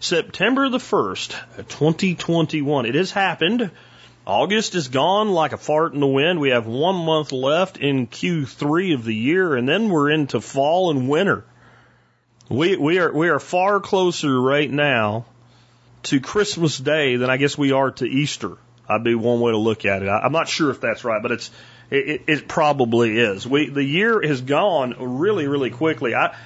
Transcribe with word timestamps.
September 0.00 0.68
the 0.68 0.78
1st, 0.78 1.68
2021. 1.68 2.86
It 2.86 2.94
has 2.94 3.10
happened. 3.10 3.70
August 4.26 4.74
is 4.74 4.88
gone 4.88 5.30
like 5.30 5.52
a 5.52 5.56
fart 5.56 5.94
in 5.94 6.00
the 6.00 6.06
wind. 6.06 6.40
We 6.40 6.50
have 6.50 6.66
one 6.66 6.96
month 6.96 7.32
left 7.32 7.76
in 7.76 8.08
Q3 8.08 8.94
of 8.94 9.04
the 9.04 9.14
year, 9.14 9.54
and 9.54 9.68
then 9.68 9.88
we're 9.88 10.10
into 10.10 10.40
fall 10.40 10.90
and 10.90 11.08
winter. 11.08 11.44
We, 12.48 12.76
we 12.76 12.98
are, 12.98 13.12
we 13.12 13.28
are 13.28 13.38
far 13.38 13.80
closer 13.80 14.40
right 14.40 14.70
now 14.70 15.26
to 16.04 16.20
Christmas 16.20 16.78
Day 16.78 17.16
than 17.16 17.30
I 17.30 17.36
guess 17.36 17.56
we 17.56 17.72
are 17.72 17.90
to 17.92 18.04
Easter. 18.04 18.56
I'd 18.88 19.04
be 19.04 19.14
one 19.14 19.40
way 19.40 19.52
to 19.52 19.58
look 19.58 19.84
at 19.84 20.02
it. 20.02 20.08
I, 20.08 20.20
I'm 20.20 20.32
not 20.32 20.48
sure 20.48 20.70
if 20.70 20.80
that's 20.80 21.04
right, 21.04 21.20
but 21.20 21.32
it's 21.32 21.50
it, 21.90 22.08
it, 22.08 22.22
it 22.26 22.48
probably 22.48 23.18
is. 23.18 23.46
We 23.46 23.68
the 23.68 23.82
year 23.82 24.20
has 24.22 24.40
gone 24.40 24.94
really 25.20 25.48
really 25.48 25.70
quickly. 25.70 26.14
I 26.14 26.36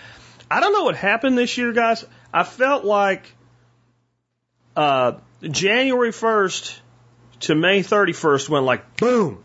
I 0.51 0.61
don't 0.61 0.73
know 0.73 0.85
what 0.85 0.97
happened 0.97 1.37
this 1.37 1.59
year, 1.59 1.73
guys. 1.73 2.05
I 2.33 2.45
felt 2.45 2.85
like 2.85 3.25
uh, 4.77 5.13
January 5.43 6.13
first 6.13 6.81
to 7.41 7.55
May 7.55 7.83
thirty 7.83 8.13
first 8.13 8.49
went 8.49 8.65
like 8.65 8.97
boom, 8.97 9.43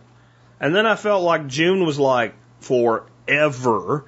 and 0.59 0.75
then 0.75 0.85
I 0.85 0.95
felt 0.95 1.23
like 1.23 1.47
June 1.47 1.85
was 1.85 1.99
like 1.99 2.33
forever, 2.59 4.05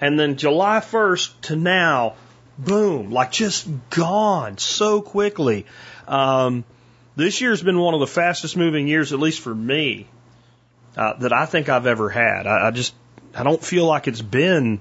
and 0.00 0.18
then 0.18 0.36
July 0.36 0.80
first 0.80 1.42
to 1.42 1.56
now, 1.56 2.14
boom, 2.58 3.10
like 3.10 3.32
just 3.32 3.68
gone 3.90 4.58
so 4.58 5.00
quickly. 5.00 5.66
Um, 6.06 6.64
this 7.16 7.40
year's 7.40 7.62
been 7.62 7.78
one 7.78 7.94
of 7.94 8.00
the 8.00 8.06
fastest 8.06 8.56
moving 8.56 8.88
years, 8.88 9.12
at 9.12 9.20
least 9.20 9.40
for 9.40 9.54
me, 9.54 10.06
uh, 10.96 11.14
that 11.18 11.32
I 11.32 11.46
think 11.46 11.68
I've 11.68 11.86
ever 11.86 12.08
had. 12.08 12.46
I, 12.46 12.68
I 12.68 12.70
just, 12.70 12.94
I 13.34 13.42
don't 13.42 13.62
feel 13.62 13.86
like 13.86 14.08
it's 14.08 14.22
been 14.22 14.80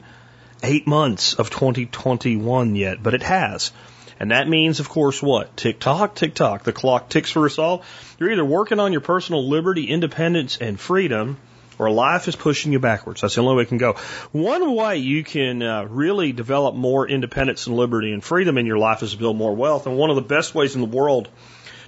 eight 0.64 0.88
months 0.88 1.34
of 1.34 1.50
2021 1.50 2.76
yet, 2.76 3.02
but 3.02 3.14
it 3.14 3.24
has. 3.24 3.72
And 4.20 4.32
that 4.32 4.50
means, 4.50 4.82
of 4.82 4.90
course, 4.90 5.24
what? 5.24 5.56
Tick 5.56 5.80
tock, 5.80 6.14
tick 6.14 6.36
tock. 6.36 6.64
The 6.64 6.74
clock 6.74 7.10
ticks 7.10 7.32
for 7.32 7.46
us 7.46 7.58
all. 7.58 7.84
You're 8.20 8.32
either 8.32 8.44
working 8.44 8.80
on 8.80 8.92
your 8.92 9.02
personal 9.02 9.48
liberty, 9.48 9.86
independence, 9.86 10.58
and 10.58 10.78
freedom, 10.78 11.38
or 11.78 11.90
life 11.90 12.28
is 12.28 12.36
pushing 12.36 12.74
you 12.74 12.80
backwards. 12.80 13.22
That's 13.22 13.36
the 13.36 13.42
only 13.42 13.56
way 13.56 13.64
it 13.64 13.70
can 13.70 13.78
go. 13.78 13.94
One 14.34 14.76
way 14.76 14.98
you 14.98 15.24
can 15.24 15.64
uh, 15.64 15.86
really 15.86 16.34
develop 16.34 16.76
more 16.76 17.08
independence 17.08 17.68
and 17.68 17.78
liberty 17.78 18.12
and 18.12 18.22
freedom 18.22 18.58
in 18.58 18.66
your 18.66 18.78
life 18.78 19.02
is 19.02 19.12
to 19.12 19.18
build 19.18 19.38
more 19.38 19.56
wealth. 19.56 19.88
And 19.88 19.98
one 19.98 20.10
of 20.10 20.18
the 20.18 20.22
best 20.22 20.54
ways 20.54 20.76
in 20.76 20.82
the 20.82 20.88
world 20.88 21.30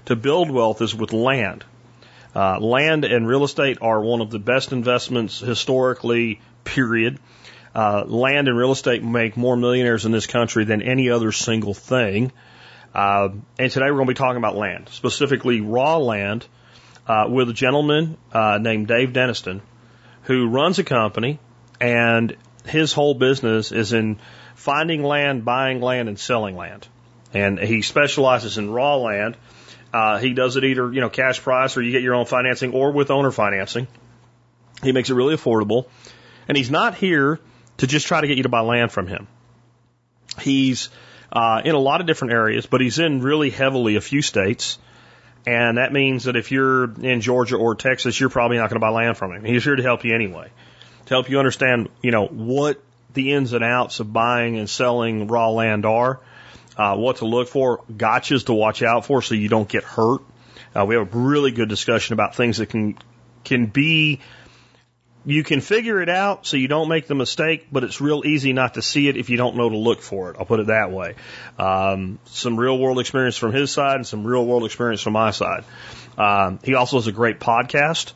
to 0.06 0.16
build 0.16 0.50
wealth 0.50 0.82
is 0.82 0.96
with 0.96 1.12
land. 1.12 1.66
Uh, 2.34 2.60
land 2.60 3.04
and 3.04 3.28
real 3.28 3.44
estate 3.44 3.80
are 3.82 4.00
one 4.00 4.22
of 4.22 4.32
the 4.32 4.40
best 4.40 4.72
investments 4.72 5.40
historically, 5.40 6.40
period. 6.64 7.20
Uh, 7.74 8.04
land 8.06 8.48
and 8.48 8.58
real 8.58 8.72
estate 8.72 9.04
make 9.04 9.38
more 9.38 9.56
millionaires 9.56 10.06
in 10.06 10.12
this 10.12 10.28
country 10.28 10.66
than 10.66 10.82
any 10.82 11.10
other 11.10 11.32
single 11.32 11.74
thing. 11.74 12.32
Uh, 12.94 13.30
and 13.58 13.72
today 13.72 13.86
we're 13.86 13.98
going 13.98 14.08
to 14.08 14.14
be 14.14 14.18
talking 14.18 14.38
about 14.38 14.56
land, 14.56 14.90
specifically 14.90 15.62
raw 15.62 15.98
land, 15.98 16.46
uh, 17.08 17.26
with 17.30 17.50
a 17.50 17.54
gentleman 17.54 18.18
uh, 18.34 18.58
named 18.60 18.88
Dave 18.88 19.10
Deniston, 19.10 19.62
who 20.24 20.50
runs 20.50 20.80
a 20.80 20.84
company, 20.84 21.40
and 21.80 22.36
his 22.66 22.92
whole 22.94 23.14
business 23.14 23.72
is 23.72 23.94
in 23.94 24.20
finding 24.56 25.04
land, 25.04 25.46
buying 25.46 25.82
land, 25.82 26.10
and 26.10 26.20
selling 26.20 26.56
land. 26.56 26.88
And 27.34 27.58
he 27.58 27.82
specializes 27.82 28.58
in 28.58 28.70
raw 28.70 28.98
land. 28.98 29.38
Uh, 29.94 30.20
he 30.20 30.34
does 30.34 30.58
it 30.58 30.64
either, 30.64 30.92
you 30.92 31.02
know, 31.02 31.10
cash 31.10 31.42
price 31.42 31.76
or 31.78 31.82
you 31.82 31.92
get 31.92 32.02
your 32.02 32.16
own 32.16 32.26
financing 32.26 32.74
or 32.74 32.92
with 32.92 33.10
owner 33.12 33.32
financing. 33.32 33.88
He 34.84 34.92
makes 34.92 35.10
it 35.10 35.14
really 35.14 35.36
affordable. 35.36 35.86
And 36.48 36.58
he's 36.58 36.70
not 36.70 36.96
here 36.96 37.40
to 37.82 37.88
just 37.88 38.06
try 38.06 38.22
to 38.22 38.28
get 38.28 38.38
you 38.38 38.44
to 38.44 38.50
buy 38.50 38.60
land 38.60 38.92
from 38.92 39.08
him. 39.08 39.28
He's 40.40 40.90
uh, 41.32 41.64
in 41.66 41.74
a 41.74 41.80
lot 41.80 42.00
of 42.00 42.06
different 42.06 42.36
areas, 42.36 42.68
but 42.68 42.80
he's 42.80 43.00
in 43.00 43.22
really 43.22 43.50
heavily 43.50 43.96
a 43.96 44.02
few 44.02 44.22
states. 44.22 44.78
And 45.48 45.80
that 45.80 45.92
means 45.92 46.26
that 46.26 46.36
if 46.36 46.52
you're 46.52 46.94
in 47.02 47.22
Georgia 47.22 47.56
or 47.56 47.74
Texas, 47.74 48.20
you're 48.20 48.30
probably 48.30 48.58
not 48.58 48.70
going 48.70 48.80
to 48.80 48.86
buy 48.86 48.90
land 48.90 49.18
from 49.18 49.34
him. 49.34 49.44
He's 49.44 49.64
here 49.64 49.76
to 49.76 49.82
help 49.82 50.06
you 50.06 50.14
anyway, 50.14 50.52
to 51.08 51.14
help 51.16 51.28
you 51.28 51.40
understand, 51.40 51.90
you 52.04 52.12
know, 52.12 52.28
what 52.28 52.80
the 53.16 53.34
ins 53.34 53.52
and 53.54 53.64
outs 53.64 54.00
of 54.00 54.14
buying 54.14 54.60
and 54.60 54.70
selling 54.70 55.26
raw 55.26 55.50
land 55.50 55.84
are, 55.88 56.20
uh, 56.78 56.96
what 56.96 57.18
to 57.18 57.26
look 57.26 57.48
for, 57.48 57.80
gotchas 57.92 58.46
to 58.46 58.54
watch 58.54 58.84
out 58.84 59.08
for 59.08 59.24
so 59.24 59.34
you 59.34 59.50
don't 59.50 59.68
get 59.68 59.84
hurt. 59.84 60.22
Uh, 60.76 60.86
we 60.86 60.94
have 60.94 61.12
a 61.12 61.18
really 61.18 61.50
good 61.50 61.68
discussion 61.68 62.14
about 62.14 62.36
things 62.36 62.60
that 62.60 62.70
can 62.70 62.96
can 63.44 63.66
be 63.66 64.20
you 65.26 65.44
can 65.44 65.62
figure 65.62 66.02
it 66.02 66.10
out 66.10 66.46
so 66.48 66.58
you 66.58 66.68
don't 66.68 66.90
make 66.90 67.08
the 67.08 67.16
mistake, 67.16 67.68
but 67.72 67.84
it's 67.84 68.02
real 68.02 68.24
easy 68.26 68.54
not 68.54 68.74
to 68.74 68.82
see 68.82 69.08
it 69.08 69.18
if 69.18 69.30
you 69.30 69.38
don't 69.38 69.56
know 69.56 69.70
to 69.70 69.78
look 69.78 70.02
for 70.02 70.32
it. 70.32 70.38
I'll 70.40 70.46
put 70.46 70.60
it 70.60 70.68
that 70.68 70.92
way. 70.92 71.16
Um, 71.60 72.20
some 72.26 72.60
real 72.60 72.78
world 72.78 73.00
experience 73.00 73.38
from 73.38 73.54
his 73.54 73.72
side 73.72 73.96
and 73.96 74.08
some 74.08 74.26
real 74.26 74.46
world 74.46 74.66
experience 74.66 75.02
from 75.02 75.14
my 75.14 75.32
side. 75.32 75.64
Um, 76.18 76.60
he 76.64 76.74
also 76.76 76.98
has 76.98 77.08
a 77.08 77.12
great 77.12 77.40
podcast 77.40 78.14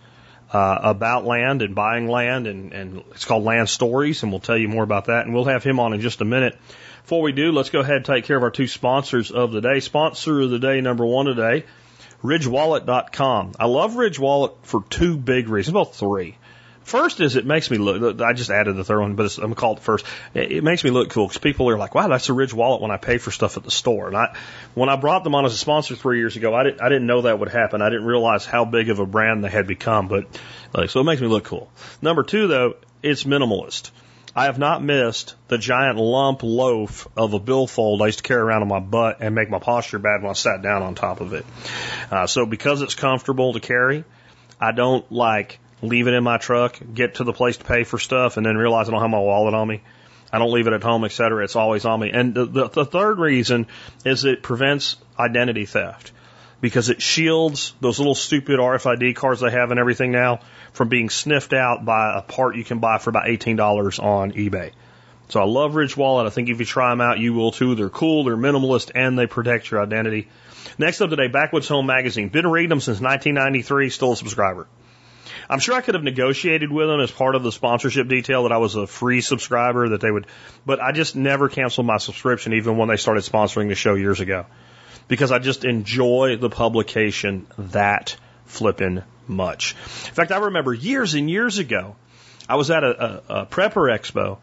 uh, 0.52 0.80
about 0.82 1.26
land 1.26 1.62
and 1.62 1.76
buying 1.76 2.08
land, 2.08 2.48
and, 2.48 2.74
and 2.74 3.04
it's 3.12 3.26
called 3.26 3.44
Land 3.44 3.70
Stories, 3.70 4.24
and 4.24 4.32
we'll 4.32 4.42
tell 4.42 4.58
you 4.58 4.68
more 4.68 4.84
about 4.84 5.06
that. 5.06 5.26
And 5.26 5.34
we'll 5.34 5.46
have 5.46 5.64
him 5.64 5.80
on 5.80 5.94
in 5.94 6.02
just 6.02 6.22
a 6.22 6.26
minute. 6.26 6.58
Before 7.04 7.22
we 7.22 7.34
do, 7.34 7.52
let's 7.52 7.70
go 7.70 7.82
ahead 7.82 7.98
and 7.98 8.06
take 8.06 8.26
care 8.26 8.38
of 8.38 8.42
our 8.42 8.52
two 8.52 8.68
sponsors 8.68 9.30
of 9.30 9.52
the 9.52 9.62
day. 9.62 9.80
Sponsor 9.80 10.42
of 10.42 10.50
the 10.50 10.60
day, 10.60 10.82
number 10.82 11.06
one 11.06 11.28
today, 11.28 11.66
RidgeWallet.com. 12.24 13.54
I 13.60 13.68
love 13.68 13.94
RidgeWallet 13.94 14.56
for 14.64 14.84
two 14.90 15.18
big 15.18 15.50
reasons, 15.50 15.76
well, 15.76 15.86
three. 15.86 16.38
First 16.86 17.20
is 17.20 17.36
it 17.36 17.48
makes 17.48 17.72
me 17.72 17.80
look. 17.80 18.22
I 18.22 18.34
just 18.34 18.52
added 18.52 18.76
the 18.76 18.84
third 18.84 19.02
one, 19.02 19.16
but 19.16 19.36
I'm 19.38 19.46
gonna 19.46 19.56
call 19.56 19.74
it 19.74 19.80
first. 19.80 20.06
It, 20.36 20.52
it 20.52 20.64
makes 20.64 20.84
me 20.84 20.92
look 20.92 21.10
cool 21.10 21.28
because 21.28 21.40
people 21.40 21.68
are 21.70 21.80
like, 21.80 21.96
"Wow, 21.96 22.08
that's 22.08 22.30
a 22.30 22.34
Ridge 22.34 22.54
wallet." 22.54 22.80
When 22.80 22.92
I 22.92 22.98
pay 22.98 23.18
for 23.18 23.32
stuff 23.32 23.58
at 23.58 23.64
the 23.64 23.72
store, 23.72 24.08
and 24.08 24.16
I, 24.16 24.38
when 24.76 24.88
I 24.88 24.96
brought 24.96 25.24
them 25.24 25.34
on 25.34 25.46
as 25.46 25.54
a 25.54 25.58
sponsor 25.58 25.96
three 25.96 26.20
years 26.20 26.36
ago, 26.36 26.54
I 26.54 26.64
didn't, 26.64 26.82
I 26.82 26.90
didn't 26.90 27.08
know 27.08 27.24
that 27.24 27.40
would 27.40 27.50
happen. 27.50 27.82
I 27.82 27.90
didn't 27.90 28.06
realize 28.06 28.46
how 28.46 28.66
big 28.66 28.90
of 28.90 29.00
a 29.00 29.06
brand 29.08 29.44
they 29.44 29.50
had 29.50 29.66
become. 29.66 30.08
But 30.08 30.28
like, 30.74 30.92
so 30.92 31.00
it 31.00 31.06
makes 31.06 31.22
me 31.22 31.28
look 31.28 31.46
cool. 31.46 31.72
Number 32.04 32.22
two, 32.22 32.48
though, 32.48 32.76
it's 33.02 33.24
minimalist. 33.24 33.90
I 34.36 34.46
have 34.46 34.60
not 34.60 34.84
missed 34.84 35.34
the 35.48 35.58
giant 35.58 35.98
lump 35.98 36.44
loaf 36.44 37.08
of 37.18 37.34
a 37.34 37.40
billfold 37.40 38.04
I 38.04 38.08
used 38.08 38.20
to 38.20 38.24
carry 38.24 38.42
around 38.42 38.62
on 38.62 38.68
my 38.68 38.80
butt 38.80 39.18
and 39.22 39.34
make 39.34 39.50
my 39.50 39.60
posture 39.60 39.98
bad 39.98 40.22
when 40.22 40.30
I 40.30 40.34
sat 40.34 40.62
down 40.62 40.84
on 40.84 40.94
top 40.94 41.20
of 41.20 41.34
it. 41.34 41.46
Uh, 42.12 42.28
so 42.28 42.46
because 42.46 42.84
it's 42.84 42.94
comfortable 42.96 43.54
to 43.54 43.60
carry, 43.60 44.04
I 44.62 44.72
don't 44.72 45.10
like 45.12 45.58
leave 45.88 46.08
it 46.08 46.14
in 46.14 46.24
my 46.24 46.38
truck, 46.38 46.80
get 46.94 47.16
to 47.16 47.24
the 47.24 47.34
place 47.34 47.58
to 47.58 47.64
pay 47.64 47.84
for 47.84 47.98
stuff, 47.98 48.38
and 48.38 48.46
then 48.46 48.58
realize 48.58 48.88
I 48.88 48.92
don't 48.92 49.02
have 49.02 49.10
my 49.10 49.20
wallet 49.20 49.54
on 49.54 49.68
me. 49.68 49.82
I 50.32 50.40
don't 50.40 50.52
leave 50.52 50.68
it 50.68 50.74
at 50.74 50.84
home, 50.84 51.06
et 51.06 51.12
cetera. 51.12 51.44
It's 51.44 51.56
always 51.56 51.86
on 51.86 52.00
me. 52.00 52.12
And 52.12 52.34
the, 52.34 52.46
the, 52.46 52.68
the 52.70 52.86
third 52.86 53.20
reason 53.20 53.68
is 54.04 54.26
it 54.26 54.44
prevents 54.44 54.98
identity 55.18 55.66
theft 55.66 56.12
because 56.62 56.90
it 56.90 57.02
shields 57.02 57.74
those 57.80 58.00
little 58.00 58.16
stupid 58.16 58.60
RFID 58.60 59.16
cards 59.16 59.42
they 59.42 59.52
have 59.52 59.72
and 59.72 59.80
everything 59.80 60.12
now 60.12 60.40
from 60.74 60.90
being 60.90 61.10
sniffed 61.10 61.54
out 61.54 61.86
by 61.86 62.18
a 62.18 62.22
part 62.22 62.56
you 62.56 62.64
can 62.64 62.80
buy 62.80 62.98
for 62.98 63.10
about 63.10 63.26
$18 63.26 64.04
on 64.04 64.32
eBay. 64.32 64.72
So 65.30 65.42
I 65.42 65.46
love 65.46 65.76
Ridge 65.76 65.98
Wallet. 65.98 66.28
I 66.28 66.30
think 66.30 66.50
if 66.50 66.60
you 66.60 66.66
try 66.66 66.92
them 66.92 67.02
out, 67.02 67.20
you 67.20 67.34
will 67.34 67.52
too. 67.52 67.76
They're 67.76 67.90
cool, 67.90 68.24
they're 68.24 68.38
minimalist, 68.38 68.92
and 68.94 69.18
they 69.18 69.28
protect 69.28 69.72
your 69.72 69.82
identity. 69.82 70.28
Next 70.78 71.02
up 71.02 71.10
today, 71.10 71.28
Backwoods 71.28 71.68
Home 71.70 71.86
Magazine. 71.86 72.30
Been 72.30 72.48
reading 72.48 72.70
them 72.70 72.80
since 72.80 73.00
1993, 73.00 73.90
still 73.90 74.14
a 74.14 74.18
subscriber. 74.18 74.68
I'm 75.50 75.60
sure 75.60 75.76
I 75.76 75.82
could 75.82 75.96
have 75.96 76.04
negotiated 76.04 76.72
with 76.72 76.88
them 76.88 77.00
as 77.00 77.12
part 77.12 77.36
of 77.36 77.44
the 77.44 77.52
sponsorship 77.52 78.08
detail 78.08 78.44
that 78.44 78.52
I 78.52 78.58
was 78.58 78.76
a 78.76 78.88
free 78.88 79.22
subscriber 79.22 79.90
that 79.90 80.02
they 80.02 80.12
would, 80.12 80.28
but 80.66 80.82
I 80.82 80.92
just 80.92 81.16
never 81.16 81.50
canceled 81.50 81.88
my 81.88 81.98
subscription 81.98 82.54
even 82.54 82.78
when 82.78 82.90
they 82.90 82.98
started 82.98 83.24
sponsoring 83.24 83.70
the 83.70 83.76
show 83.76 83.96
years 83.96 84.20
ago 84.20 84.46
because 85.08 85.32
I 85.32 85.40
just 85.40 85.66
enjoy 85.66 86.38
the 86.38 86.50
publication 86.50 87.48
that 87.58 88.16
flippin' 88.46 89.04
much. 89.28 89.76
In 90.08 90.14
fact, 90.14 90.32
I 90.32 90.38
remember 90.38 90.74
years 90.74 91.14
and 91.14 91.30
years 91.30 91.58
ago, 91.58 91.96
I 92.48 92.56
was 92.56 92.72
at 92.72 92.84
a, 92.84 92.88
a, 92.88 93.42
a 93.42 93.46
prepper 93.46 93.92
expo 93.92 94.38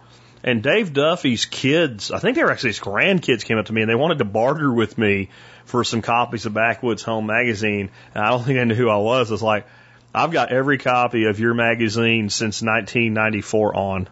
and 0.44 0.62
Dave 0.62 0.93
Duffy's 0.93 1.44
kids, 1.44 2.10
I 2.10 2.19
think 2.19 2.37
they 2.37 2.43
were 2.43 2.50
actually 2.50 2.70
his 2.70 2.81
grandkids 2.81 3.44
came 3.44 3.58
up 3.58 3.66
to 3.66 3.72
me 3.72 3.82
and 3.82 3.90
they 3.90 3.94
wanted 3.94 4.19
to 4.19 4.25
barter 4.25 4.72
with 4.72 4.99
me 4.99 5.28
for 5.64 5.84
some 5.84 6.02
copies 6.02 6.46
of 6.46 6.54
Backwoods 6.54 7.02
Home 7.04 7.26
magazine. 7.26 7.90
And 8.14 8.25
I 8.25 8.31
don't 8.31 8.43
think 8.43 8.58
they 8.58 8.64
knew 8.64 8.75
who 8.75 8.88
I 8.88 8.96
was. 8.96 9.31
I 9.31 9.34
was 9.34 9.43
like, 9.43 9.66
I've 10.14 10.31
got 10.31 10.53
every 10.53 10.79
copy 10.79 11.25
of 11.25 11.41
your 11.41 11.55
magazine 11.55 12.29
since 12.29 12.62
1994 12.62 13.76
on. 13.76 13.97
And 13.97 14.09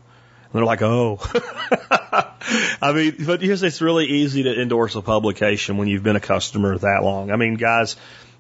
they're 0.53 0.65
like, 0.65 0.83
oh. 0.83 1.21
I 2.83 2.93
mean, 2.93 3.17
but 3.27 3.43
here's 3.43 3.63
it's 3.63 3.81
really 3.81 4.07
easy 4.07 4.45
to 4.45 4.61
endorse 4.61 4.97
a 4.97 5.03
publication 5.03 5.77
when 5.77 5.89
you've 5.89 6.03
been 6.03 6.17
a 6.17 6.21
customer 6.21 6.77
that 6.77 7.03
long. 7.03 7.31
I 7.31 7.37
mean, 7.37 7.55
guys, 7.55 7.97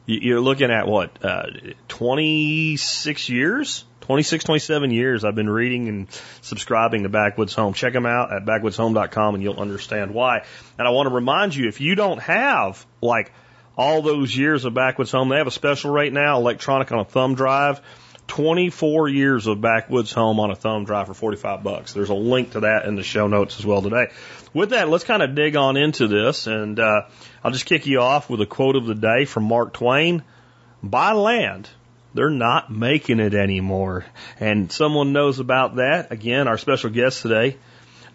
you're 0.07 0.41
looking 0.41 0.71
at 0.71 0.89
what, 0.89 1.25
uh, 1.25 1.47
26 1.89 3.29
years? 3.29 3.85
26, 4.01 4.43
27 4.43 4.91
years 4.91 5.25
I've 5.25 5.37
been 5.37 5.49
reading 5.49 5.89
and 5.89 6.09
subscribing 6.41 7.05
to 7.05 7.09
Backwoods 7.09 7.55
Home. 7.55 7.75
Check 7.75 7.93
them 7.93 8.07
out 8.07 8.33
at 8.33 8.45
backwoodshome.com 8.45 9.35
and 9.35 9.43
you'll 9.45 9.61
understand 9.61 10.12
why. 10.12 10.45
And 10.79 10.89
I 10.89 10.91
want 10.91 11.09
to 11.09 11.15
remind 11.15 11.55
you, 11.55 11.69
if 11.69 11.81
you 11.81 11.95
don't 11.95 12.21
have 12.21 12.85
like 13.01 13.33
all 13.76 14.02
those 14.02 14.37
years 14.37 14.64
of 14.64 14.75
Backwoods 14.75 15.11
Home, 15.12 15.28
they 15.28 15.37
have 15.37 15.46
a 15.46 15.52
special 15.52 15.90
right 15.90 16.12
now, 16.12 16.38
electronic 16.38 16.90
on 16.93 17.00
a 17.00 17.05
thumb 17.05 17.34
drive. 17.34 17.81
24 18.26 19.08
years 19.08 19.49
of 19.49 19.61
Backwoods 19.61 20.12
Home 20.12 20.38
on 20.38 20.52
a 20.52 20.55
thumb 20.55 20.84
drive 20.84 21.08
for 21.08 21.14
45 21.14 21.64
bucks. 21.64 21.93
There's 21.93 22.11
a 22.11 22.14
link 22.14 22.52
to 22.52 22.61
that 22.61 22.84
in 22.84 22.94
the 22.94 23.02
show 23.02 23.26
notes 23.26 23.58
as 23.58 23.67
well 23.67 23.82
today. 23.82 24.06
With 24.55 24.70
that, 24.70 24.88
let's 24.88 25.02
kind 25.02 25.22
of 25.22 25.34
dig 25.34 25.56
on 25.56 25.76
into 25.76 26.06
this 26.06 26.46
and, 26.46 26.78
uh, 26.78 27.02
I'll 27.43 27.50
just 27.50 27.67
kick 27.67 27.87
you 27.87 28.00
off 28.00 28.31
with 28.31 28.40
a 28.40 28.46
quote 28.46 28.76
of 28.76 28.87
the 28.87 28.94
day 28.94 29.25
from 29.25 29.44
Mark 29.44 29.73
Twain. 29.73 30.23
Buy 30.82 31.12
land. 31.12 31.69
They're 32.14 32.31
not 32.31 32.70
making 32.70 33.20
it 33.20 33.34
anymore. 33.34 34.05
And 34.38 34.70
someone 34.70 35.12
knows 35.12 35.38
about 35.38 35.76
that. 35.76 36.12
Again, 36.12 36.49
our 36.49 36.58
special 36.58 36.90
guest 36.90 37.23
today, 37.23 37.56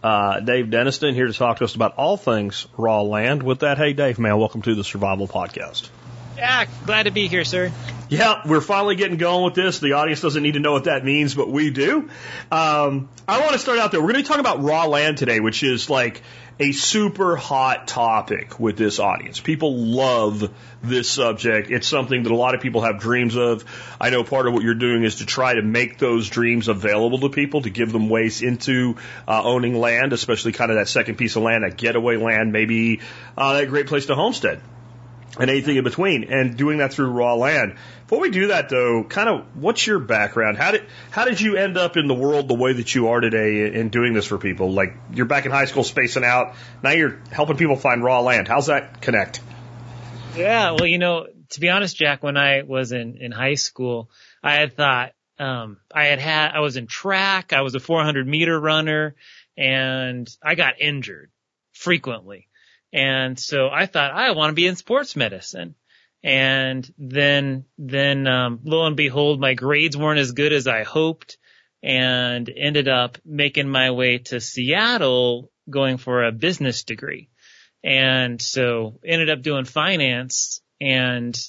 uh, 0.06 0.40
Dave 0.40 0.68
Deniston, 0.68 1.16
here 1.16 1.26
to 1.26 1.34
talk 1.34 1.58
to 1.58 1.64
us 1.64 1.74
about 1.74 1.96
all 1.96 2.16
things 2.16 2.68
raw 2.78 3.02
land. 3.02 3.42
With 3.42 3.62
that, 3.62 3.80
hey, 3.80 3.94
Dave, 3.94 4.20
man, 4.20 4.38
welcome 4.38 4.62
to 4.62 4.76
the 4.76 4.84
Survival 4.84 5.28
Podcast. 5.28 5.90
Yeah, 6.38 6.66
glad 6.86 7.04
to 7.04 7.12
be 7.12 7.28
here, 7.28 7.44
sir. 7.44 7.72
Yeah, 8.08 8.42
we're 8.46 8.62
finally 8.62 8.96
getting 8.98 9.18
going 9.18 9.44
with 9.46 9.56
this. 9.56 9.80
The 9.80 9.94
audience 9.94 10.22
doesn't 10.22 10.44
need 10.44 10.54
to 10.54 10.60
know 10.60 10.74
what 10.74 10.84
that 10.84 11.04
means, 11.04 11.34
but 11.34 11.50
we 11.50 11.72
do. 11.72 12.10
Um, 12.52 13.10
I 13.28 13.40
want 13.40 13.54
to 13.54 13.58
start 13.58 13.80
out 13.80 13.92
there. 13.92 14.00
We're 14.00 14.12
going 14.12 14.24
to 14.24 14.24
be 14.24 14.28
talking 14.28 14.42
about 14.42 14.62
raw 14.62 14.86
land 14.86 15.18
today, 15.18 15.40
which 15.40 15.64
is 15.64 15.90
like 15.90 16.22
a 16.60 16.72
super 16.72 17.36
hot 17.36 17.88
topic 17.88 18.60
with 18.60 18.78
this 18.78 19.00
audience. 19.00 19.40
People 19.42 19.76
love 19.76 20.54
this 20.82 21.10
subject. 21.10 21.70
It's 21.70 21.88
something 21.88 22.24
that 22.24 22.32
a 22.32 22.36
lot 22.36 22.56
of 22.56 22.62
people 22.62 22.82
have 22.82 23.00
dreams 23.00 23.36
of. 23.36 23.66
I 24.00 24.10
know 24.10 24.24
part 24.24 24.48
of 24.48 24.54
what 24.54 24.64
you're 24.64 24.74
doing 24.74 25.04
is 25.04 25.18
to 25.18 25.26
try 25.26 25.56
to 25.56 25.62
make 25.62 25.98
those 25.98 26.30
dreams 26.30 26.70
available 26.70 27.20
to 27.20 27.30
people, 27.30 27.64
to 27.64 27.70
give 27.70 27.92
them 27.92 28.10
ways 28.10 28.42
into 28.42 28.96
uh, 29.28 29.44
owning 29.44 29.78
land, 29.78 30.14
especially 30.14 30.54
kind 30.54 30.72
of 30.72 30.78
that 30.78 30.88
second 30.88 31.18
piece 31.18 31.36
of 31.36 31.44
land, 31.44 31.64
that 31.64 31.78
getaway 31.78 32.16
land, 32.16 32.54
maybe 32.54 33.02
uh, 33.38 33.54
that 33.54 33.68
great 33.68 33.88
place 33.88 34.06
to 34.06 34.16
homestead 34.16 34.62
and 35.38 35.50
anything 35.50 35.76
in 35.76 35.84
between, 35.84 36.24
and 36.26 36.56
doing 36.56 36.78
that 36.78 36.94
through 36.94 37.08
raw 37.08 37.34
land. 37.34 37.76
Before 38.08 38.22
we 38.22 38.30
do 38.30 38.48
that, 38.48 38.70
though, 38.70 39.04
kind 39.04 39.28
of 39.28 39.56
what's 39.56 39.88
your 39.88 39.98
background? 39.98 40.58
How 40.58 40.70
did 40.70 40.86
how 41.10 41.26
did 41.26 41.42
you 41.42 41.56
end 41.56 41.76
up 41.76 41.98
in 41.98 42.08
the 42.08 42.14
world 42.14 42.48
the 42.48 42.54
way 42.54 42.74
that 42.74 42.94
you 42.94 43.08
are 43.08 43.20
today 43.20 43.74
in 43.74 43.90
doing 43.90 44.14
this 44.14 44.28
for 44.28 44.38
people? 44.38 44.72
Like 44.72 44.96
you're 45.12 45.26
back 45.26 45.48
in 45.48 45.52
high 45.52 45.66
school 45.66 45.84
spacing 45.84 46.24
out, 46.24 46.54
now 46.84 46.92
you're 46.92 47.20
helping 47.32 47.58
people 47.58 47.78
find 47.78 48.04
raw 48.04 48.20
land. 48.20 48.48
How's 48.48 48.68
that 48.68 49.02
connect? 49.02 49.42
Yeah, 50.36 50.72
well, 50.72 50.86
you 50.86 51.00
know, 51.00 51.26
to 51.50 51.60
be 51.60 51.70
honest, 51.70 51.98
Jack, 51.98 52.22
when 52.22 52.38
I 52.38 52.62
was 52.62 52.92
in 52.92 53.18
in 53.18 53.32
high 53.32 53.56
school, 53.56 54.12
I 54.44 54.54
had 54.54 54.76
thought 54.76 55.14
um, 55.40 55.78
I 55.92 56.06
had 56.06 56.20
had 56.20 56.52
I 56.52 56.60
was 56.60 56.78
in 56.78 56.86
track, 56.86 57.54
I 57.54 57.62
was 57.62 57.74
a 57.74 57.80
400 57.80 58.28
meter 58.28 58.60
runner, 58.60 59.16
and 59.58 60.30
I 60.44 60.54
got 60.54 60.80
injured 60.80 61.32
frequently. 61.74 62.50
And 62.94 63.40
so 63.40 63.68
I 63.70 63.88
thought 63.88 64.12
I 64.12 64.32
want 64.32 64.52
to 64.52 64.56
be 64.56 64.68
in 64.68 64.76
sports 64.76 65.16
medicine. 65.16 65.74
And 66.26 66.92
then, 66.98 67.66
then, 67.78 68.26
um, 68.26 68.60
lo 68.64 68.88
and 68.88 68.98
behold, 68.98 69.40
my 69.40 69.54
grades 69.54 69.96
weren't 69.96 70.20
as 70.20 70.32
good 70.32 70.54
as 70.54 70.66
I 70.66 70.82
hoped 70.82 71.38
and 71.84 72.50
ended 72.50 72.88
up 72.88 73.20
making 73.24 73.70
my 73.70 73.92
way 73.92 74.18
to 74.18 74.42
Seattle 74.42 75.52
going 75.70 75.98
for 75.98 76.24
a 76.24 76.32
business 76.32 76.84
degree. 76.84 77.30
And 77.84 78.42
so 78.42 79.00
ended 79.06 79.30
up 79.30 79.44
doing 79.44 79.66
finance 79.66 80.62
and, 80.82 81.40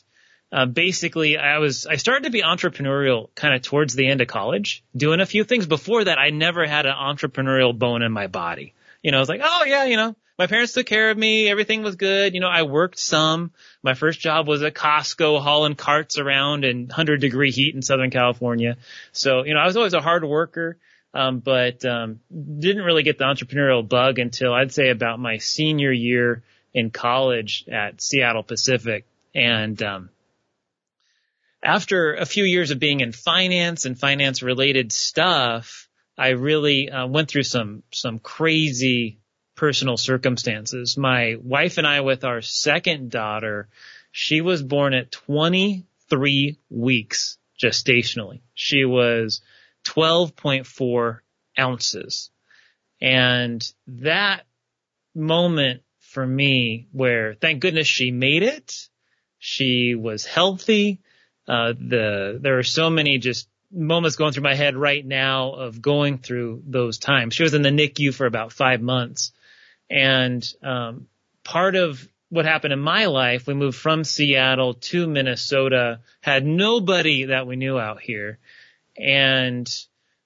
uh, 0.52 0.66
basically 0.66 1.38
I 1.38 1.56
was, 1.56 1.86
I 1.86 1.96
started 1.96 2.24
to 2.24 2.30
be 2.30 2.42
entrepreneurial 2.42 3.34
kind 3.34 3.54
of 3.54 3.62
towards 3.62 3.94
the 3.94 4.06
end 4.06 4.20
of 4.20 4.28
college, 4.28 4.84
doing 4.94 5.20
a 5.20 5.26
few 5.26 5.44
things. 5.44 5.66
Before 5.66 6.04
that, 6.04 6.18
I 6.18 6.28
never 6.28 6.66
had 6.66 6.84
an 6.84 6.94
entrepreneurial 6.94 7.76
bone 7.76 8.02
in 8.02 8.12
my 8.12 8.26
body. 8.26 8.74
You 9.02 9.10
know, 9.10 9.16
I 9.16 9.20
was 9.20 9.28
like, 9.30 9.40
oh 9.42 9.64
yeah, 9.64 9.84
you 9.86 9.96
know, 9.96 10.14
my 10.38 10.46
parents 10.46 10.72
took 10.72 10.86
care 10.86 11.10
of 11.10 11.16
me. 11.16 11.48
Everything 11.48 11.82
was 11.82 11.96
good. 11.96 12.34
You 12.34 12.40
know, 12.40 12.48
I 12.48 12.62
worked 12.62 12.98
some. 12.98 13.52
My 13.82 13.94
first 13.94 14.20
job 14.20 14.46
was 14.46 14.62
at 14.62 14.74
Costco 14.74 15.40
hauling 15.40 15.76
carts 15.76 16.18
around 16.18 16.64
in 16.64 16.86
100 16.86 17.20
degree 17.20 17.50
heat 17.50 17.74
in 17.74 17.82
Southern 17.82 18.10
California. 18.10 18.76
So, 19.12 19.44
you 19.44 19.54
know, 19.54 19.60
I 19.60 19.66
was 19.66 19.76
always 19.76 19.94
a 19.94 20.00
hard 20.00 20.24
worker. 20.24 20.78
Um, 21.14 21.38
but, 21.38 21.82
um, 21.86 22.20
didn't 22.30 22.82
really 22.82 23.02
get 23.02 23.16
the 23.16 23.24
entrepreneurial 23.24 23.88
bug 23.88 24.18
until 24.18 24.52
I'd 24.52 24.72
say 24.72 24.90
about 24.90 25.18
my 25.18 25.38
senior 25.38 25.90
year 25.90 26.42
in 26.74 26.90
college 26.90 27.64
at 27.72 28.02
Seattle 28.02 28.42
Pacific. 28.42 29.06
And, 29.34 29.82
um, 29.82 30.10
after 31.62 32.14
a 32.14 32.26
few 32.26 32.44
years 32.44 32.70
of 32.70 32.78
being 32.78 33.00
in 33.00 33.12
finance 33.12 33.86
and 33.86 33.98
finance 33.98 34.42
related 34.42 34.92
stuff, 34.92 35.88
I 36.18 36.28
really 36.30 36.90
uh, 36.90 37.06
went 37.06 37.28
through 37.28 37.42
some 37.42 37.82
some 37.92 38.18
crazy 38.18 39.18
personal 39.56 39.96
circumstances. 39.96 40.96
My 40.96 41.36
wife 41.42 41.78
and 41.78 41.86
I, 41.86 42.02
with 42.02 42.24
our 42.24 42.42
second 42.42 43.10
daughter, 43.10 43.68
she 44.12 44.40
was 44.40 44.62
born 44.62 44.94
at 44.94 45.10
23 45.10 46.58
weeks 46.70 47.38
gestationally. 47.60 48.42
She 48.54 48.84
was 48.84 49.40
12.4 49.84 51.18
ounces. 51.58 52.30
And 53.00 53.66
that 53.86 54.46
moment 55.14 55.82
for 56.00 56.26
me 56.26 56.88
where 56.92 57.34
thank 57.34 57.60
goodness 57.60 57.86
she 57.86 58.10
made 58.10 58.42
it. 58.42 58.88
She 59.38 59.94
was 59.94 60.24
healthy. 60.24 61.00
Uh, 61.48 61.72
the, 61.72 62.38
there 62.40 62.58
are 62.58 62.62
so 62.62 62.90
many 62.90 63.18
just 63.18 63.48
moments 63.70 64.16
going 64.16 64.32
through 64.32 64.42
my 64.42 64.54
head 64.54 64.76
right 64.76 65.04
now 65.04 65.52
of 65.52 65.82
going 65.82 66.18
through 66.18 66.62
those 66.66 66.98
times. 66.98 67.34
She 67.34 67.42
was 67.42 67.54
in 67.54 67.62
the 67.62 67.70
NICU 67.70 68.14
for 68.14 68.26
about 68.26 68.52
five 68.52 68.80
months 68.80 69.32
and 69.90 70.46
um, 70.62 71.06
part 71.44 71.76
of 71.76 72.06
what 72.28 72.44
happened 72.44 72.72
in 72.72 72.80
my 72.80 73.06
life, 73.06 73.46
we 73.46 73.54
moved 73.54 73.78
from 73.78 74.04
Seattle 74.04 74.74
to 74.74 75.06
Minnesota, 75.06 76.00
had 76.20 76.44
nobody 76.44 77.26
that 77.26 77.46
we 77.46 77.56
knew 77.56 77.78
out 77.78 78.00
here. 78.00 78.38
And 78.96 79.68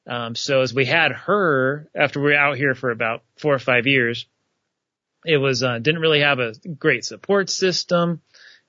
um, 0.07 0.35
so 0.35 0.63
as 0.63 0.73
we 0.73 0.87
had 0.87 1.13
her, 1.13 1.89
after 1.95 2.21
we 2.21 2.31
were 2.31 2.39
out 2.39 2.57
here 2.57 2.75
for 2.75 2.91
about 2.91 3.23
four 3.37 3.55
or 3.55 3.59
five 3.59 3.87
years, 3.87 4.27
it 5.25 5.37
was 5.37 5.63
uh, 5.63 5.79
didn't 5.79 6.01
really 6.01 6.21
have 6.21 6.39
a 6.39 6.55
great 6.79 7.05
support 7.05 7.51
system. 7.51 8.23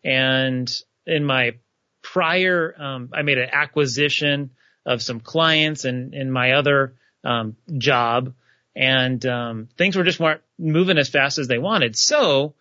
And 0.04 0.72
in 1.06 1.24
my 1.24 1.56
prior, 2.02 2.76
um, 2.78 3.10
I 3.14 3.22
made 3.22 3.38
an 3.38 3.50
acquisition 3.52 4.52
of 4.86 5.02
some 5.02 5.20
clients 5.20 5.86
and 5.86 6.14
in 6.14 6.32
my 6.32 6.54
other 6.54 6.96
um, 7.24 7.56
job, 7.78 8.34
and 8.76 9.26
um, 9.26 9.70
things 9.78 9.96
were 9.96 10.04
just 10.04 10.20
weren't 10.20 10.42
moving 10.58 10.98
as 10.98 11.10
fast 11.10 11.38
as 11.38 11.48
they 11.48 11.58
wanted. 11.58 11.96
So 11.98 12.56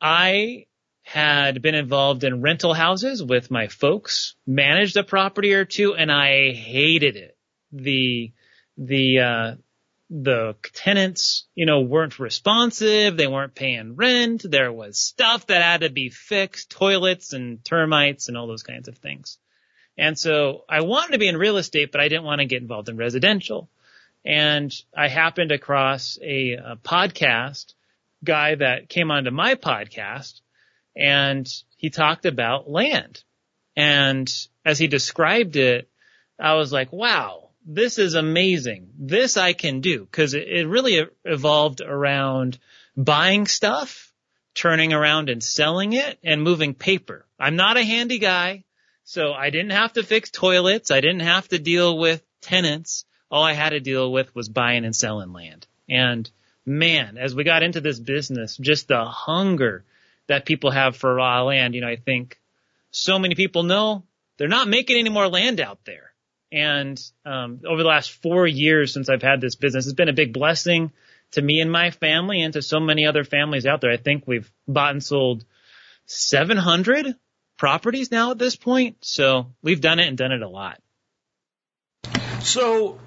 I 0.00 0.66
had 1.02 1.62
been 1.62 1.74
involved 1.74 2.24
in 2.24 2.42
rental 2.42 2.74
houses 2.74 3.22
with 3.22 3.50
my 3.50 3.66
folks, 3.68 4.36
managed 4.46 4.96
a 4.96 5.02
property 5.02 5.54
or 5.54 5.64
two, 5.64 5.94
and 5.94 6.10
I 6.10 6.52
hated 6.52 7.16
it. 7.16 7.36
The 7.72 8.32
the 8.76 9.18
uh, 9.18 9.54
the 10.10 10.56
tenants, 10.74 11.46
you 11.54 11.66
know, 11.66 11.80
weren't 11.80 12.18
responsive. 12.18 13.16
They 13.16 13.26
weren't 13.26 13.54
paying 13.54 13.96
rent. 13.96 14.44
There 14.48 14.72
was 14.72 14.98
stuff 15.00 15.46
that 15.46 15.62
had 15.62 15.80
to 15.80 15.90
be 15.90 16.10
fixed, 16.10 16.70
toilets 16.70 17.32
and 17.32 17.64
termites 17.64 18.28
and 18.28 18.36
all 18.36 18.46
those 18.46 18.62
kinds 18.62 18.88
of 18.88 18.98
things. 18.98 19.38
And 19.96 20.18
so 20.18 20.64
I 20.68 20.82
wanted 20.82 21.12
to 21.12 21.18
be 21.18 21.28
in 21.28 21.36
real 21.36 21.56
estate, 21.56 21.92
but 21.92 22.00
I 22.00 22.08
didn't 22.08 22.24
want 22.24 22.40
to 22.40 22.46
get 22.46 22.62
involved 22.62 22.88
in 22.88 22.96
residential 22.96 23.70
and 24.24 24.72
I 24.96 25.08
happened 25.08 25.52
across 25.52 26.18
a, 26.22 26.52
a 26.52 26.76
podcast 26.76 27.74
guy 28.24 28.54
that 28.54 28.88
came 28.88 29.10
onto 29.10 29.30
my 29.30 29.56
podcast 29.56 30.40
and 30.94 31.48
he 31.76 31.90
talked 31.90 32.26
about 32.26 32.70
land. 32.70 33.24
And 33.76 34.32
as 34.64 34.78
he 34.78 34.86
described 34.86 35.56
it, 35.56 35.88
I 36.38 36.54
was 36.54 36.72
like, 36.72 36.92
wow, 36.92 37.50
this 37.66 37.98
is 37.98 38.14
amazing. 38.14 38.90
This 38.98 39.36
I 39.36 39.52
can 39.54 39.80
do 39.80 40.00
because 40.00 40.34
it, 40.34 40.46
it 40.48 40.68
really 40.68 41.06
evolved 41.24 41.80
around 41.80 42.58
buying 42.96 43.46
stuff, 43.46 44.12
turning 44.54 44.92
around 44.92 45.30
and 45.30 45.42
selling 45.42 45.94
it 45.94 46.18
and 46.22 46.42
moving 46.42 46.74
paper. 46.74 47.26
I'm 47.38 47.56
not 47.56 47.76
a 47.76 47.84
handy 47.84 48.18
guy. 48.18 48.64
So 49.04 49.32
I 49.32 49.50
didn't 49.50 49.70
have 49.70 49.94
to 49.94 50.04
fix 50.04 50.30
toilets. 50.30 50.90
I 50.90 51.00
didn't 51.00 51.20
have 51.20 51.48
to 51.48 51.58
deal 51.58 51.98
with 51.98 52.22
tenants 52.40 53.04
all 53.32 53.42
I 53.42 53.54
had 53.54 53.70
to 53.70 53.80
deal 53.80 54.12
with 54.12 54.32
was 54.34 54.50
buying 54.50 54.84
and 54.84 54.94
selling 54.94 55.32
land. 55.32 55.66
And 55.88 56.30
man, 56.66 57.16
as 57.16 57.34
we 57.34 57.44
got 57.44 57.62
into 57.62 57.80
this 57.80 57.98
business, 57.98 58.58
just 58.58 58.88
the 58.88 59.04
hunger 59.04 59.84
that 60.28 60.44
people 60.44 60.70
have 60.70 60.96
for 60.96 61.14
raw 61.14 61.42
land, 61.42 61.74
you 61.74 61.80
know, 61.80 61.88
I 61.88 61.96
think 61.96 62.38
so 62.90 63.18
many 63.18 63.34
people 63.34 63.62
know 63.62 64.04
they're 64.36 64.48
not 64.48 64.68
making 64.68 64.98
any 64.98 65.08
more 65.08 65.28
land 65.28 65.60
out 65.60 65.78
there. 65.86 66.12
And 66.52 67.02
um, 67.24 67.62
over 67.66 67.82
the 67.82 67.88
last 67.88 68.12
four 68.12 68.46
years 68.46 68.92
since 68.92 69.08
I've 69.08 69.22
had 69.22 69.40
this 69.40 69.54
business, 69.54 69.86
it's 69.86 69.94
been 69.94 70.10
a 70.10 70.12
big 70.12 70.34
blessing 70.34 70.92
to 71.32 71.40
me 71.40 71.60
and 71.60 71.72
my 71.72 71.90
family 71.90 72.42
and 72.42 72.52
to 72.52 72.60
so 72.60 72.78
many 72.80 73.06
other 73.06 73.24
families 73.24 73.64
out 73.64 73.80
there. 73.80 73.90
I 73.90 73.96
think 73.96 74.24
we've 74.26 74.52
bought 74.68 74.90
and 74.90 75.02
sold 75.02 75.46
700 76.04 77.16
properties 77.56 78.10
now 78.10 78.32
at 78.32 78.38
this 78.38 78.56
point. 78.56 78.98
So 79.00 79.52
we've 79.62 79.80
done 79.80 79.98
it 79.98 80.08
and 80.08 80.18
done 80.18 80.32
it 80.32 80.42
a 80.42 80.48
lot. 80.48 80.78
So 82.40 82.98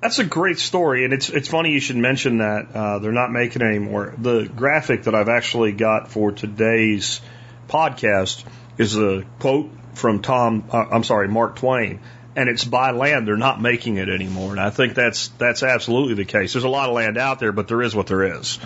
that's 0.00 0.18
a 0.18 0.24
great 0.24 0.58
story, 0.58 1.04
and 1.04 1.12
it's 1.12 1.28
it's 1.28 1.48
funny 1.48 1.72
you 1.72 1.80
should 1.80 1.96
mention 1.96 2.38
that 2.38 2.74
uh, 2.74 2.98
they're 3.00 3.12
not 3.12 3.32
making 3.32 3.62
it 3.62 3.66
anymore. 3.66 4.14
The 4.16 4.44
graphic 4.44 5.04
that 5.04 5.14
I've 5.14 5.28
actually 5.28 5.72
got 5.72 6.10
for 6.10 6.30
today's 6.30 7.20
podcast 7.68 8.44
is 8.76 8.96
a 8.96 9.24
quote 9.40 9.70
from 9.94 10.22
Tom. 10.22 10.64
Uh, 10.70 10.84
I'm 10.90 11.04
sorry, 11.04 11.28
Mark 11.28 11.56
Twain, 11.56 12.00
and 12.36 12.48
it's 12.48 12.64
buy 12.64 12.92
land. 12.92 13.26
They're 13.26 13.36
not 13.36 13.60
making 13.60 13.96
it 13.96 14.08
anymore, 14.08 14.52
and 14.52 14.60
I 14.60 14.70
think 14.70 14.94
that's 14.94 15.28
that's 15.38 15.64
absolutely 15.64 16.14
the 16.14 16.24
case. 16.24 16.52
There's 16.52 16.64
a 16.64 16.68
lot 16.68 16.88
of 16.88 16.94
land 16.94 17.18
out 17.18 17.40
there, 17.40 17.52
but 17.52 17.66
there 17.66 17.82
is 17.82 17.94
what 17.94 18.06
there 18.06 18.38
is, 18.38 18.60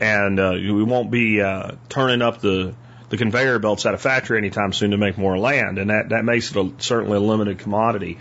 and 0.00 0.38
uh, 0.38 0.52
we 0.52 0.82
won't 0.82 1.10
be 1.10 1.40
uh, 1.40 1.72
turning 1.88 2.20
up 2.20 2.40
the 2.40 2.74
the 3.08 3.16
conveyor 3.16 3.58
belts 3.58 3.86
at 3.86 3.94
a 3.94 3.98
factory 3.98 4.36
anytime 4.36 4.74
soon 4.74 4.90
to 4.90 4.98
make 4.98 5.16
more 5.16 5.38
land, 5.38 5.78
and 5.78 5.88
that 5.88 6.10
that 6.10 6.26
makes 6.26 6.50
it 6.50 6.58
a, 6.58 6.70
certainly 6.76 7.16
a 7.16 7.20
limited 7.20 7.58
commodity. 7.58 8.18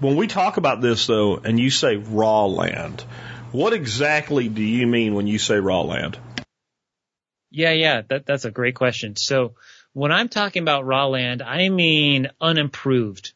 When 0.00 0.14
we 0.14 0.28
talk 0.28 0.58
about 0.58 0.80
this 0.80 1.06
though, 1.06 1.36
and 1.38 1.58
you 1.58 1.70
say 1.70 1.96
raw 1.96 2.46
land, 2.46 3.02
what 3.50 3.72
exactly 3.72 4.48
do 4.48 4.62
you 4.62 4.86
mean 4.86 5.14
when 5.14 5.26
you 5.26 5.38
say 5.38 5.58
raw 5.58 5.80
land? 5.80 6.18
Yeah, 7.50 7.72
yeah, 7.72 8.02
that, 8.08 8.26
that's 8.26 8.44
a 8.44 8.50
great 8.50 8.76
question. 8.76 9.16
So 9.16 9.54
when 9.94 10.12
I'm 10.12 10.28
talking 10.28 10.62
about 10.62 10.86
raw 10.86 11.06
land, 11.06 11.42
I 11.42 11.68
mean 11.68 12.28
unimproved 12.40 13.32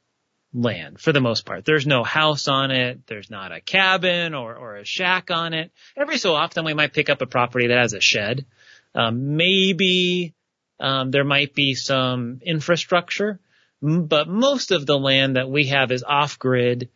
land 0.54 1.00
for 1.00 1.12
the 1.12 1.20
most 1.20 1.46
part. 1.46 1.64
There's 1.64 1.86
no 1.86 2.04
house 2.04 2.46
on 2.46 2.70
it. 2.70 3.06
There's 3.06 3.30
not 3.30 3.52
a 3.52 3.60
cabin 3.60 4.34
or, 4.34 4.54
or 4.54 4.76
a 4.76 4.84
shack 4.84 5.30
on 5.30 5.54
it. 5.54 5.72
Every 5.96 6.18
so 6.18 6.34
often 6.34 6.64
we 6.64 6.74
might 6.74 6.92
pick 6.92 7.10
up 7.10 7.22
a 7.22 7.26
property 7.26 7.68
that 7.68 7.78
has 7.78 7.94
a 7.94 8.00
shed. 8.00 8.46
Um, 8.94 9.36
maybe, 9.36 10.34
um, 10.78 11.10
there 11.10 11.24
might 11.24 11.54
be 11.54 11.74
some 11.74 12.40
infrastructure, 12.44 13.40
but 13.82 14.28
most 14.28 14.70
of 14.70 14.86
the 14.86 14.98
land 14.98 15.36
that 15.36 15.50
we 15.50 15.66
have 15.66 15.90
is 15.90 16.04
off 16.04 16.38
grid. 16.38 16.88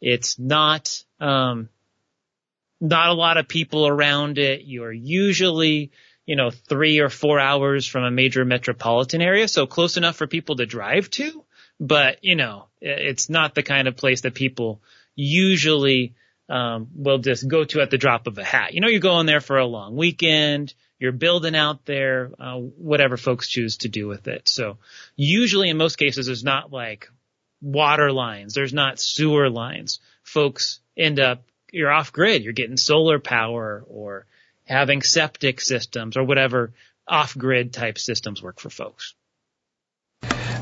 It's 0.00 0.38
not, 0.38 1.02
um, 1.18 1.70
not 2.80 3.08
a 3.08 3.14
lot 3.14 3.38
of 3.38 3.48
people 3.48 3.86
around 3.86 4.36
it. 4.36 4.62
You're 4.64 4.92
usually, 4.92 5.90
you 6.26 6.36
know, 6.36 6.50
three 6.50 6.98
or 6.98 7.08
four 7.08 7.40
hours 7.40 7.86
from 7.86 8.04
a 8.04 8.10
major 8.10 8.44
metropolitan 8.44 9.22
area. 9.22 9.48
So 9.48 9.66
close 9.66 9.96
enough 9.96 10.16
for 10.16 10.26
people 10.26 10.56
to 10.56 10.66
drive 10.66 11.08
to, 11.12 11.44
but 11.80 12.18
you 12.22 12.36
know, 12.36 12.66
it's 12.80 13.30
not 13.30 13.54
the 13.54 13.62
kind 13.62 13.88
of 13.88 13.96
place 13.96 14.20
that 14.22 14.34
people 14.34 14.82
usually, 15.14 16.14
um, 16.50 16.88
will 16.94 17.18
just 17.18 17.48
go 17.48 17.64
to 17.64 17.80
at 17.80 17.90
the 17.90 17.96
drop 17.96 18.26
of 18.26 18.36
a 18.36 18.44
hat. 18.44 18.74
You 18.74 18.82
know, 18.82 18.88
you're 18.88 19.00
going 19.00 19.24
there 19.24 19.40
for 19.40 19.56
a 19.56 19.64
long 19.64 19.96
weekend 19.96 20.74
you're 20.98 21.12
building 21.12 21.56
out 21.56 21.84
there, 21.84 22.30
uh, 22.38 22.56
whatever 22.56 23.16
folks 23.16 23.48
choose 23.48 23.78
to 23.78 23.88
do 23.88 24.06
with 24.06 24.28
it. 24.28 24.48
So 24.48 24.78
usually 25.16 25.68
in 25.68 25.76
most 25.76 25.96
cases, 25.96 26.26
there's 26.26 26.44
not 26.44 26.72
like 26.72 27.08
water 27.60 28.12
lines. 28.12 28.54
There's 28.54 28.72
not 28.72 29.00
sewer 29.00 29.50
lines. 29.50 30.00
Folks 30.22 30.80
end 30.96 31.18
up, 31.18 31.44
you're 31.72 31.90
off 31.90 32.12
grid. 32.12 32.44
You're 32.44 32.52
getting 32.52 32.76
solar 32.76 33.18
power 33.18 33.84
or 33.88 34.26
having 34.64 35.02
septic 35.02 35.60
systems 35.60 36.16
or 36.16 36.24
whatever 36.24 36.72
off 37.06 37.36
grid 37.36 37.72
type 37.72 37.98
systems 37.98 38.42
work 38.42 38.60
for 38.60 38.70
folks. 38.70 39.14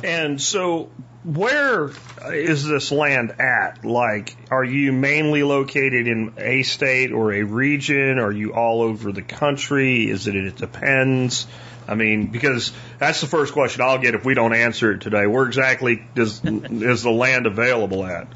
And 0.05 0.41
so, 0.41 0.91
where 1.23 1.91
is 2.33 2.67
this 2.67 2.91
land 2.91 3.41
at? 3.41 3.85
Like, 3.85 4.37
are 4.51 4.65
you 4.65 4.93
mainly 4.93 5.43
located 5.43 6.09
in 6.09 6.35
a 6.39 6.65
state 6.65 7.13
or 7.13 7.33
a 7.33 7.43
region? 7.43 8.19
Are 8.19 8.33
you 8.33 8.53
all 8.55 8.83
over 8.83 9.13
the 9.13 9.23
country? 9.23 10.11
Is 10.11 10.27
it, 10.27 10.35
it 10.35 10.57
depends? 10.57 11.47
I 11.87 11.95
mean, 11.95 12.27
because 12.27 12.73
that's 12.99 13.21
the 13.21 13.27
first 13.27 13.53
question 13.53 13.83
I'll 13.83 13.99
get 13.99 14.15
if 14.15 14.25
we 14.25 14.35
don't 14.35 14.55
answer 14.55 14.93
it 14.93 15.01
today. 15.01 15.27
Where 15.27 15.47
exactly 15.47 16.05
does, 16.15 16.41
is 16.45 17.03
the 17.03 17.11
land 17.11 17.47
available 17.47 18.05
at? 18.05 18.29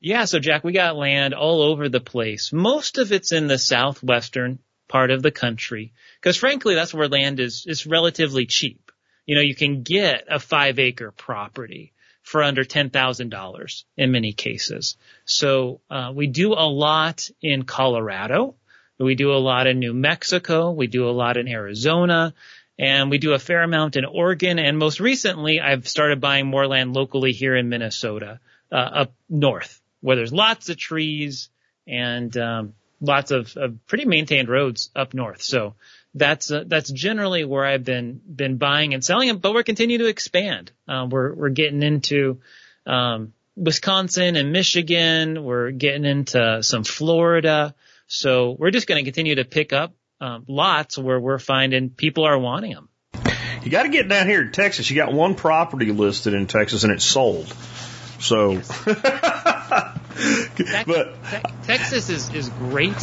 Yeah, 0.00 0.26
so 0.26 0.38
Jack, 0.38 0.64
we 0.64 0.72
got 0.72 0.96
land 0.96 1.34
all 1.34 1.62
over 1.62 1.88
the 1.88 2.00
place. 2.00 2.52
Most 2.52 2.98
of 2.98 3.12
it's 3.12 3.32
in 3.32 3.46
the 3.46 3.58
southwestern 3.58 4.58
part 4.86 5.10
of 5.10 5.22
the 5.22 5.30
country, 5.30 5.94
because 6.20 6.36
frankly, 6.36 6.74
that's 6.74 6.92
where 6.92 7.08
land 7.08 7.40
is, 7.40 7.64
is 7.66 7.86
relatively 7.86 8.44
cheap 8.44 8.83
you 9.26 9.34
know, 9.34 9.40
you 9.40 9.54
can 9.54 9.82
get 9.82 10.24
a 10.28 10.38
five 10.38 10.78
acre 10.78 11.10
property 11.10 11.92
for 12.22 12.42
under 12.42 12.64
$10,000 12.64 13.84
in 13.96 14.12
many 14.12 14.32
cases. 14.32 14.96
So, 15.24 15.80
uh, 15.90 16.12
we 16.14 16.26
do 16.26 16.52
a 16.52 16.68
lot 16.68 17.28
in 17.42 17.64
Colorado. 17.64 18.56
We 18.98 19.14
do 19.14 19.32
a 19.32 19.38
lot 19.38 19.66
in 19.66 19.78
New 19.78 19.92
Mexico. 19.92 20.70
We 20.70 20.86
do 20.86 21.08
a 21.08 21.12
lot 21.12 21.36
in 21.36 21.48
Arizona 21.48 22.32
and 22.78 23.10
we 23.10 23.18
do 23.18 23.34
a 23.34 23.38
fair 23.38 23.62
amount 23.62 23.96
in 23.96 24.04
Oregon. 24.04 24.58
And 24.58 24.78
most 24.78 25.00
recently, 25.00 25.60
I've 25.60 25.86
started 25.86 26.20
buying 26.20 26.46
more 26.46 26.66
land 26.66 26.94
locally 26.94 27.32
here 27.32 27.54
in 27.54 27.68
Minnesota, 27.68 28.40
uh, 28.72 28.76
up 28.76 29.14
north 29.28 29.80
where 30.00 30.16
there's 30.16 30.34
lots 30.34 30.68
of 30.68 30.76
trees 30.76 31.48
and, 31.86 32.36
um, 32.36 32.74
lots 33.00 33.30
of, 33.30 33.56
of 33.56 33.86
pretty 33.86 34.04
maintained 34.04 34.50
roads 34.50 34.90
up 34.94 35.14
north. 35.14 35.40
So 35.40 35.76
that's 36.14 36.50
uh, 36.50 36.64
that's 36.66 36.90
generally 36.90 37.44
where 37.44 37.64
I've 37.64 37.84
been 37.84 38.20
been 38.24 38.56
buying 38.56 38.94
and 38.94 39.04
selling 39.04 39.28
them. 39.28 39.38
But 39.38 39.52
we're 39.54 39.62
continuing 39.64 40.00
to 40.00 40.06
expand. 40.06 40.72
Uh, 40.88 41.06
we're 41.10 41.34
we're 41.34 41.48
getting 41.50 41.82
into 41.82 42.40
um, 42.86 43.32
Wisconsin 43.56 44.36
and 44.36 44.52
Michigan. 44.52 45.42
We're 45.44 45.70
getting 45.70 46.04
into 46.04 46.62
some 46.62 46.84
Florida. 46.84 47.74
So 48.06 48.54
we're 48.58 48.70
just 48.70 48.86
going 48.86 49.02
to 49.02 49.10
continue 49.10 49.36
to 49.36 49.44
pick 49.44 49.72
up 49.72 49.94
um, 50.20 50.44
lots 50.46 50.98
where 50.98 51.18
we're 51.18 51.38
finding 51.38 51.90
people 51.90 52.24
are 52.24 52.38
wanting 52.38 52.72
them. 52.72 52.88
You 53.62 53.70
got 53.70 53.84
to 53.84 53.88
get 53.88 54.08
down 54.08 54.26
here 54.26 54.44
to 54.44 54.50
Texas. 54.50 54.90
You 54.90 54.96
got 54.96 55.12
one 55.12 55.34
property 55.34 55.90
listed 55.90 56.34
in 56.34 56.46
Texas 56.46 56.84
and 56.84 56.92
it's 56.92 57.04
sold. 57.04 57.46
So, 58.20 58.60
but 60.86 61.14
Texas 61.64 62.08
is 62.10 62.32
is 62.32 62.48
great 62.48 62.96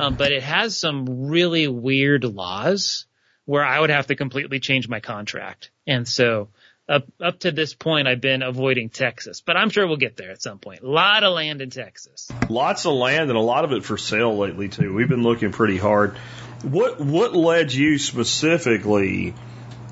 um, 0.00 0.14
but 0.16 0.32
it 0.32 0.42
has 0.42 0.78
some 0.78 1.28
really 1.28 1.68
weird 1.68 2.24
laws 2.24 3.06
where 3.44 3.64
I 3.64 3.80
would 3.80 3.90
have 3.90 4.06
to 4.08 4.16
completely 4.16 4.60
change 4.60 4.88
my 4.88 5.00
contract. 5.00 5.70
And 5.86 6.06
so 6.06 6.48
up 6.88 7.06
up 7.20 7.40
to 7.40 7.52
this 7.52 7.74
point, 7.74 8.08
I've 8.08 8.20
been 8.20 8.42
avoiding 8.42 8.90
Texas, 8.90 9.40
but 9.40 9.56
I'm 9.56 9.70
sure 9.70 9.86
we'll 9.86 9.96
get 9.96 10.16
there 10.16 10.30
at 10.30 10.42
some 10.42 10.58
point. 10.58 10.82
A 10.82 10.88
lot 10.88 11.22
of 11.22 11.34
land 11.34 11.60
in 11.60 11.70
Texas. 11.70 12.30
Lots 12.48 12.86
of 12.86 12.94
land 12.94 13.30
and 13.30 13.38
a 13.38 13.42
lot 13.42 13.64
of 13.64 13.72
it 13.72 13.84
for 13.84 13.96
sale 13.96 14.36
lately 14.36 14.68
too. 14.68 14.94
We've 14.94 15.08
been 15.08 15.22
looking 15.22 15.52
pretty 15.52 15.76
hard. 15.76 16.16
What 16.62 17.00
what 17.00 17.34
led 17.34 17.72
you 17.72 17.98
specifically 17.98 19.34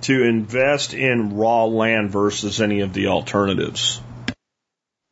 to 0.02 0.22
invest 0.22 0.94
in 0.94 1.36
raw 1.36 1.64
land 1.64 2.10
versus 2.10 2.60
any 2.60 2.80
of 2.80 2.92
the 2.92 3.08
alternatives? 3.08 4.00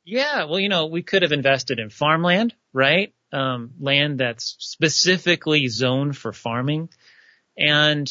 Yeah, 0.05 0.45
well, 0.45 0.61
you 0.61 0.69
know, 0.69 0.87
we 0.87 1.03
could 1.03 1.23
have 1.23 1.33
invested 1.33 1.81
in 1.81 1.91
farmland, 1.91 2.55
right? 2.73 3.13
Um, 3.37 3.73
land 3.79 4.19
that's 4.19 4.57
specifically 4.59 5.69
zoned 5.69 6.17
for 6.17 6.33
farming. 6.33 6.89
And 7.57 8.11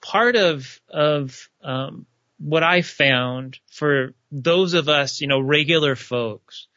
part 0.00 0.36
of 0.36 0.80
of 0.88 1.48
um, 1.62 2.06
what 2.38 2.62
I 2.62 2.80
found 2.80 3.58
for 3.70 4.14
those 4.32 4.72
of 4.72 4.88
us, 4.88 5.20
you 5.20 5.28
know, 5.28 5.40
regular 5.40 5.94
folks, 5.94 6.68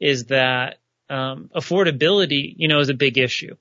is 0.00 0.26
that 0.26 0.78
um, 1.08 1.48
affordability, 1.54 2.54
you 2.56 2.66
know, 2.66 2.80
is 2.80 2.88
a 2.88 2.94
big 2.94 3.18
issue. 3.18 3.56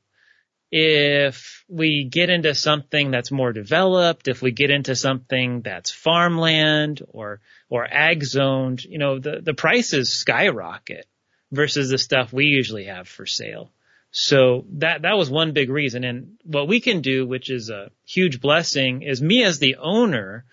If 0.72 1.66
we 1.68 2.06
get 2.06 2.30
into 2.30 2.56
something 2.56 3.12
that's 3.12 3.30
more 3.30 3.52
developed, 3.52 4.28
if 4.28 4.42
we 4.42 4.52
get 4.52 4.72
into 4.72 4.96
something 4.96 5.62
that's 5.62 5.92
farmland 5.92 7.02
or 7.10 7.42
or 7.70 7.86
ag 7.86 8.24
zoned, 8.24 8.84
you 8.86 8.98
know, 8.98 9.20
the 9.20 9.42
the 9.42 9.54
prices 9.54 10.12
skyrocket 10.12 11.06
versus 11.52 11.90
the 11.90 11.98
stuff 11.98 12.32
we 12.32 12.46
usually 12.46 12.86
have 12.86 13.08
for 13.08 13.26
sale. 13.26 13.72
So 14.12 14.66
that, 14.74 15.04
that 15.04 15.18
was 15.18 15.30
one 15.30 15.54
big 15.54 15.70
reason. 15.70 16.04
And 16.04 16.38
what 16.44 16.68
we 16.68 16.82
can 16.82 17.02
do, 17.02 17.26
which 17.26 17.50
is 17.50 17.70
a 17.70 17.92
huge 18.06 18.42
blessing, 18.42 19.04
is 19.04 19.22
me 19.22 19.44
as 19.44 19.60
the 19.60 19.78
owner, 19.78 20.46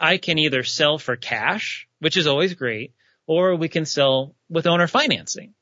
I 0.00 0.16
can 0.16 0.38
either 0.38 0.62
sell 0.62 0.98
for 0.98 1.16
cash, 1.16 1.86
which 2.00 2.16
is 2.16 2.26
always 2.26 2.54
great, 2.54 2.94
or 3.26 3.56
we 3.56 3.68
can 3.68 3.84
sell 3.84 4.34
with 4.48 4.66
owner 4.66 4.86
financing. 4.86 5.54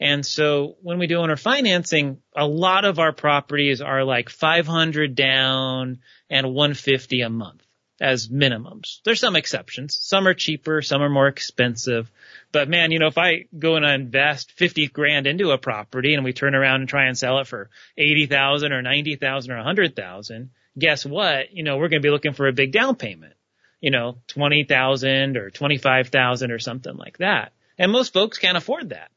And 0.00 0.24
so 0.24 0.76
when 0.80 0.98
we 0.98 1.06
do 1.06 1.18
owner 1.18 1.36
financing, 1.36 2.18
a 2.34 2.46
lot 2.46 2.84
of 2.84 2.98
our 2.98 3.12
properties 3.12 3.82
are 3.82 4.02
like 4.02 4.30
500 4.30 5.14
down 5.14 5.98
and 6.30 6.54
150 6.54 7.20
a 7.20 7.28
month 7.28 7.62
as 8.00 8.28
minimums. 8.28 9.00
There's 9.04 9.20
some 9.20 9.36
exceptions. 9.36 9.96
Some 10.00 10.26
are 10.26 10.34
cheaper, 10.34 10.80
some 10.80 11.02
are 11.02 11.10
more 11.10 11.28
expensive. 11.28 12.10
But 12.52 12.68
man, 12.68 12.90
you 12.90 12.98
know, 12.98 13.06
if 13.06 13.18
I 13.18 13.44
go 13.56 13.76
and 13.76 13.84
invest 13.84 14.52
50 14.52 14.88
grand 14.88 15.26
into 15.26 15.52
a 15.52 15.58
property 15.58 16.14
and 16.14 16.24
we 16.24 16.32
turn 16.32 16.54
around 16.54 16.80
and 16.80 16.88
try 16.88 17.06
and 17.06 17.16
sell 17.16 17.38
it 17.38 17.46
for 17.46 17.70
80,000 17.96 18.72
or 18.72 18.82
90,000 18.82 19.52
or 19.52 19.56
100,000, 19.56 20.50
guess 20.78 21.06
what? 21.06 21.52
You 21.52 21.62
know, 21.62 21.76
we're 21.76 21.88
going 21.88 22.02
to 22.02 22.06
be 22.06 22.10
looking 22.10 22.32
for 22.32 22.48
a 22.48 22.52
big 22.52 22.72
down 22.72 22.96
payment. 22.96 23.34
You 23.80 23.90
know, 23.90 24.18
20,000 24.28 25.36
or 25.36 25.50
25,000 25.50 26.50
or 26.50 26.58
something 26.58 26.96
like 26.96 27.18
that. 27.18 27.52
And 27.78 27.92
most 27.92 28.12
folks 28.12 28.38
can't 28.38 28.58
afford 28.58 28.90
that. 28.90 29.10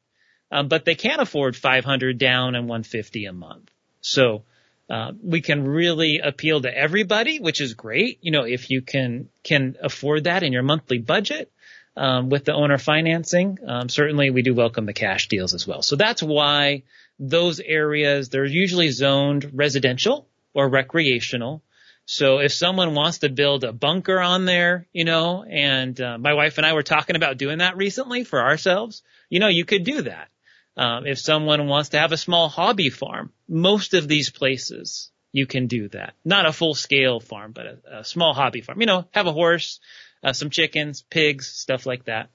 Um, 0.51 0.67
but 0.67 0.85
they 0.85 0.95
can 0.95 1.19
afford 1.19 1.55
500 1.55 2.17
down 2.17 2.55
and 2.55 2.69
150 2.69 3.25
a 3.25 3.33
month. 3.33 3.71
So, 4.01 4.43
uh, 4.89 5.11
we 5.21 5.41
can 5.41 5.65
really 5.65 6.19
appeal 6.19 6.61
to 6.61 6.77
everybody, 6.77 7.39
which 7.39 7.61
is 7.61 7.73
great. 7.73 8.19
You 8.21 8.31
know, 8.31 8.43
if 8.43 8.69
you 8.69 8.81
can, 8.81 9.29
can 9.43 9.75
afford 9.81 10.25
that 10.25 10.43
in 10.43 10.53
your 10.53 10.61
monthly 10.61 10.99
budget, 10.99 11.51
um, 11.95 12.29
with 12.29 12.45
the 12.45 12.53
owner 12.53 12.77
financing, 12.77 13.59
um, 13.67 13.89
certainly 13.89 14.29
we 14.29 14.41
do 14.41 14.53
welcome 14.53 14.85
the 14.85 14.93
cash 14.93 15.27
deals 15.27 15.53
as 15.53 15.67
well. 15.67 15.81
So 15.81 15.95
that's 15.95 16.23
why 16.23 16.83
those 17.19 17.59
areas, 17.59 18.29
they're 18.29 18.45
usually 18.45 18.89
zoned 18.89 19.51
residential 19.53 20.27
or 20.53 20.69
recreational. 20.69 21.63
So 22.05 22.39
if 22.39 22.51
someone 22.51 22.95
wants 22.95 23.19
to 23.19 23.29
build 23.29 23.63
a 23.63 23.71
bunker 23.71 24.19
on 24.19 24.45
there, 24.45 24.87
you 24.91 25.05
know, 25.05 25.43
and 25.43 25.99
uh, 26.01 26.17
my 26.17 26.33
wife 26.33 26.57
and 26.57 26.65
I 26.65 26.73
were 26.73 26.83
talking 26.83 27.15
about 27.15 27.37
doing 27.37 27.59
that 27.59 27.77
recently 27.77 28.23
for 28.23 28.41
ourselves, 28.41 29.03
you 29.29 29.39
know, 29.39 29.47
you 29.47 29.63
could 29.63 29.83
do 29.83 30.01
that. 30.01 30.29
Um, 30.75 31.05
if 31.05 31.19
someone 31.19 31.67
wants 31.67 31.89
to 31.89 31.99
have 31.99 32.11
a 32.11 32.17
small 32.17 32.49
hobby 32.49 32.89
farm, 32.89 33.31
most 33.47 33.93
of 33.93 34.07
these 34.07 34.31
places 34.31 35.11
you 35.31 35.45
can 35.45 35.67
do 35.67 35.87
that. 35.89 36.13
Not 36.25 36.45
a 36.45 36.53
full 36.53 36.73
scale 36.75 37.19
farm, 37.19 37.51
but 37.51 37.65
a, 37.65 37.99
a 37.99 38.05
small 38.05 38.33
hobby 38.33 38.61
farm. 38.61 38.81
You 38.81 38.87
know, 38.87 39.05
have 39.11 39.27
a 39.27 39.31
horse, 39.31 39.79
uh, 40.23 40.33
some 40.33 40.49
chickens, 40.49 41.01
pigs, 41.01 41.47
stuff 41.47 41.85
like 41.85 42.05
that. 42.05 42.29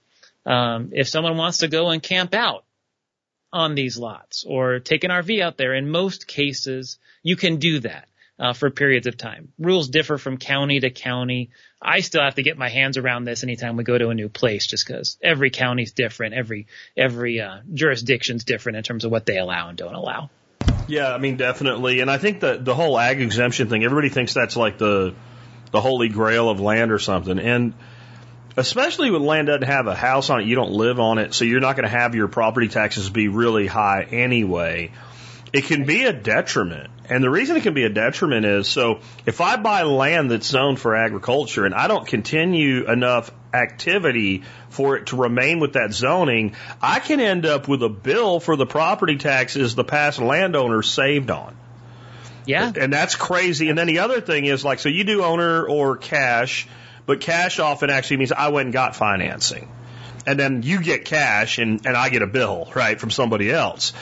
Um, 0.44 0.90
if 0.92 1.08
someone 1.08 1.36
wants 1.36 1.58
to 1.58 1.68
go 1.68 1.90
and 1.90 2.02
camp 2.02 2.34
out 2.34 2.64
on 3.52 3.74
these 3.74 3.98
lots 3.98 4.44
or 4.46 4.78
take 4.78 5.04
an 5.04 5.10
RV 5.10 5.40
out 5.40 5.56
there, 5.56 5.74
in 5.74 5.90
most 5.90 6.26
cases 6.26 6.98
you 7.22 7.36
can 7.36 7.56
do 7.56 7.80
that 7.80 8.08
uh, 8.38 8.52
for 8.52 8.70
periods 8.70 9.06
of 9.06 9.16
time. 9.16 9.52
Rules 9.58 9.88
differ 9.88 10.18
from 10.18 10.38
county 10.38 10.80
to 10.80 10.90
county. 10.90 11.50
I 11.82 12.00
still 12.00 12.22
have 12.22 12.36
to 12.36 12.42
get 12.42 12.56
my 12.56 12.68
hands 12.68 12.96
around 12.96 13.24
this 13.24 13.42
anytime 13.42 13.76
we 13.76 13.84
go 13.84 13.98
to 13.98 14.08
a 14.08 14.14
new 14.14 14.28
place, 14.28 14.66
just 14.66 14.86
because 14.86 15.18
every 15.22 15.50
county's 15.50 15.92
different, 15.92 16.34
every 16.34 16.66
every 16.96 17.40
uh, 17.40 17.58
jurisdiction's 17.72 18.44
different 18.44 18.76
in 18.78 18.84
terms 18.84 19.04
of 19.04 19.10
what 19.10 19.26
they 19.26 19.38
allow 19.38 19.68
and 19.68 19.78
don't 19.78 19.94
allow. 19.94 20.30
Yeah, 20.86 21.12
I 21.12 21.18
mean 21.18 21.36
definitely, 21.36 22.00
and 22.00 22.10
I 22.10 22.18
think 22.18 22.40
that 22.40 22.64
the 22.64 22.74
whole 22.74 22.98
ag 22.98 23.20
exemption 23.20 23.68
thing, 23.68 23.84
everybody 23.84 24.08
thinks 24.08 24.34
that's 24.34 24.56
like 24.56 24.78
the 24.78 25.14
the 25.70 25.80
holy 25.80 26.08
grail 26.08 26.48
of 26.48 26.60
land 26.60 26.92
or 26.92 26.98
something, 26.98 27.38
and 27.38 27.74
especially 28.56 29.10
when 29.10 29.22
land 29.22 29.46
doesn't 29.46 29.62
have 29.62 29.86
a 29.86 29.94
house 29.94 30.30
on 30.30 30.40
it, 30.40 30.46
you 30.46 30.56
don't 30.56 30.72
live 30.72 30.98
on 30.98 31.18
it, 31.18 31.32
so 31.32 31.44
you're 31.44 31.60
not 31.60 31.76
going 31.76 31.88
to 31.88 31.96
have 31.96 32.14
your 32.14 32.28
property 32.28 32.68
taxes 32.68 33.08
be 33.08 33.28
really 33.28 33.66
high 33.66 34.02
anyway. 34.02 34.90
It 35.52 35.64
can 35.64 35.84
be 35.84 36.04
a 36.04 36.12
detriment. 36.12 36.90
And 37.08 37.24
the 37.24 37.30
reason 37.30 37.56
it 37.56 37.62
can 37.62 37.72
be 37.72 37.84
a 37.84 37.88
detriment 37.88 38.44
is 38.44 38.68
so 38.68 39.00
if 39.24 39.40
I 39.40 39.56
buy 39.56 39.82
land 39.82 40.30
that's 40.30 40.46
zoned 40.46 40.78
for 40.78 40.94
agriculture 40.94 41.64
and 41.64 41.74
I 41.74 41.88
don't 41.88 42.06
continue 42.06 42.90
enough 42.90 43.30
activity 43.54 44.42
for 44.68 44.96
it 44.96 45.06
to 45.06 45.16
remain 45.16 45.58
with 45.58 45.72
that 45.72 45.92
zoning, 45.92 46.54
I 46.82 46.98
can 47.00 47.20
end 47.20 47.46
up 47.46 47.66
with 47.66 47.82
a 47.82 47.88
bill 47.88 48.40
for 48.40 48.56
the 48.56 48.66
property 48.66 49.16
taxes 49.16 49.74
the 49.74 49.84
past 49.84 50.18
landowner 50.18 50.82
saved 50.82 51.30
on. 51.30 51.56
Yeah. 52.48 52.72
And 52.74 52.92
that's 52.92 53.14
crazy. 53.14 53.68
And 53.68 53.78
then 53.78 53.86
the 53.86 53.98
other 54.00 54.20
thing 54.22 54.46
is 54.46 54.64
like, 54.64 54.78
so 54.78 54.88
you 54.88 55.04
do 55.04 55.22
owner 55.22 55.64
or 55.66 55.96
cash, 55.98 56.66
but 57.04 57.20
cash 57.20 57.58
often 57.58 57.90
actually 57.90 58.16
means 58.16 58.32
I 58.32 58.48
went 58.48 58.66
and 58.66 58.72
got 58.72 58.96
financing. 58.96 59.68
And 60.26 60.38
then 60.38 60.62
you 60.62 60.82
get 60.82 61.04
cash 61.04 61.58
and, 61.58 61.86
and 61.86 61.96
I 61.96 62.08
get 62.08 62.22
a 62.22 62.26
bill, 62.26 62.68
right, 62.74 62.98
from 62.98 63.10
somebody 63.10 63.50
else. 63.50 63.92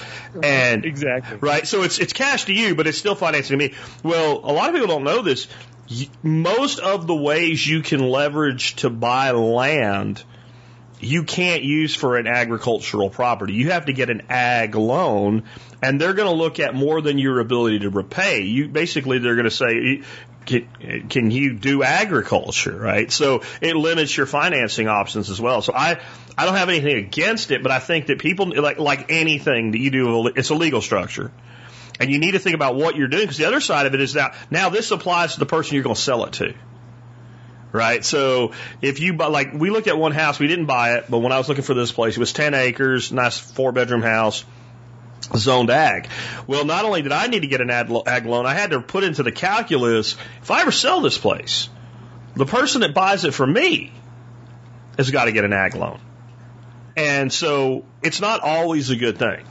And 0.42 0.84
Exactly. 0.84 1.38
right? 1.40 1.66
So 1.66 1.82
it's 1.82 1.98
it's 1.98 2.12
cash 2.12 2.46
to 2.46 2.52
you, 2.52 2.74
but 2.74 2.86
it's 2.86 2.98
still 2.98 3.14
financing 3.14 3.58
to 3.58 3.68
me. 3.68 3.74
Well, 4.02 4.40
a 4.42 4.52
lot 4.52 4.68
of 4.68 4.74
people 4.74 4.88
don't 4.88 5.04
know 5.04 5.22
this. 5.22 5.46
Most 6.22 6.80
of 6.80 7.06
the 7.06 7.14
ways 7.14 7.64
you 7.64 7.80
can 7.82 8.00
leverage 8.00 8.76
to 8.76 8.90
buy 8.90 9.30
land, 9.32 10.22
you 11.00 11.24
can't 11.24 11.62
use 11.62 11.94
for 11.94 12.16
an 12.16 12.26
agricultural 12.26 13.10
property. 13.10 13.54
You 13.54 13.70
have 13.70 13.86
to 13.86 13.92
get 13.92 14.10
an 14.10 14.22
ag 14.30 14.74
loan, 14.74 15.44
and 15.82 16.00
they're 16.00 16.14
going 16.14 16.28
to 16.28 16.34
look 16.34 16.58
at 16.58 16.74
more 16.74 17.00
than 17.00 17.18
your 17.18 17.40
ability 17.40 17.80
to 17.80 17.90
repay. 17.90 18.42
You 18.42 18.68
basically 18.68 19.18
they're 19.18 19.36
going 19.36 19.44
to 19.44 19.50
say. 19.50 20.02
Can, 20.46 21.08
can 21.08 21.32
you 21.32 21.54
do 21.54 21.82
agriculture, 21.82 22.78
right? 22.78 23.10
So 23.10 23.42
it 23.60 23.74
limits 23.74 24.16
your 24.16 24.26
financing 24.26 24.86
options 24.86 25.28
as 25.28 25.40
well. 25.40 25.60
So 25.60 25.72
I, 25.74 25.98
I 26.38 26.44
don't 26.44 26.54
have 26.54 26.68
anything 26.68 26.98
against 26.98 27.50
it, 27.50 27.64
but 27.64 27.72
I 27.72 27.80
think 27.80 28.06
that 28.06 28.20
people, 28.20 28.52
like, 28.54 28.78
like 28.78 29.10
anything 29.10 29.72
that 29.72 29.78
you 29.78 29.90
do, 29.90 30.28
it's 30.28 30.50
a 30.50 30.54
legal 30.54 30.80
structure. 30.80 31.32
And 31.98 32.12
you 32.12 32.20
need 32.20 32.32
to 32.32 32.38
think 32.38 32.54
about 32.54 32.76
what 32.76 32.94
you're 32.94 33.08
doing 33.08 33.24
because 33.24 33.38
the 33.38 33.46
other 33.46 33.60
side 33.60 33.86
of 33.86 33.94
it 33.94 34.00
is 34.00 34.12
that 34.12 34.36
now 34.48 34.68
this 34.68 34.92
applies 34.92 35.34
to 35.34 35.40
the 35.40 35.46
person 35.46 35.74
you're 35.74 35.82
going 35.82 35.96
to 35.96 36.00
sell 36.00 36.24
it 36.26 36.34
to. 36.34 36.54
Right. 37.76 38.02
So 38.02 38.52
if 38.80 39.00
you 39.00 39.12
buy, 39.12 39.26
like, 39.26 39.52
we 39.52 39.68
looked 39.68 39.86
at 39.86 39.98
one 39.98 40.12
house, 40.12 40.38
we 40.38 40.46
didn't 40.46 40.64
buy 40.64 40.94
it, 40.94 41.10
but 41.10 41.18
when 41.18 41.30
I 41.30 41.36
was 41.36 41.46
looking 41.46 41.62
for 41.62 41.74
this 41.74 41.92
place, 41.92 42.16
it 42.16 42.20
was 42.20 42.32
10 42.32 42.54
acres, 42.54 43.12
nice 43.12 43.38
four 43.38 43.70
bedroom 43.70 44.00
house, 44.00 44.46
zoned 45.36 45.68
ag. 45.68 46.08
Well, 46.46 46.64
not 46.64 46.86
only 46.86 47.02
did 47.02 47.12
I 47.12 47.26
need 47.26 47.40
to 47.40 47.48
get 47.48 47.60
an 47.60 47.68
ag, 47.68 47.90
loan, 47.90 48.46
I 48.46 48.54
had 48.54 48.70
to 48.70 48.80
put 48.80 49.04
into 49.04 49.22
the 49.22 49.30
calculus, 49.30 50.16
if 50.40 50.50
I 50.50 50.62
ever 50.62 50.72
sell 50.72 51.02
this 51.02 51.18
place, 51.18 51.68
the 52.34 52.46
person 52.46 52.80
that 52.80 52.94
buys 52.94 53.26
it 53.26 53.34
from 53.34 53.52
me 53.52 53.92
has 54.96 55.10
got 55.10 55.26
to 55.26 55.32
get 55.32 55.44
an 55.44 55.52
ag 55.52 55.74
loan. 55.74 56.00
And 56.96 57.30
so 57.30 57.84
it's 58.02 58.22
not 58.22 58.40
always 58.40 58.88
a 58.88 58.96
good 58.96 59.18
thing. 59.18 59.44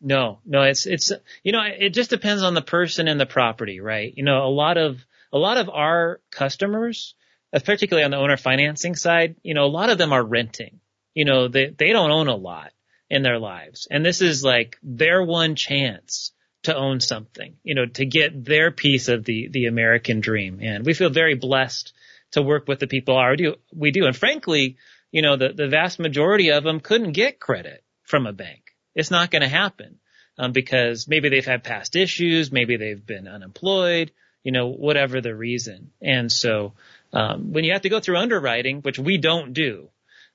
No, 0.00 0.40
no, 0.44 0.62
it's, 0.62 0.86
it's, 0.86 1.12
you 1.44 1.52
know, 1.52 1.62
it 1.62 1.90
just 1.90 2.10
depends 2.10 2.42
on 2.42 2.54
the 2.54 2.62
person 2.62 3.06
and 3.06 3.20
the 3.20 3.26
property, 3.26 3.78
right? 3.78 4.12
You 4.16 4.24
know, 4.24 4.44
a 4.44 4.50
lot 4.50 4.76
of, 4.76 5.06
a 5.32 5.38
lot 5.38 5.58
of 5.58 5.68
our 5.68 6.20
customers, 6.30 7.14
uh, 7.52 7.60
particularly 7.64 8.04
on 8.04 8.10
the 8.10 8.16
owner 8.16 8.36
financing 8.36 8.94
side, 8.94 9.36
you 9.42 9.54
know, 9.54 9.64
a 9.64 9.66
lot 9.66 9.90
of 9.90 9.98
them 9.98 10.12
are 10.12 10.22
renting. 10.22 10.80
You 11.14 11.24
know, 11.24 11.48
they, 11.48 11.66
they 11.66 11.92
don't 11.92 12.10
own 12.10 12.28
a 12.28 12.36
lot 12.36 12.72
in 13.08 13.22
their 13.22 13.38
lives. 13.38 13.86
And 13.90 14.04
this 14.04 14.20
is 14.20 14.44
like 14.44 14.78
their 14.82 15.22
one 15.22 15.54
chance 15.54 16.32
to 16.64 16.76
own 16.76 17.00
something, 17.00 17.56
you 17.62 17.74
know, 17.74 17.86
to 17.86 18.04
get 18.04 18.44
their 18.44 18.70
piece 18.70 19.08
of 19.08 19.24
the, 19.24 19.48
the 19.48 19.66
American 19.66 20.20
dream. 20.20 20.58
And 20.60 20.84
we 20.84 20.94
feel 20.94 21.10
very 21.10 21.34
blessed 21.34 21.92
to 22.32 22.42
work 22.42 22.66
with 22.66 22.80
the 22.80 22.86
people 22.86 23.16
our 23.16 23.36
we 23.72 23.92
do. 23.92 24.06
And 24.06 24.16
frankly, 24.16 24.76
you 25.12 25.22
know, 25.22 25.36
the, 25.36 25.52
the 25.52 25.68
vast 25.68 25.98
majority 25.98 26.50
of 26.50 26.64
them 26.64 26.80
couldn't 26.80 27.12
get 27.12 27.40
credit 27.40 27.84
from 28.02 28.26
a 28.26 28.32
bank. 28.32 28.76
It's 28.94 29.10
not 29.10 29.30
going 29.30 29.42
to 29.42 29.48
happen 29.48 29.98
um, 30.38 30.52
because 30.52 31.06
maybe 31.08 31.28
they've 31.28 31.46
had 31.46 31.64
past 31.64 31.96
issues, 31.96 32.50
maybe 32.50 32.76
they've 32.76 33.04
been 33.04 33.28
unemployed, 33.28 34.12
you 34.46 34.52
know, 34.52 34.68
whatever 34.68 35.20
the 35.20 35.34
reason. 35.34 35.90
And 36.00 36.30
so 36.30 36.74
um, 37.12 37.52
when 37.52 37.64
you 37.64 37.72
have 37.72 37.82
to 37.82 37.88
go 37.88 37.98
through 37.98 38.18
underwriting, 38.18 38.80
which 38.80 38.96
we 38.96 39.18
don't 39.18 39.52
do, 39.52 39.88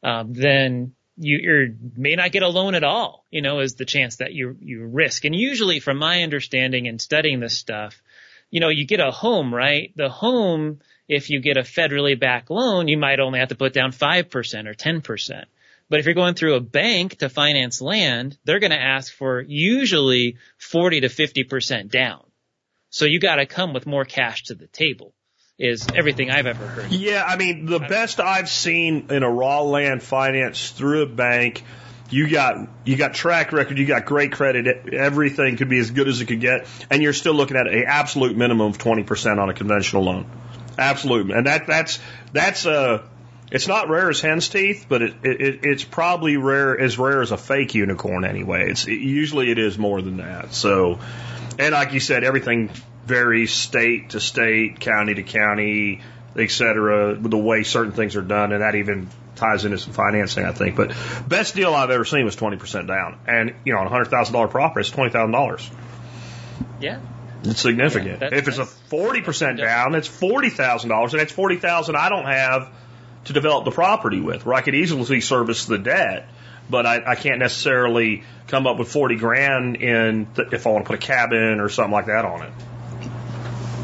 um, 0.03 0.33
then 0.33 0.95
you 1.15 1.77
may 1.95 2.17
not 2.17 2.33
get 2.33 2.43
a 2.43 2.49
loan 2.49 2.75
at 2.75 2.83
all. 2.83 3.25
You 3.31 3.41
know, 3.41 3.61
is 3.61 3.75
the 3.75 3.85
chance 3.85 4.17
that 4.17 4.33
you 4.33 4.57
you 4.59 4.85
risk. 4.85 5.23
And 5.23 5.33
usually, 5.33 5.79
from 5.79 5.97
my 5.97 6.23
understanding 6.23 6.89
and 6.89 6.99
studying 6.99 7.39
this 7.39 7.57
stuff, 7.57 8.01
you 8.49 8.59
know, 8.59 8.67
you 8.67 8.85
get 8.85 8.99
a 8.99 9.11
home, 9.11 9.55
right? 9.55 9.93
The 9.95 10.09
home, 10.09 10.81
if 11.07 11.29
you 11.29 11.39
get 11.39 11.55
a 11.55 11.61
federally 11.61 12.19
backed 12.19 12.51
loan, 12.51 12.89
you 12.89 12.97
might 12.97 13.21
only 13.21 13.39
have 13.39 13.49
to 13.49 13.55
put 13.55 13.71
down 13.71 13.93
5% 13.93 14.25
or 14.67 14.73
10%. 14.73 15.43
But 15.89 15.99
if 16.01 16.05
you're 16.05 16.15
going 16.15 16.35
through 16.35 16.55
a 16.55 16.59
bank 16.59 17.19
to 17.19 17.29
finance 17.29 17.79
land, 17.79 18.37
they're 18.43 18.59
going 18.59 18.71
to 18.71 18.81
ask 18.81 19.13
for 19.13 19.39
usually 19.41 20.35
40 20.57 21.01
to 21.01 21.07
50% 21.07 21.89
down. 21.89 22.23
So 22.91 23.05
you 23.05 23.19
got 23.19 23.37
to 23.37 23.45
come 23.45 23.73
with 23.73 23.87
more 23.87 24.05
cash 24.05 24.43
to 24.43 24.55
the 24.55 24.67
table 24.67 25.13
is 25.57 25.87
everything 25.95 26.29
I've 26.29 26.45
ever 26.45 26.65
heard. 26.67 26.91
Yeah, 26.91 27.23
I 27.25 27.37
mean, 27.37 27.65
the 27.65 27.79
best 27.79 28.19
I've 28.19 28.49
seen 28.49 29.07
in 29.11 29.23
a 29.23 29.29
raw 29.29 29.61
land 29.61 30.03
finance 30.03 30.71
through 30.71 31.03
a 31.03 31.05
bank, 31.05 31.63
you 32.09 32.29
got 32.29 32.67
you 32.83 32.97
got 32.97 33.13
track 33.13 33.53
record, 33.53 33.77
you 33.77 33.85
got 33.85 34.05
great 34.05 34.33
credit, 34.33 34.93
everything 34.93 35.57
could 35.57 35.69
be 35.69 35.79
as 35.79 35.91
good 35.91 36.07
as 36.07 36.19
it 36.19 36.25
could 36.25 36.41
get, 36.41 36.67
and 36.89 37.01
you're 37.01 37.13
still 37.13 37.33
looking 37.33 37.57
at 37.57 37.67
an 37.67 37.83
absolute 37.87 38.35
minimum 38.35 38.67
of 38.67 38.77
twenty 38.77 39.03
percent 39.03 39.39
on 39.39 39.49
a 39.49 39.53
conventional 39.53 40.03
loan. 40.03 40.29
Absolute, 40.77 41.31
and 41.31 41.47
that 41.47 41.67
that's 41.67 41.99
that's 42.33 42.65
uh 42.65 43.03
it's 43.51 43.67
not 43.67 43.89
rare 43.89 44.09
as 44.09 44.21
hen's 44.21 44.47
teeth, 44.47 44.85
but 44.87 45.01
it, 45.01 45.13
it 45.23 45.59
it's 45.63 45.83
probably 45.83 46.37
rare 46.37 46.79
as 46.79 46.97
rare 46.97 47.21
as 47.21 47.31
a 47.31 47.37
fake 47.37 47.75
unicorn 47.75 48.25
anyway. 48.25 48.69
It's 48.69 48.87
it, 48.87 48.93
usually 48.93 49.51
it 49.51 49.59
is 49.59 49.77
more 49.77 50.01
than 50.01 50.17
that. 50.17 50.53
So, 50.53 50.99
and 51.61 51.73
like 51.73 51.93
you 51.93 51.99
said, 51.99 52.23
everything 52.23 52.71
varies 53.05 53.51
state 53.53 54.11
to 54.11 54.19
state, 54.19 54.79
county 54.79 55.13
to 55.13 55.23
county, 55.23 56.01
et 56.35 56.51
cetera, 56.51 57.13
with 57.19 57.31
the 57.31 57.37
way 57.37 57.63
certain 57.63 57.91
things 57.91 58.15
are 58.15 58.21
done, 58.21 58.51
and 58.51 58.61
that 58.61 58.75
even 58.75 59.09
ties 59.35 59.65
into 59.65 59.77
some 59.77 59.93
financing, 59.93 60.45
I 60.45 60.51
think. 60.51 60.75
But 60.75 60.95
best 61.27 61.55
deal 61.55 61.73
I've 61.73 61.89
ever 61.89 62.05
seen 62.05 62.25
was 62.25 62.35
20% 62.35 62.87
down. 62.87 63.19
And, 63.27 63.53
you 63.65 63.73
know, 63.73 63.79
on 63.79 63.87
a 63.87 63.89
$100,000 63.89 64.49
property, 64.49 64.87
it's 64.87 64.95
$20,000. 64.95 65.69
Yeah. 66.79 66.99
It's 67.43 67.61
significant. 67.61 68.21
Yeah, 68.21 68.29
if 68.33 68.47
it's 68.47 68.59
a 68.59 68.65
40% 68.65 69.57
down, 69.57 69.95
it's 69.95 70.07
$40,000, 70.07 71.11
and 71.13 71.21
it's 71.21 71.31
40000 71.31 71.95
I 71.95 72.09
don't 72.09 72.25
have 72.25 72.69
to 73.25 73.33
develop 73.33 73.65
the 73.65 73.71
property 73.71 74.19
with, 74.19 74.45
where 74.45 74.55
I 74.55 74.61
could 74.61 74.75
easily 74.75 75.21
service 75.21 75.65
the 75.65 75.79
debt. 75.79 76.29
But 76.69 76.85
I, 76.85 77.03
I 77.05 77.15
can't 77.15 77.39
necessarily 77.39 78.23
come 78.47 78.67
up 78.67 78.77
with 78.77 78.91
40 78.91 79.15
grand 79.15 79.75
in 79.77 80.27
th- 80.35 80.49
if 80.53 80.65
I 80.65 80.69
want 80.71 80.85
to 80.85 80.89
put 80.89 80.95
a 80.95 81.05
cabin 81.05 81.59
or 81.59 81.69
something 81.69 81.91
like 81.91 82.05
that 82.05 82.25
on 82.25 82.43
it. 82.43 82.53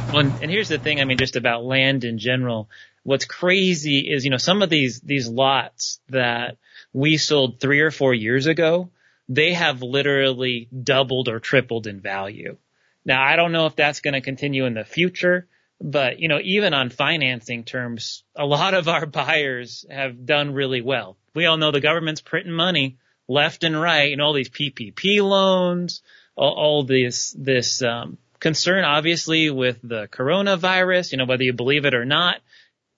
Well, 0.07 0.19
and, 0.19 0.41
and 0.41 0.51
here's 0.51 0.69
the 0.69 0.77
thing. 0.77 1.01
I 1.01 1.05
mean, 1.05 1.17
just 1.17 1.35
about 1.35 1.65
land 1.65 2.03
in 2.03 2.17
general. 2.17 2.69
What's 3.03 3.25
crazy 3.25 3.99
is, 3.99 4.23
you 4.23 4.31
know, 4.31 4.37
some 4.37 4.61
of 4.61 4.69
these, 4.69 5.01
these 5.01 5.27
lots 5.27 5.99
that 6.09 6.57
we 6.93 7.17
sold 7.17 7.59
three 7.59 7.81
or 7.81 7.91
four 7.91 8.13
years 8.13 8.45
ago, 8.45 8.89
they 9.29 9.53
have 9.53 9.81
literally 9.81 10.69
doubled 10.83 11.27
or 11.27 11.39
tripled 11.39 11.87
in 11.87 11.99
value. 11.99 12.57
Now, 13.05 13.23
I 13.23 13.35
don't 13.35 13.51
know 13.51 13.65
if 13.65 13.75
that's 13.75 14.01
going 14.01 14.13
to 14.13 14.21
continue 14.21 14.65
in 14.65 14.73
the 14.73 14.83
future, 14.83 15.47
but 15.79 16.19
you 16.19 16.27
know, 16.27 16.39
even 16.43 16.73
on 16.73 16.89
financing 16.89 17.63
terms, 17.63 18.23
a 18.35 18.45
lot 18.45 18.73
of 18.73 18.87
our 18.87 19.05
buyers 19.05 19.85
have 19.89 20.25
done 20.25 20.53
really 20.53 20.81
well. 20.81 21.17
We 21.37 21.45
all 21.45 21.57
know 21.57 21.69
the 21.69 21.79
government's 21.79 22.21
printing 22.21 22.51
money 22.51 22.97
left 23.27 23.63
and 23.63 23.79
right 23.79 24.11
and 24.11 24.23
all 24.23 24.33
these 24.33 24.49
PPP 24.49 25.21
loans, 25.21 26.01
all, 26.35 26.51
all 26.51 26.83
this, 26.83 27.35
this, 27.37 27.83
um, 27.83 28.17
concern 28.39 28.83
obviously 28.83 29.51
with 29.51 29.77
the 29.83 30.07
coronavirus, 30.07 31.11
you 31.11 31.19
know, 31.19 31.25
whether 31.25 31.43
you 31.43 31.53
believe 31.53 31.85
it 31.85 31.93
or 31.93 32.05
not. 32.05 32.37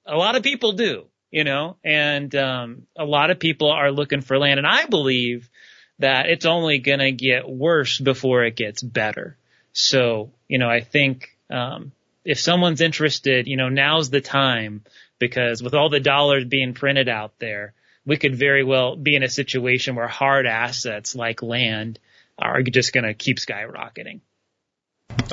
A 0.05 0.15
lot 0.15 0.37
of 0.37 0.43
people 0.43 0.71
do, 0.71 1.07
you 1.29 1.43
know, 1.43 1.75
and, 1.83 2.33
um, 2.33 2.83
a 2.97 3.03
lot 3.03 3.29
of 3.29 3.39
people 3.39 3.71
are 3.71 3.91
looking 3.91 4.21
for 4.21 4.39
land 4.39 4.57
and 4.57 4.65
I 4.65 4.85
believe 4.85 5.49
that 5.97 6.27
it's 6.27 6.45
only 6.45 6.79
going 6.79 6.99
to 6.99 7.11
get 7.11 7.49
worse 7.49 7.99
before 7.99 8.45
it 8.45 8.55
gets 8.55 8.81
better. 8.81 9.35
So, 9.73 10.31
you 10.47 10.59
know, 10.59 10.69
I 10.69 10.79
think, 10.79 11.35
um, 11.49 11.91
if 12.23 12.39
someone's 12.39 12.79
interested, 12.79 13.47
you 13.47 13.57
know, 13.57 13.67
now's 13.67 14.09
the 14.09 14.21
time 14.21 14.85
because 15.19 15.61
with 15.61 15.73
all 15.73 15.89
the 15.89 15.99
dollars 15.99 16.45
being 16.45 16.73
printed 16.73 17.09
out 17.09 17.33
there, 17.39 17.73
we 18.09 18.17
could 18.17 18.35
very 18.35 18.63
well 18.63 18.95
be 18.95 19.15
in 19.15 19.21
a 19.21 19.29
situation 19.29 19.95
where 19.95 20.07
hard 20.07 20.47
assets 20.47 21.15
like 21.15 21.43
land 21.43 21.99
are 22.39 22.63
just 22.63 22.91
going 22.91 23.03
to 23.03 23.13
keep 23.13 23.37
skyrocketing. 23.37 24.21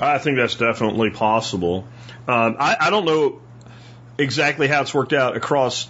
I 0.01 0.19
think 0.19 0.37
that's 0.37 0.57
definitely 0.57 1.09
possible. 1.11 1.89
Um, 2.29 2.57
I, 2.59 2.77
I 2.79 2.91
don't 2.91 3.07
know 3.07 3.41
exactly 4.19 4.69
how 4.69 4.83
it's 4.83 4.93
worked 4.93 5.15
out 5.15 5.37
across 5.39 5.89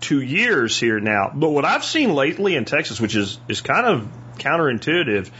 two 0.00 0.20
years 0.20 0.78
here 0.78 1.00
now, 1.00 1.32
but 1.34 1.48
what 1.48 1.64
I've 1.64 1.84
seen 1.84 2.14
lately 2.14 2.54
in 2.54 2.66
Texas, 2.66 3.00
which 3.00 3.16
is 3.16 3.40
is 3.48 3.62
kind 3.62 3.86
of 3.86 4.08
counterintuitive, 4.36 5.30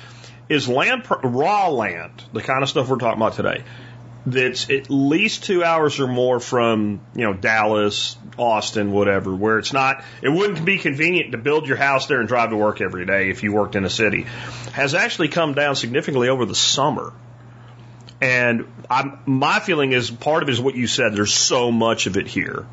is 0.48 0.66
land 0.66 1.02
raw 1.22 1.68
land, 1.68 2.24
the 2.32 2.40
kind 2.40 2.62
of 2.62 2.70
stuff 2.70 2.88
we're 2.88 2.96
talking 2.96 3.20
about 3.20 3.34
today. 3.34 3.64
That's 4.26 4.68
at 4.70 4.90
least 4.90 5.44
two 5.44 5.62
hours 5.62 6.00
or 6.00 6.08
more 6.08 6.40
from 6.40 7.00
you 7.14 7.22
know 7.22 7.32
Dallas, 7.32 8.16
Austin, 8.36 8.90
whatever, 8.90 9.34
where 9.34 9.58
it's 9.58 9.72
not. 9.72 10.02
It 10.20 10.28
wouldn't 10.28 10.64
be 10.64 10.78
convenient 10.78 11.32
to 11.32 11.38
build 11.38 11.68
your 11.68 11.76
house 11.76 12.06
there 12.06 12.18
and 12.18 12.26
drive 12.26 12.50
to 12.50 12.56
work 12.56 12.80
every 12.80 13.06
day 13.06 13.30
if 13.30 13.44
you 13.44 13.52
worked 13.52 13.76
in 13.76 13.84
a 13.84 13.90
city. 13.90 14.26
Has 14.72 14.94
actually 14.94 15.28
come 15.28 15.54
down 15.54 15.76
significantly 15.76 16.28
over 16.28 16.44
the 16.44 16.56
summer. 16.56 17.12
And 18.20 18.66
I'm, 18.90 19.18
my 19.26 19.60
feeling 19.60 19.92
is 19.92 20.10
part 20.10 20.42
of 20.42 20.48
it 20.48 20.52
is 20.52 20.60
what 20.60 20.74
you 20.74 20.86
said. 20.86 21.14
There's 21.14 21.34
so 21.34 21.70
much 21.70 22.06
of 22.06 22.16
it 22.16 22.26
here. 22.26 22.66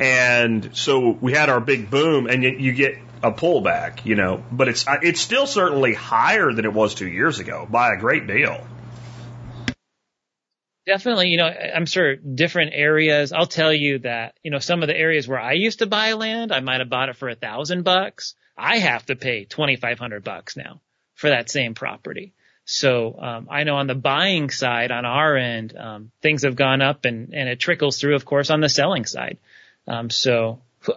And 0.00 0.76
so 0.76 1.10
we 1.10 1.32
had 1.32 1.48
our 1.48 1.60
big 1.60 1.90
boom 1.90 2.26
and 2.26 2.42
you, 2.42 2.50
you 2.50 2.72
get 2.72 2.98
a 3.22 3.30
pullback, 3.30 4.04
you 4.04 4.16
know, 4.16 4.42
but 4.50 4.68
it's, 4.68 4.84
it's 5.02 5.20
still 5.20 5.46
certainly 5.46 5.94
higher 5.94 6.52
than 6.52 6.64
it 6.64 6.72
was 6.72 6.94
two 6.94 7.08
years 7.08 7.38
ago 7.38 7.66
by 7.70 7.94
a 7.94 7.96
great 7.96 8.26
deal. 8.26 8.66
Definitely, 10.86 11.28
you 11.28 11.38
know, 11.38 11.46
I'm 11.46 11.86
sure 11.86 12.14
different 12.16 12.72
areas. 12.74 13.32
I'll 13.32 13.46
tell 13.46 13.72
you 13.72 14.00
that, 14.00 14.36
you 14.42 14.50
know, 14.50 14.58
some 14.58 14.82
of 14.82 14.86
the 14.88 14.96
areas 14.96 15.26
where 15.26 15.40
I 15.40 15.52
used 15.52 15.78
to 15.78 15.86
buy 15.86 16.12
land, 16.12 16.52
I 16.52 16.60
might 16.60 16.80
have 16.80 16.90
bought 16.90 17.08
it 17.08 17.16
for 17.16 17.28
a 17.30 17.34
thousand 17.34 17.84
bucks. 17.84 18.34
I 18.56 18.78
have 18.78 19.06
to 19.06 19.16
pay 19.16 19.44
2,500 19.44 20.22
bucks 20.22 20.56
now 20.56 20.80
for 21.14 21.30
that 21.30 21.48
same 21.48 21.74
property. 21.74 22.34
So 22.66 23.18
um, 23.18 23.48
I 23.50 23.64
know 23.64 23.76
on 23.76 23.86
the 23.86 23.94
buying 23.94 24.50
side, 24.50 24.90
on 24.90 25.04
our 25.06 25.36
end, 25.36 25.74
um, 25.76 26.10
things 26.22 26.42
have 26.42 26.56
gone 26.56 26.80
up, 26.82 27.04
and 27.04 27.32
and 27.34 27.48
it 27.48 27.60
trickles 27.60 27.98
through, 27.98 28.14
of 28.16 28.24
course, 28.24 28.50
on 28.50 28.60
the 28.60 28.68
selling 28.70 29.04
side. 29.04 29.38
Um, 29.86 30.08
so 30.10 30.60
who, 30.80 30.94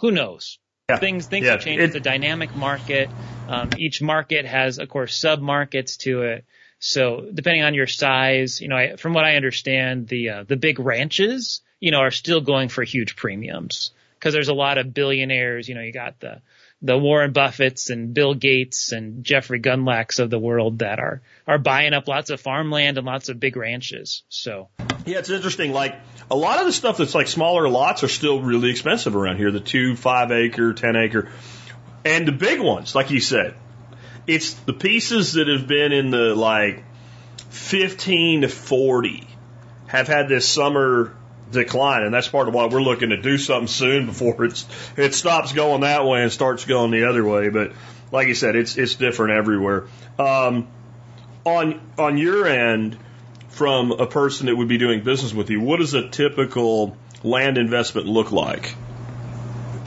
who 0.00 0.10
knows? 0.12 0.58
Yeah. 0.88 0.96
Things 0.98 1.26
things 1.26 1.44
Yeah. 1.46 1.52
have 1.52 1.60
changed. 1.60 1.82
It- 1.82 1.86
It's 1.86 1.94
a 1.96 2.00
dynamic 2.00 2.54
market. 2.56 3.08
Um, 3.48 3.70
each 3.78 4.00
market 4.00 4.44
has, 4.46 4.78
of 4.78 4.88
course, 4.88 5.14
sub 5.16 5.40
markets 5.40 5.96
to 5.98 6.22
it. 6.22 6.44
So 6.80 7.28
depending 7.32 7.62
on 7.62 7.74
your 7.74 7.86
size, 7.86 8.60
you 8.60 8.68
know, 8.68 8.76
I, 8.76 8.96
from 8.96 9.12
what 9.12 9.24
I 9.24 9.36
understand, 9.36 10.08
the 10.08 10.30
uh, 10.30 10.44
the 10.44 10.56
big 10.56 10.80
ranches, 10.80 11.60
you 11.78 11.90
know, 11.90 11.98
are 11.98 12.10
still 12.10 12.40
going 12.40 12.70
for 12.70 12.82
huge 12.82 13.16
premiums 13.16 13.92
because 14.14 14.32
there's 14.32 14.48
a 14.48 14.54
lot 14.54 14.78
of 14.78 14.92
billionaires. 14.92 15.68
You 15.68 15.74
know, 15.74 15.82
you 15.82 15.92
got 15.92 16.18
the 16.20 16.40
the 16.82 16.96
Warren 16.96 17.34
Buffetts 17.34 17.90
and 17.90 18.14
Bill 18.14 18.32
Gates 18.32 18.92
and 18.92 19.22
Jeffrey 19.22 19.60
Gundlachs 19.60 20.18
of 20.18 20.30
the 20.30 20.38
world 20.38 20.78
that 20.78 20.98
are 20.98 21.20
are 21.46 21.58
buying 21.58 21.92
up 21.92 22.08
lots 22.08 22.30
of 22.30 22.40
farmland 22.40 22.96
and 22.96 23.06
lots 23.06 23.28
of 23.28 23.38
big 23.38 23.56
ranches. 23.56 24.22
So 24.30 24.70
Yeah, 25.04 25.18
it's 25.18 25.28
interesting. 25.28 25.74
Like 25.74 26.00
a 26.30 26.36
lot 26.36 26.60
of 26.60 26.66
the 26.66 26.72
stuff 26.72 26.96
that's 26.96 27.14
like 27.14 27.28
smaller 27.28 27.68
lots 27.68 28.04
are 28.04 28.08
still 28.08 28.40
really 28.40 28.70
expensive 28.70 29.14
around 29.14 29.36
here. 29.36 29.50
The 29.50 29.60
two, 29.60 29.96
five 29.96 30.32
acre, 30.32 30.72
ten 30.72 30.96
acre, 30.96 31.30
and 32.06 32.26
the 32.26 32.32
big 32.32 32.58
ones, 32.58 32.94
like 32.94 33.10
you 33.10 33.20
said, 33.20 33.54
it's 34.30 34.54
the 34.54 34.72
pieces 34.72 35.32
that 35.34 35.48
have 35.48 35.66
been 35.66 35.92
in 35.92 36.10
the 36.10 36.34
like 36.34 36.84
fifteen 37.48 38.42
to 38.42 38.48
forty 38.48 39.26
have 39.88 40.06
had 40.06 40.28
this 40.28 40.48
summer 40.48 41.16
decline, 41.50 42.04
and 42.04 42.14
that's 42.14 42.28
part 42.28 42.46
of 42.46 42.54
why 42.54 42.66
we're 42.66 42.80
looking 42.80 43.08
to 43.10 43.20
do 43.20 43.36
something 43.38 43.66
soon 43.66 44.06
before 44.06 44.44
it's 44.44 44.66
it 44.96 45.14
stops 45.14 45.52
going 45.52 45.80
that 45.80 46.06
way 46.06 46.22
and 46.22 46.30
starts 46.30 46.64
going 46.64 46.92
the 46.92 47.08
other 47.08 47.24
way. 47.24 47.48
But 47.48 47.72
like 48.12 48.28
you 48.28 48.34
said, 48.34 48.54
it's 48.54 48.76
it's 48.76 48.94
different 48.94 49.32
everywhere. 49.32 49.86
Um, 50.18 50.68
on 51.44 51.80
on 51.98 52.16
your 52.16 52.46
end, 52.46 52.96
from 53.48 53.90
a 53.90 54.06
person 54.06 54.46
that 54.46 54.56
would 54.56 54.68
be 54.68 54.78
doing 54.78 55.02
business 55.02 55.34
with 55.34 55.50
you, 55.50 55.60
what 55.60 55.78
does 55.78 55.94
a 55.94 56.08
typical 56.08 56.96
land 57.24 57.58
investment 57.58 58.06
look 58.06 58.30
like? 58.30 58.74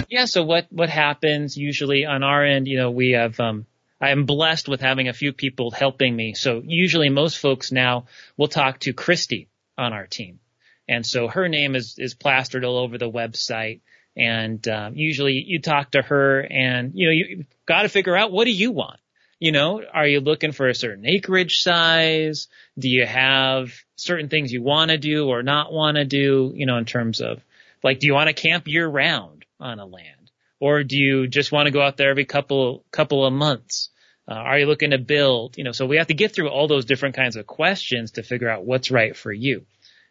yeah, 0.10 0.26
so 0.26 0.44
what 0.44 0.68
what 0.70 0.90
happens 0.90 1.58
usually 1.58 2.06
on 2.06 2.24
our 2.24 2.44
end, 2.46 2.68
you 2.68 2.78
know, 2.78 2.92
we 2.92 3.12
have 3.12 3.40
um 3.40 3.66
I 4.02 4.10
am 4.10 4.26
blessed 4.26 4.68
with 4.68 4.82
having 4.82 5.08
a 5.08 5.14
few 5.14 5.34
people 5.34 5.72
helping 5.72 6.16
me. 6.16 6.34
So 6.34 6.62
usually 6.66 7.10
most 7.10 7.38
folks 7.38 7.72
now 7.72 8.06
will 8.38 8.48
talk 8.48 8.80
to 8.80 8.94
Christy 8.94 9.50
on 9.78 9.94
our 9.94 10.08
team. 10.08 10.40
And 10.88 11.06
so 11.06 11.28
her 11.28 11.48
name 11.48 11.76
is 11.76 11.96
is 11.98 12.14
plastered 12.14 12.66
all 12.66 12.78
over 12.78 12.98
the 12.98 13.10
website 13.10 13.82
and 14.16 14.66
um, 14.68 14.96
usually 14.96 15.44
you 15.46 15.60
talk 15.60 15.92
to 15.92 16.02
her 16.02 16.42
and 16.42 16.92
you 16.94 17.08
know 17.08 17.12
you 17.12 17.46
got 17.66 17.84
to 17.84 17.90
figure 17.90 18.16
out 18.16 18.32
what 18.32 18.46
do 18.46 18.52
you 18.52 18.72
want? 18.72 19.00
You 19.40 19.52
know, 19.52 19.82
are 19.92 20.08
you 20.08 20.22
looking 20.22 20.52
for 20.54 20.70
a 20.70 20.76
certain 20.76 21.06
acreage 21.06 21.62
size? 21.62 22.48
Do 22.78 22.88
you 22.90 23.06
have 23.06 23.74
certain 23.96 24.30
things 24.30 24.54
you 24.54 24.62
want 24.62 24.92
to 24.92 24.98
do 24.98 25.28
or 25.28 25.44
not 25.44 25.74
want 25.74 25.98
to 25.98 26.06
do, 26.06 26.54
you 26.56 26.66
know, 26.66 26.78
in 26.78 26.86
terms 26.86 27.22
of 27.22 27.42
like 27.84 28.00
do 28.00 28.08
you 28.08 28.14
want 28.14 28.28
to 28.28 28.34
camp 28.34 28.68
year 28.68 28.88
round 28.88 29.46
on 29.60 29.80
a 29.80 29.86
land? 29.86 30.23
Or 30.64 30.86
do 30.86 30.98
you 30.98 31.28
just 31.28 31.52
want 31.52 31.66
to 31.66 31.72
go 31.72 31.82
out 31.82 31.98
there 31.98 32.10
every 32.10 32.24
couple 32.24 32.86
couple 32.90 33.26
of 33.26 33.34
months? 33.34 33.90
Uh, 34.26 34.36
are 34.36 34.60
you 34.60 34.66
looking 34.66 34.92
to 34.92 34.98
build? 34.98 35.58
You 35.58 35.66
know, 35.66 35.74
so 35.74 35.86
we 35.86 35.98
have 35.98 36.08
to 36.08 36.14
get 36.14 36.34
through 36.34 36.48
all 36.48 36.70
those 36.70 36.86
different 36.86 37.18
kinds 37.18 37.36
of 37.36 37.46
questions 37.46 38.12
to 38.12 38.24
figure 38.24 38.48
out 38.48 38.64
what's 38.64 38.90
right 38.90 39.14
for 39.14 39.34
you. 39.34 39.66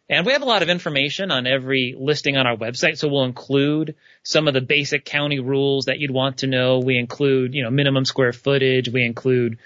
And 0.07 0.27
we 0.27 0.33
have 0.33 0.43
a 0.43 0.53
lot 0.53 0.61
of 0.61 0.69
information 0.69 1.31
on 1.31 1.47
every 1.47 1.95
listing 1.97 2.37
on 2.37 2.45
our 2.45 2.55
website, 2.55 2.99
so 2.99 3.07
we'll 3.07 3.23
include 3.23 3.95
some 4.21 4.47
of 4.47 4.53
the 4.53 4.61
basic 4.61 5.05
county 5.05 5.39
rules 5.39 5.85
that 5.85 5.97
you'd 5.97 6.11
want 6.11 6.37
to 6.39 6.47
know. 6.47 6.77
We 6.77 6.99
include, 6.99 7.55
you 7.55 7.63
know, 7.63 7.71
minimum 7.71 8.05
square 8.05 8.31
footage. 8.31 8.87
We 8.87 9.03
include 9.03 9.57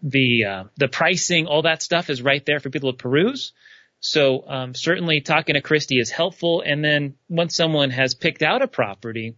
the 0.00 0.44
uh, 0.44 0.64
the 0.76 0.86
pricing. 0.86 1.48
All 1.48 1.62
that 1.62 1.82
stuff 1.82 2.08
is 2.08 2.22
right 2.22 2.46
there 2.46 2.60
for 2.60 2.70
people 2.70 2.92
to 2.92 2.96
peruse. 2.96 3.52
So 3.98 4.44
um, 4.46 4.74
certainly 4.74 5.22
talking 5.22 5.56
to 5.56 5.60
Christy 5.60 5.98
is 5.98 6.10
helpful. 6.10 6.62
And 6.64 6.84
then 6.84 7.16
once 7.28 7.56
someone 7.56 7.90
has 7.90 8.14
picked 8.14 8.42
out 8.42 8.62
a 8.62 8.68
property, 8.68 9.34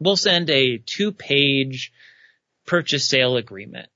we'll 0.00 0.16
send 0.16 0.50
a 0.50 0.78
two-page 0.78 1.92
purchase 2.66 3.06
sale 3.06 3.36
agreement, 3.36 3.88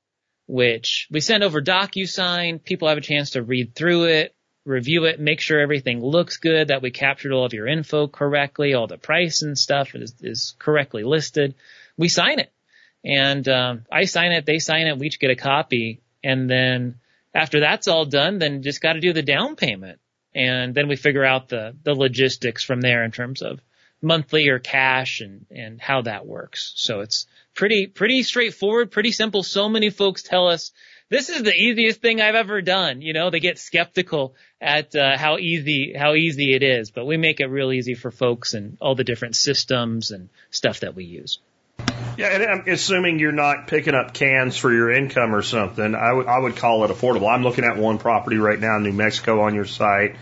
which 0.46 1.08
we 1.10 1.20
send 1.20 1.42
over 1.42 1.60
DocuSign. 1.60 2.62
People 2.62 2.88
have 2.88 2.98
a 2.98 3.02
chance 3.02 3.30
to 3.30 3.42
read 3.42 3.74
through 3.74 4.04
it, 4.04 4.34
review 4.64 5.04
it, 5.04 5.18
make 5.18 5.40
sure 5.40 5.60
everything 5.60 6.02
looks 6.02 6.36
good, 6.36 6.68
that 6.68 6.82
we 6.82 6.90
captured 6.90 7.32
all 7.32 7.44
of 7.44 7.52
your 7.52 7.66
info 7.66 8.06
correctly, 8.06 8.74
all 8.74 8.86
the 8.86 8.98
price 8.98 9.42
and 9.42 9.58
stuff 9.58 9.94
is, 9.94 10.14
is 10.20 10.54
correctly 10.58 11.02
listed. 11.02 11.54
We 11.96 12.08
sign 12.08 12.38
it. 12.38 12.52
And 13.04 13.46
um, 13.48 13.84
I 13.92 14.04
sign 14.04 14.32
it, 14.32 14.46
they 14.46 14.58
sign 14.58 14.86
it, 14.86 14.98
we 14.98 15.06
each 15.06 15.20
get 15.20 15.30
a 15.30 15.36
copy. 15.36 16.00
And 16.22 16.48
then 16.48 16.96
after 17.34 17.60
that's 17.60 17.88
all 17.88 18.06
done, 18.06 18.38
then 18.38 18.62
just 18.62 18.80
got 18.80 18.94
to 18.94 19.00
do 19.00 19.12
the 19.12 19.22
down 19.22 19.56
payment. 19.56 20.00
And 20.34 20.74
then 20.74 20.88
we 20.88 20.96
figure 20.96 21.24
out 21.24 21.48
the, 21.48 21.76
the 21.82 21.94
logistics 21.94 22.64
from 22.64 22.80
there 22.80 23.04
in 23.04 23.12
terms 23.12 23.42
of 23.42 23.60
monthly 24.04 24.48
or 24.48 24.58
cash 24.58 25.20
and, 25.20 25.46
and 25.50 25.80
how 25.80 26.02
that 26.02 26.26
works. 26.26 26.72
So 26.76 27.00
it's 27.00 27.26
pretty, 27.54 27.86
pretty 27.86 28.22
straightforward, 28.22 28.90
pretty 28.90 29.12
simple. 29.12 29.42
So 29.42 29.68
many 29.68 29.90
folks 29.90 30.22
tell 30.22 30.48
us 30.48 30.72
this 31.08 31.28
is 31.28 31.42
the 31.42 31.54
easiest 31.54 32.00
thing 32.00 32.20
I've 32.20 32.34
ever 32.34 32.62
done. 32.62 33.02
You 33.02 33.12
know, 33.12 33.30
they 33.30 33.40
get 33.40 33.58
skeptical 33.58 34.34
at 34.60 34.94
uh, 34.94 35.16
how 35.16 35.38
easy, 35.38 35.94
how 35.96 36.14
easy 36.14 36.54
it 36.54 36.62
is, 36.62 36.90
but 36.90 37.06
we 37.06 37.16
make 37.16 37.40
it 37.40 37.46
real 37.46 37.72
easy 37.72 37.94
for 37.94 38.10
folks 38.10 38.54
and 38.54 38.76
all 38.80 38.94
the 38.94 39.04
different 39.04 39.36
systems 39.36 40.10
and 40.10 40.28
stuff 40.50 40.80
that 40.80 40.94
we 40.94 41.04
use. 41.04 41.38
Yeah, 42.16 42.28
and 42.28 42.44
I'm 42.44 42.68
assuming 42.68 43.18
you're 43.18 43.32
not 43.32 43.66
picking 43.66 43.94
up 43.94 44.14
cans 44.14 44.56
for 44.56 44.72
your 44.72 44.92
income 44.92 45.34
or 45.34 45.42
something. 45.42 45.94
I 45.96 46.12
would 46.12 46.26
I 46.26 46.38
would 46.38 46.54
call 46.56 46.84
it 46.84 46.90
affordable. 46.92 47.28
I'm 47.28 47.42
looking 47.42 47.64
at 47.64 47.76
one 47.76 47.98
property 47.98 48.36
right 48.36 48.58
now 48.58 48.76
in 48.76 48.84
New 48.84 48.92
Mexico 48.92 49.40
on 49.42 49.54
your 49.54 49.64
site. 49.64 50.14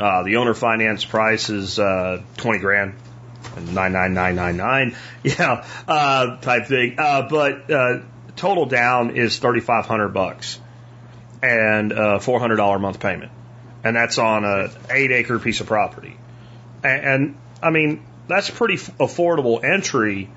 Uh, 0.00 0.22
the 0.22 0.36
owner 0.36 0.54
finance 0.54 1.04
price 1.04 1.50
is 1.50 1.78
uh, 1.78 2.22
twenty 2.38 2.60
grand, 2.60 2.94
nine 3.72 3.92
nine 3.92 4.14
nine 4.14 4.36
nine 4.36 4.56
nine. 4.56 4.96
Yeah, 5.22 5.66
uh, 5.88 6.36
type 6.36 6.66
thing. 6.66 6.96
Uh, 6.98 7.28
but 7.28 7.70
uh, 7.70 8.00
total 8.36 8.66
down 8.66 9.16
is 9.16 9.38
thirty 9.38 9.60
five 9.60 9.86
hundred 9.86 10.08
bucks 10.08 10.60
and 11.42 11.92
a 11.92 12.18
hundred 12.18 12.56
dollar 12.56 12.76
a 12.76 12.80
month 12.80 13.00
payment, 13.00 13.32
and 13.82 13.96
that's 13.96 14.18
on 14.18 14.44
a 14.44 14.70
eight 14.90 15.10
acre 15.12 15.38
piece 15.38 15.60
of 15.60 15.66
property. 15.66 16.16
And, 16.82 17.04
and 17.04 17.38
I 17.62 17.70
mean 17.70 18.04
that's 18.28 18.50
pretty 18.50 18.76
affordable 18.76 19.62
entry 19.64 20.30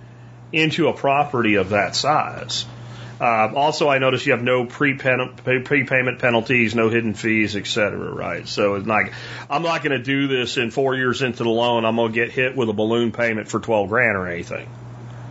into 0.51 0.87
a 0.87 0.93
property 0.93 1.55
of 1.55 1.69
that 1.69 1.95
size. 1.95 2.65
Uh, 3.19 3.51
also, 3.55 3.89
I 3.89 3.97
notice 3.97 4.25
you 4.25 4.33
have 4.33 4.43
no 4.43 4.65
prepayment 4.65 6.19
penalties, 6.19 6.75
no 6.75 6.89
hidden 6.89 7.15
fees, 7.15 7.55
et 7.55 7.65
cetera, 7.65 8.11
right? 8.13 8.47
So 8.47 8.75
it's 8.75 8.87
like, 8.87 9.13
I'm 9.49 9.63
not 9.63 9.83
going 9.83 9.97
to 9.97 10.03
do 10.03 10.27
this 10.27 10.57
in 10.57 10.69
four 10.69 10.95
years 10.95 11.21
into 11.21 11.43
the 11.43 11.49
loan. 11.49 11.83
I'm 11.83 11.95
going 11.95 12.11
to 12.11 12.15
get 12.15 12.31
hit 12.31 12.55
with 12.55 12.69
a 12.69 12.73
balloon 12.73 13.11
payment 13.11 13.47
for 13.47 13.59
12 13.59 13.89
grand 13.89 14.17
or 14.17 14.27
anything. 14.27 14.67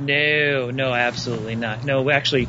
No, 0.01 0.71
no, 0.71 0.93
absolutely 0.93 1.55
not. 1.55 1.85
No, 1.85 2.11
actually, 2.11 2.49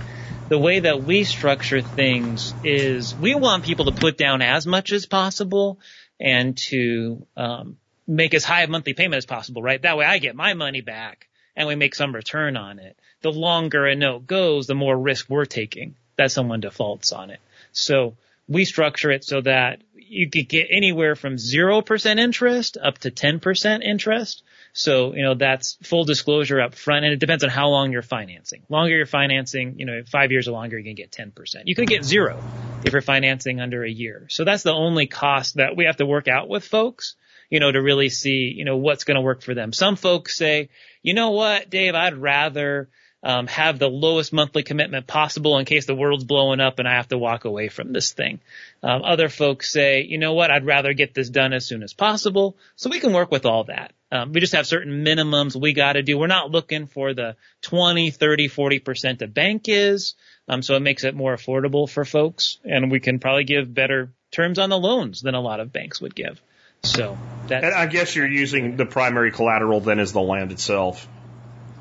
the 0.50 0.58
way 0.58 0.80
that 0.80 1.04
we 1.04 1.23
structure 1.23 1.82
things 1.82 2.54
is 2.63 3.15
we 3.15 3.36
want 3.36 3.63
people 3.63 3.86
to 3.86 3.91
put 3.91 4.17
down 4.17 4.41
as 4.41 4.65
much 4.65 4.91
as 4.91 5.06
possible 5.06 5.80
and 6.19 6.58
to 6.58 7.26
um, 7.38 7.78
make 8.08 8.34
as 8.34 8.43
high 8.43 8.63
a 8.63 8.67
monthly 8.67 8.93
payment 8.93 9.17
as 9.17 9.26
possible, 9.26 9.62
right? 9.62 9.82
That 9.82 9.97
way 9.97 10.06
I 10.06 10.17
get 10.17 10.36
my 10.36 10.56
money 10.56 10.82
back 10.82 11.28
and 11.56 11.67
we 11.67 11.76
make 11.76 11.95
some 11.95 12.13
return 12.13 12.58
on 12.58 12.80
it 12.80 12.96
the 13.21 13.32
longer 13.32 13.86
a 13.86 13.95
note 13.95 14.27
goes, 14.27 14.67
the 14.67 14.75
more 14.75 14.97
risk 14.97 15.30
we're 15.30 15.45
taking 15.45 15.95
that 16.17 16.32
someone 16.32 16.60
defaults 16.60 17.12
on 17.12 17.30
it. 17.30 17.39
So 17.71 18.15
we 18.47 18.65
structure 18.65 19.12
it 19.12 19.23
so 19.23 19.41
that 19.41 19.82
you 19.95 20.30
could 20.30 20.47
get 20.47 20.67
anywhere 20.69 21.15
from 21.15 21.36
0% 21.36 22.19
interest 22.19 22.77
up 22.82 22.97
to 22.99 23.12
10% 23.12 23.84
interest. 23.84 24.43
So, 24.73 25.13
you 25.13 25.23
know, 25.23 25.36
that's 25.36 25.77
full 25.84 26.06
disclosure 26.06 26.62
up 26.62 26.75
front 26.75 27.03
and 27.03 27.13
it 27.13 27.19
depends 27.19 27.43
on 27.43 27.49
how 27.49 27.69
long 27.69 27.91
you're 27.91 28.01
financing. 28.01 28.63
Longer 28.69 28.95
you're 28.95 29.06
financing, 29.06 29.80
you 29.80 29.86
know, 29.86 30.03
five 30.10 30.32
years 30.32 30.47
or 30.47 30.51
longer, 30.51 30.77
you 30.77 30.84
can 30.84 30.95
get 30.95 31.12
10%. 31.12 31.63
You 31.65 31.75
could 31.75 31.88
get 31.88 32.03
zero 32.03 32.41
if 32.86 32.93
you're 32.93 33.01
financing 33.01 33.60
under 33.60 33.84
a 33.84 33.89
year. 33.89 34.27
So 34.30 34.43
that's 34.43 34.63
the 34.63 34.73
only 34.73 35.08
cost 35.08 35.56
that 35.56 35.75
we 35.75 35.86
have 35.86 35.97
to 35.97 36.06
work 36.06 36.27
out 36.27 36.47
with 36.47 36.63
folks, 36.63 37.15
you 37.49 37.60
know, 37.60 37.71
to 37.71 37.82
really 37.82 38.10
see, 38.10 38.53
you 38.56 38.65
know, 38.65 38.77
what's 38.77 39.03
going 39.03 39.15
to 39.15 39.21
work 39.21 39.41
for 39.41 39.53
them. 39.53 39.73
Some 39.73 39.95
folks 39.95 40.38
say, 40.38 40.69
you 41.01 41.13
know 41.13 41.32
what, 41.32 41.69
Dave, 41.69 41.95
I'd 41.95 42.15
rather 42.15 42.89
um, 43.23 43.47
have 43.47 43.80
the 43.80 43.89
lowest 43.89 44.32
monthly 44.32 44.63
commitment 44.63 45.08
possible 45.08 45.58
in 45.58 45.65
case 45.65 45.86
the 45.86 45.95
world's 45.95 46.23
blowing 46.23 46.60
up 46.60 46.80
and 46.80 46.88
I 46.88 46.95
have 46.95 47.08
to 47.10 47.17
walk 47.17 47.45
away 47.45 47.67
from 47.67 47.91
this 47.91 48.13
thing. 48.13 48.39
Um, 48.84 49.01
other 49.03 49.27
folks 49.27 49.71
say, 49.71 50.03
you 50.03 50.17
know 50.17 50.34
what, 50.34 50.51
I'd 50.51 50.65
rather 50.65 50.93
get 50.93 51.13
this 51.13 51.30
done 51.30 51.53
as 51.53 51.65
soon 51.65 51.84
as 51.84 51.93
possible. 51.93 52.58
So 52.75 52.89
we 52.89 52.99
can 52.99 53.13
work 53.13 53.32
with 53.32 53.45
all 53.45 53.65
that. 53.65 53.93
Um, 54.12 54.32
we 54.32 54.39
just 54.39 54.53
have 54.53 54.67
certain 54.67 55.03
minimums 55.03 55.60
we 55.60 55.73
got 55.73 55.93
to 55.93 56.03
do. 56.03 56.17
We're 56.17 56.27
not 56.27 56.51
looking 56.51 56.88
for 56.88 57.13
the 57.13 57.36
20, 57.63 58.12
30, 58.12 58.49
40% 58.49 59.17
the 59.17 59.27
bank 59.27 59.63
is. 59.67 60.15
Um, 60.47 60.62
so 60.62 60.75
it 60.75 60.82
makes 60.82 61.03
it 61.03 61.15
more 61.15 61.36
affordable 61.36 61.89
for 61.89 62.06
folks 62.06 62.60
and 62.63 62.91
we 62.91 62.99
can 62.99 63.19
probably 63.19 63.43
give 63.43 63.73
better 63.73 64.13
terms 64.32 64.60
on 64.60 64.69
the 64.69 64.77
loans 64.77 65.21
than 65.21 65.36
a 65.36 65.41
lot 65.41 65.60
of 65.60 65.73
banks 65.73 65.99
would 65.99 66.15
give. 66.15 66.41
So 66.84 67.17
that's. 67.47 67.65
And 67.65 67.73
I 67.73 67.88
guess 67.88 68.15
you're 68.15 68.30
using 68.30 68.77
the 68.77 68.86
primary 68.86 69.32
collateral 69.32 69.82
then 69.82 69.99
as 69.99 70.13
the 70.13 70.21
land 70.21 70.51
itself. 70.51 71.08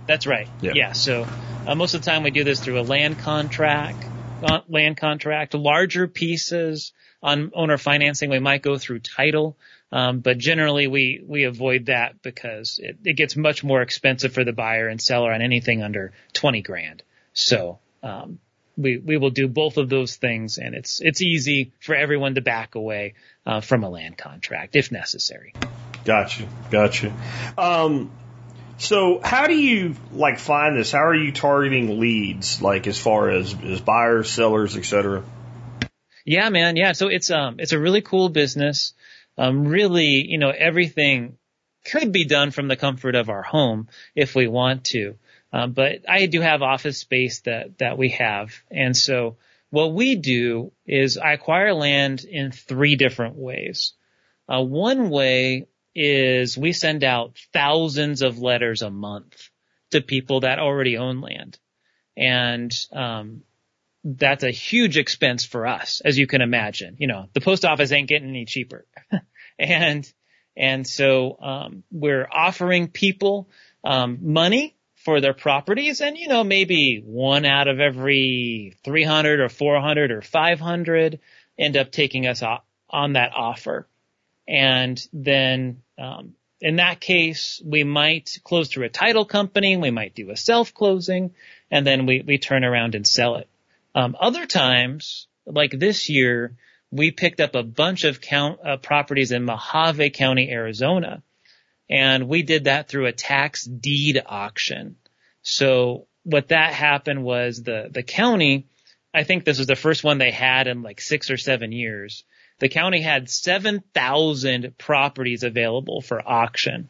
That's 0.06 0.26
right. 0.26 0.48
Yeah. 0.60 0.72
Yeah. 0.74 0.92
So 0.92 1.26
uh, 1.66 1.74
most 1.74 1.94
of 1.94 2.02
the 2.02 2.10
time 2.10 2.22
we 2.22 2.30
do 2.30 2.44
this 2.44 2.60
through 2.60 2.80
a 2.80 2.82
land 2.82 3.18
contract, 3.18 4.04
uh, 4.42 4.60
land 4.68 4.96
contract, 4.96 5.54
larger 5.54 6.06
pieces 6.06 6.92
on 7.22 7.50
owner 7.54 7.78
financing. 7.78 8.30
We 8.30 8.38
might 8.38 8.62
go 8.62 8.78
through 8.78 9.00
title. 9.00 9.56
Um, 9.92 10.20
but 10.20 10.38
generally 10.38 10.88
we, 10.88 11.22
we 11.24 11.44
avoid 11.44 11.86
that 11.86 12.20
because 12.20 12.80
it, 12.82 12.98
it 13.04 13.14
gets 13.14 13.36
much 13.36 13.62
more 13.62 13.82
expensive 13.82 14.32
for 14.32 14.44
the 14.44 14.52
buyer 14.52 14.88
and 14.88 15.00
seller 15.00 15.32
on 15.32 15.42
anything 15.42 15.82
under 15.82 16.12
20 16.32 16.62
grand. 16.62 17.02
So, 17.32 17.78
um, 18.02 18.40
we, 18.76 18.98
we 18.98 19.16
will 19.16 19.30
do 19.30 19.48
both 19.48 19.78
of 19.78 19.88
those 19.88 20.16
things 20.16 20.58
and 20.58 20.74
it's, 20.74 21.00
it's 21.00 21.22
easy 21.22 21.72
for 21.80 21.94
everyone 21.94 22.34
to 22.34 22.40
back 22.40 22.74
away, 22.74 23.14
uh, 23.46 23.60
from 23.60 23.84
a 23.84 23.88
land 23.88 24.18
contract 24.18 24.76
if 24.76 24.90
necessary. 24.90 25.54
Gotcha. 26.04 26.48
Gotcha. 26.70 27.14
Um, 27.56 28.10
so 28.78 29.20
how 29.22 29.46
do 29.46 29.54
you 29.54 29.94
like 30.12 30.38
find 30.38 30.76
this? 30.76 30.92
How 30.92 31.06
are 31.06 31.14
you 31.14 31.32
targeting 31.32 31.98
leads, 32.00 32.60
like 32.60 32.86
as 32.86 32.98
far 32.98 33.30
as, 33.30 33.54
as 33.62 33.80
buyers, 33.80 34.30
sellers, 34.30 34.76
et 34.76 34.84
cetera? 34.84 35.24
Yeah, 36.24 36.48
man. 36.50 36.76
Yeah. 36.76 36.92
So 36.92 37.08
it's, 37.08 37.30
um, 37.30 37.56
it's 37.58 37.72
a 37.72 37.78
really 37.78 38.02
cool 38.02 38.28
business. 38.28 38.94
Um, 39.38 39.66
really, 39.66 40.26
you 40.26 40.38
know, 40.38 40.50
everything 40.50 41.38
could 41.84 42.10
be 42.10 42.24
done 42.24 42.50
from 42.50 42.68
the 42.68 42.76
comfort 42.76 43.14
of 43.14 43.28
our 43.28 43.42
home 43.42 43.88
if 44.14 44.34
we 44.34 44.48
want 44.48 44.84
to. 44.86 45.16
Um, 45.52 45.72
but 45.72 46.08
I 46.08 46.26
do 46.26 46.40
have 46.40 46.62
office 46.62 46.98
space 46.98 47.40
that, 47.40 47.78
that 47.78 47.96
we 47.96 48.10
have. 48.10 48.52
And 48.70 48.96
so 48.96 49.36
what 49.70 49.94
we 49.94 50.16
do 50.16 50.72
is 50.86 51.16
I 51.16 51.32
acquire 51.32 51.72
land 51.74 52.24
in 52.24 52.50
three 52.50 52.96
different 52.96 53.36
ways. 53.36 53.92
Uh, 54.48 54.62
one 54.62 55.10
way 55.10 55.66
is 55.96 56.58
we 56.58 56.72
send 56.72 57.02
out 57.02 57.38
thousands 57.54 58.20
of 58.20 58.38
letters 58.38 58.82
a 58.82 58.90
month 58.90 59.48
to 59.90 60.02
people 60.02 60.40
that 60.40 60.58
already 60.58 60.98
own 60.98 61.22
land. 61.22 61.58
And, 62.16 62.70
um, 62.92 63.42
that's 64.04 64.44
a 64.44 64.50
huge 64.50 64.98
expense 64.98 65.44
for 65.44 65.66
us, 65.66 66.00
as 66.04 66.16
you 66.16 66.26
can 66.26 66.42
imagine. 66.42 66.96
You 66.98 67.08
know, 67.08 67.28
the 67.32 67.40
post 67.40 67.64
office 67.64 67.90
ain't 67.90 68.08
getting 68.08 68.28
any 68.28 68.44
cheaper. 68.44 68.84
and, 69.58 70.10
and 70.56 70.86
so, 70.86 71.38
um, 71.40 71.82
we're 71.90 72.28
offering 72.30 72.88
people, 72.88 73.48
um, 73.82 74.18
money 74.20 74.76
for 75.06 75.20
their 75.20 75.34
properties 75.34 76.00
and, 76.00 76.18
you 76.18 76.28
know, 76.28 76.44
maybe 76.44 77.00
one 77.04 77.46
out 77.46 77.68
of 77.68 77.80
every 77.80 78.76
300 78.84 79.40
or 79.40 79.48
400 79.48 80.10
or 80.10 80.20
500 80.20 81.20
end 81.58 81.76
up 81.76 81.90
taking 81.90 82.26
us 82.26 82.42
on 82.90 83.12
that 83.14 83.32
offer. 83.34 83.88
And 84.48 85.04
then, 85.12 85.82
um, 85.98 86.34
in 86.60 86.76
that 86.76 87.00
case, 87.00 87.60
we 87.64 87.84
might 87.84 88.38
close 88.44 88.68
through 88.68 88.86
a 88.86 88.90
title 88.90 89.24
company. 89.24 89.76
We 89.76 89.90
might 89.90 90.14
do 90.14 90.30
a 90.30 90.36
self 90.36 90.72
closing 90.72 91.34
and 91.70 91.86
then 91.86 92.06
we, 92.06 92.22
we 92.26 92.38
turn 92.38 92.64
around 92.64 92.94
and 92.94 93.06
sell 93.06 93.36
it. 93.36 93.48
Um, 93.94 94.16
other 94.18 94.46
times, 94.46 95.26
like 95.46 95.72
this 95.72 96.08
year, 96.08 96.56
we 96.90 97.10
picked 97.10 97.40
up 97.40 97.54
a 97.54 97.62
bunch 97.62 98.04
of 98.04 98.20
count, 98.20 98.60
uh, 98.64 98.76
properties 98.76 99.32
in 99.32 99.44
Mohave 99.44 100.12
County, 100.12 100.50
Arizona, 100.50 101.22
and 101.90 102.28
we 102.28 102.42
did 102.42 102.64
that 102.64 102.88
through 102.88 103.06
a 103.06 103.12
tax 103.12 103.64
deed 103.64 104.22
auction. 104.24 104.96
So 105.42 106.06
what 106.24 106.48
that 106.48 106.72
happened 106.72 107.22
was 107.22 107.62
the 107.62 107.88
the 107.90 108.02
county, 108.02 108.66
I 109.14 109.24
think 109.24 109.44
this 109.44 109.58
was 109.58 109.66
the 109.66 109.76
first 109.76 110.04
one 110.04 110.18
they 110.18 110.30
had 110.30 110.66
in 110.66 110.82
like 110.82 111.00
six 111.00 111.30
or 111.30 111.36
seven 111.36 111.72
years 111.72 112.24
the 112.58 112.68
county 112.68 113.02
had 113.02 113.28
7,000 113.30 114.76
properties 114.78 115.42
available 115.42 116.00
for 116.00 116.26
auction. 116.26 116.88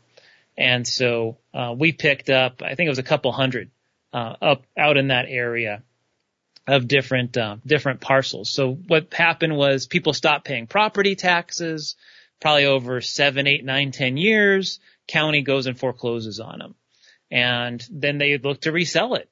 And 0.56 0.86
so, 0.86 1.38
uh, 1.52 1.74
we 1.76 1.92
picked 1.92 2.30
up, 2.30 2.62
I 2.62 2.74
think 2.74 2.86
it 2.86 2.90
was 2.90 2.98
a 2.98 3.04
couple 3.04 3.32
hundred, 3.32 3.70
uh, 4.12 4.34
up 4.40 4.64
out 4.76 4.96
in 4.96 5.08
that 5.08 5.26
area 5.28 5.82
of 6.66 6.88
different, 6.88 7.36
uh, 7.36 7.56
different 7.66 8.00
parcels. 8.00 8.50
So 8.50 8.74
what 8.74 9.12
happened 9.12 9.56
was 9.56 9.86
people 9.86 10.12
stopped 10.12 10.46
paying 10.46 10.66
property 10.66 11.14
taxes, 11.14 11.96
probably 12.40 12.66
over 12.66 13.00
seven, 13.00 13.46
eight, 13.46 13.64
nine, 13.64 13.92
ten 13.92 14.16
years. 14.16 14.80
County 15.06 15.42
goes 15.42 15.66
and 15.66 15.78
forecloses 15.78 16.40
on 16.40 16.58
them. 16.58 16.74
And 17.30 17.84
then 17.90 18.18
they 18.18 18.38
look 18.38 18.62
to 18.62 18.72
resell 18.72 19.14
it. 19.14 19.28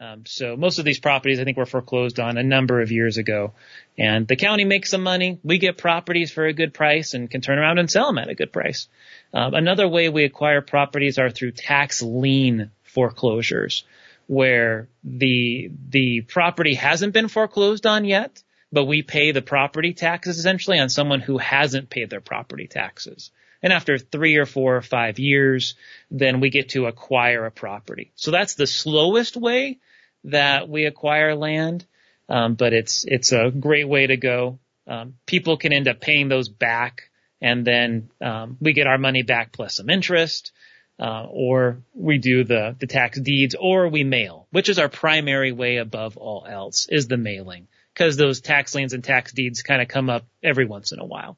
Um, 0.00 0.26
so 0.26 0.56
most 0.56 0.78
of 0.78 0.84
these 0.84 0.98
properties, 0.98 1.38
I 1.38 1.44
think, 1.44 1.56
were 1.56 1.66
foreclosed 1.66 2.18
on 2.18 2.36
a 2.36 2.42
number 2.42 2.80
of 2.80 2.90
years 2.90 3.16
ago, 3.16 3.52
and 3.96 4.26
the 4.26 4.36
county 4.36 4.64
makes 4.64 4.90
some 4.90 5.02
money. 5.02 5.38
We 5.44 5.58
get 5.58 5.78
properties 5.78 6.32
for 6.32 6.46
a 6.46 6.52
good 6.52 6.74
price 6.74 7.14
and 7.14 7.30
can 7.30 7.40
turn 7.40 7.58
around 7.58 7.78
and 7.78 7.90
sell 7.90 8.06
them 8.06 8.18
at 8.18 8.28
a 8.28 8.34
good 8.34 8.52
price. 8.52 8.88
Um, 9.32 9.54
another 9.54 9.86
way 9.86 10.08
we 10.08 10.24
acquire 10.24 10.62
properties 10.62 11.18
are 11.18 11.30
through 11.30 11.52
tax 11.52 12.02
lien 12.02 12.72
foreclosures, 12.82 13.84
where 14.26 14.88
the 15.04 15.70
the 15.90 16.22
property 16.22 16.74
hasn't 16.74 17.12
been 17.12 17.28
foreclosed 17.28 17.86
on 17.86 18.04
yet, 18.04 18.42
but 18.72 18.86
we 18.86 19.02
pay 19.02 19.30
the 19.30 19.42
property 19.42 19.94
taxes 19.94 20.38
essentially 20.38 20.80
on 20.80 20.88
someone 20.88 21.20
who 21.20 21.38
hasn't 21.38 21.88
paid 21.88 22.10
their 22.10 22.20
property 22.20 22.66
taxes. 22.66 23.30
And 23.64 23.72
after 23.72 23.96
three 23.96 24.36
or 24.36 24.44
four 24.44 24.76
or 24.76 24.82
five 24.82 25.18
years, 25.18 25.74
then 26.10 26.40
we 26.40 26.50
get 26.50 26.68
to 26.70 26.84
acquire 26.84 27.46
a 27.46 27.50
property. 27.50 28.12
So 28.14 28.30
that's 28.30 28.56
the 28.56 28.66
slowest 28.66 29.38
way 29.38 29.78
that 30.24 30.68
we 30.68 30.84
acquire 30.84 31.34
land. 31.34 31.86
Um, 32.28 32.56
but 32.56 32.74
it's, 32.74 33.06
it's 33.08 33.32
a 33.32 33.50
great 33.50 33.88
way 33.88 34.06
to 34.06 34.18
go. 34.18 34.58
Um, 34.86 35.14
people 35.24 35.56
can 35.56 35.72
end 35.72 35.88
up 35.88 35.98
paying 35.98 36.28
those 36.28 36.50
back 36.50 37.08
and 37.40 37.66
then, 37.66 38.10
um, 38.20 38.58
we 38.60 38.74
get 38.74 38.86
our 38.86 38.98
money 38.98 39.22
back 39.22 39.52
plus 39.52 39.76
some 39.76 39.88
interest. 39.88 40.52
Uh, 41.00 41.26
or 41.28 41.78
we 41.92 42.18
do 42.18 42.44
the, 42.44 42.76
the 42.78 42.86
tax 42.86 43.18
deeds 43.18 43.56
or 43.58 43.88
we 43.88 44.04
mail, 44.04 44.46
which 44.50 44.68
is 44.68 44.78
our 44.78 44.88
primary 44.88 45.50
way 45.50 45.78
above 45.78 46.16
all 46.16 46.46
else 46.48 46.86
is 46.88 47.08
the 47.08 47.16
mailing 47.16 47.66
because 47.92 48.16
those 48.16 48.40
tax 48.40 48.74
liens 48.74 48.92
and 48.92 49.02
tax 49.02 49.32
deeds 49.32 49.62
kind 49.62 49.82
of 49.82 49.88
come 49.88 50.08
up 50.08 50.24
every 50.42 50.66
once 50.66 50.92
in 50.92 51.00
a 51.00 51.04
while. 51.04 51.36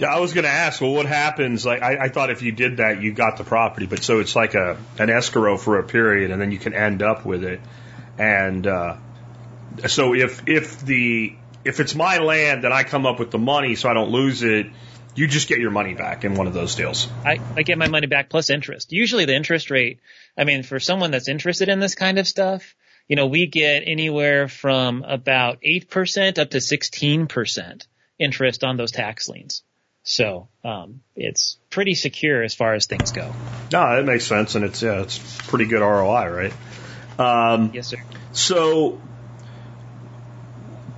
Yeah, 0.00 0.14
I 0.14 0.20
was 0.20 0.32
going 0.32 0.44
to 0.44 0.50
ask. 0.50 0.80
Well, 0.80 0.92
what 0.92 1.06
happens? 1.06 1.64
Like, 1.64 1.82
I, 1.82 2.04
I 2.04 2.08
thought 2.08 2.30
if 2.30 2.42
you 2.42 2.52
did 2.52 2.78
that, 2.78 3.02
you 3.02 3.12
got 3.12 3.36
the 3.36 3.44
property, 3.44 3.86
but 3.86 4.02
so 4.02 4.20
it's 4.20 4.36
like 4.36 4.54
a 4.54 4.76
an 4.98 5.10
escrow 5.10 5.56
for 5.56 5.78
a 5.78 5.84
period, 5.84 6.30
and 6.30 6.40
then 6.40 6.52
you 6.52 6.58
can 6.58 6.74
end 6.74 7.02
up 7.02 7.24
with 7.24 7.44
it. 7.44 7.60
And 8.18 8.66
uh, 8.66 8.96
so 9.86 10.14
if 10.14 10.48
if 10.48 10.80
the 10.80 11.34
if 11.64 11.80
it's 11.80 11.94
my 11.94 12.18
land 12.18 12.64
and 12.64 12.72
I 12.72 12.84
come 12.84 13.06
up 13.06 13.18
with 13.18 13.30
the 13.30 13.38
money 13.38 13.74
so 13.74 13.88
I 13.88 13.94
don't 13.94 14.10
lose 14.10 14.42
it, 14.42 14.66
you 15.14 15.26
just 15.26 15.48
get 15.48 15.58
your 15.58 15.70
money 15.70 15.94
back 15.94 16.24
in 16.24 16.34
one 16.34 16.46
of 16.46 16.54
those 16.54 16.74
deals. 16.74 17.08
I, 17.24 17.40
I 17.56 17.62
get 17.62 17.78
my 17.78 17.88
money 17.88 18.06
back 18.06 18.30
plus 18.30 18.50
interest. 18.50 18.92
Usually 18.92 19.24
the 19.24 19.34
interest 19.34 19.70
rate, 19.70 20.00
I 20.36 20.44
mean, 20.44 20.62
for 20.62 20.80
someone 20.80 21.10
that's 21.10 21.28
interested 21.28 21.68
in 21.68 21.80
this 21.80 21.94
kind 21.94 22.18
of 22.18 22.26
stuff, 22.26 22.74
you 23.08 23.16
know, 23.16 23.26
we 23.26 23.46
get 23.46 23.82
anywhere 23.86 24.48
from 24.48 25.02
about 25.02 25.60
8% 25.62 26.38
up 26.38 26.50
to 26.50 26.58
16% 26.58 27.86
interest 28.18 28.64
on 28.64 28.76
those 28.76 28.92
tax 28.92 29.28
liens. 29.28 29.62
So, 30.02 30.48
um, 30.64 31.02
it's 31.14 31.58
pretty 31.68 31.94
secure 31.94 32.42
as 32.42 32.54
far 32.54 32.74
as 32.74 32.86
things 32.86 33.12
go. 33.12 33.32
No, 33.72 33.96
that 33.96 34.04
makes 34.04 34.24
sense, 34.26 34.54
and 34.54 34.64
it's 34.64 34.82
yeah, 34.82 35.02
it's 35.02 35.18
pretty 35.46 35.66
good 35.66 35.80
ROI, 35.82 36.28
right? 36.28 36.52
Um, 37.18 37.70
Yes, 37.74 37.88
sir. 37.88 38.02
so, 38.32 39.00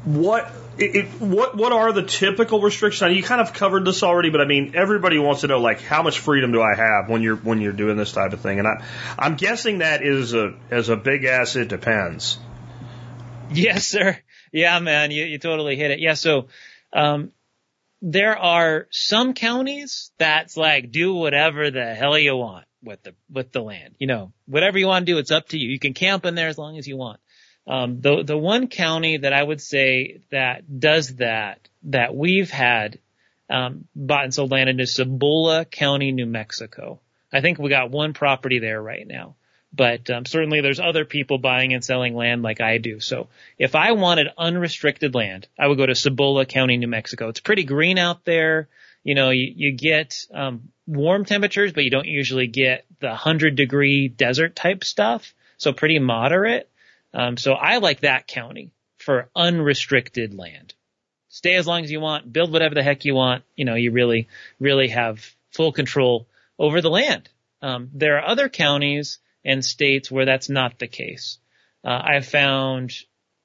what 0.05 0.53
it, 0.79 0.97
it, 0.97 1.07
what 1.21 1.57
what 1.57 1.73
are 1.73 1.93
the 1.93 2.03
typical 2.03 2.61
restrictions? 2.61 3.03
I 3.03 3.09
know 3.09 3.15
you 3.15 3.23
kind 3.23 3.41
of 3.41 3.53
covered 3.53 3.85
this 3.85 4.03
already, 4.03 4.31
but 4.31 4.41
I 4.41 4.47
mean, 4.47 4.73
everybody 4.75 5.19
wants 5.19 5.43
to 5.43 5.49
know 5.49 5.59
like 5.61 5.81
how 5.83 6.03
much 6.03 6.21
freedom 6.21 6.53
do 6.53 6.63
I 6.63 6.75
have 6.75 7.09
when 7.09 7.23
you're 7.23 7.37
when 7.37 7.61
you're 7.61 7.73
doing 7.73 7.97
this 7.97 8.13
type 8.13 8.33
of 8.33 8.41
thing, 8.41 8.59
and 8.59 8.69
I 8.69 8.85
I'm 9.19 9.35
guessing 9.35 9.79
that 9.79 10.03
is 10.03 10.33
a 10.33 10.55
as 10.71 10.89
a 10.89 10.97
big 10.97 11.25
ass. 11.25 11.57
It 11.57 11.69
depends. 11.69 12.39
Yes, 13.51 13.87
sir. 13.87 14.17
Yeah, 14.51 14.79
man, 14.79 15.11
you, 15.11 15.25
you 15.25 15.39
totally 15.39 15.77
hit 15.77 15.91
it. 15.91 15.99
Yeah, 15.99 16.15
so, 16.15 16.49
um, 16.93 17.33
there 18.03 18.37
are 18.37 18.89
some 18.91 19.33
counties 19.33 20.11
that's 20.19 20.57
like 20.57 20.91
do 20.91 21.15
whatever 21.15 21.71
the 21.71 21.95
hell 21.95 22.19
you 22.19 22.37
want 22.37 22.67
with 22.83 23.03
the 23.05 23.15
with 23.31 23.53
the 23.53 23.63
land. 23.63 23.95
You 23.99 24.09
know, 24.09 24.33
whatever 24.47 24.79
you 24.79 24.89
want 24.89 25.07
to 25.07 25.13
do, 25.13 25.19
it's 25.19 25.31
up 25.31 25.49
to 25.51 25.59
you. 25.59 25.71
You 25.71 25.79
can 25.79 25.95
camp 25.95 26.27
in 26.27 26.35
there 26.35 26.49
as 26.49 26.59
long 26.59 26.77
as 26.77 26.87
you 26.87 26.97
want. 26.97 27.21
Um, 27.67 28.01
the 28.01 28.25
the 28.25 28.37
one 28.37 28.67
county 28.67 29.19
that 29.19 29.33
I 29.33 29.43
would 29.43 29.61
say 29.61 30.21
that 30.33 30.81
does 30.81 31.17
that 31.17 31.69
that 31.85 32.15
we've 32.15 32.51
had 32.51 32.99
um, 33.49 33.87
bought 33.95 34.25
and 34.25 34.35
sold 34.35 34.51
land 34.51 34.69
in 34.69 34.81
is 34.81 34.95
Cibola 34.95 35.65
County, 35.65 36.11
New 36.11 36.27
Mexico. 36.27 37.01
I 37.33 37.41
think 37.41 37.59
we 37.59 37.71
got 37.71 37.91
one 37.91 38.15
property 38.15 38.59
there 38.59 38.83
right 38.83 39.07
now, 39.07 39.37
but 39.73 40.11
um, 40.11 40.27
certainly 40.27 40.61
there's 40.61 40.81
other 40.81 41.05
people 41.05 41.39
buying 41.39 41.73
and 41.73 41.85
selling 41.85 42.15
land 42.15 42.43
like 42.43 42.61
I 42.61 42.79
do. 42.79 43.01
So 43.01 43.29
if 43.59 43.75
I 43.75 43.93
wanted 43.93 44.29
unrestricted 44.37 45.15
land, 45.15 45.49
I 45.59 45.67
would 45.67 45.79
go 45.79 45.87
to 45.87 45.95
Cibola 45.95 46.45
County, 46.45 46.77
New 46.77 46.89
Mexico. 46.89 47.29
It's 47.29 47.41
pretty 47.41 47.65
green 47.65 47.99
out 47.99 48.25
there. 48.25 48.69
You 49.03 49.15
know, 49.15 49.31
you, 49.31 49.53
you 49.57 49.73
get 49.73 50.27
um, 50.33 50.69
warm 50.87 51.25
temperatures, 51.25 51.73
but 51.73 51.85
you 51.85 51.91
don't 51.91 52.07
usually 52.07 52.47
get 52.47 52.85
the 53.01 53.15
hundred 53.15 53.57
degree 53.57 54.09
desert 54.09 54.55
type 54.55 54.85
stuff. 54.85 55.35
So 55.57 55.73
pretty 55.73 55.99
moderate. 55.99 56.69
Um, 57.15 57.37
so 57.37 57.53
I 57.53 57.79
like 57.79 58.01
that 58.01 58.27
county 58.27 58.71
for 58.99 59.29
unrestricted 59.35 60.35
land. 60.35 60.75
Stay 61.29 61.55
as 61.55 61.67
long 61.67 61.83
as 61.83 61.91
you 61.91 62.01
want, 62.01 62.31
build 62.31 62.53
whatever 62.53 62.75
the 62.75 62.83
heck 62.83 63.05
you 63.05 63.15
want. 63.15 63.43
You 63.57 63.65
know, 63.65 63.75
you 63.75 63.91
really, 63.91 64.29
really 64.61 64.89
have 64.89 65.35
full 65.51 65.73
control 65.73 66.27
over 66.59 66.81
the 66.81 66.91
land. 66.91 67.29
Um, 67.63 67.91
there 67.95 68.19
are 68.19 68.27
other 68.27 68.49
counties 68.49 69.19
and 69.45 69.65
states 69.65 70.11
where 70.11 70.25
that's 70.25 70.49
not 70.49 70.79
the 70.79 70.87
case. 70.87 71.39
Uh, 71.85 72.01
I've 72.03 72.27
found 72.27 72.93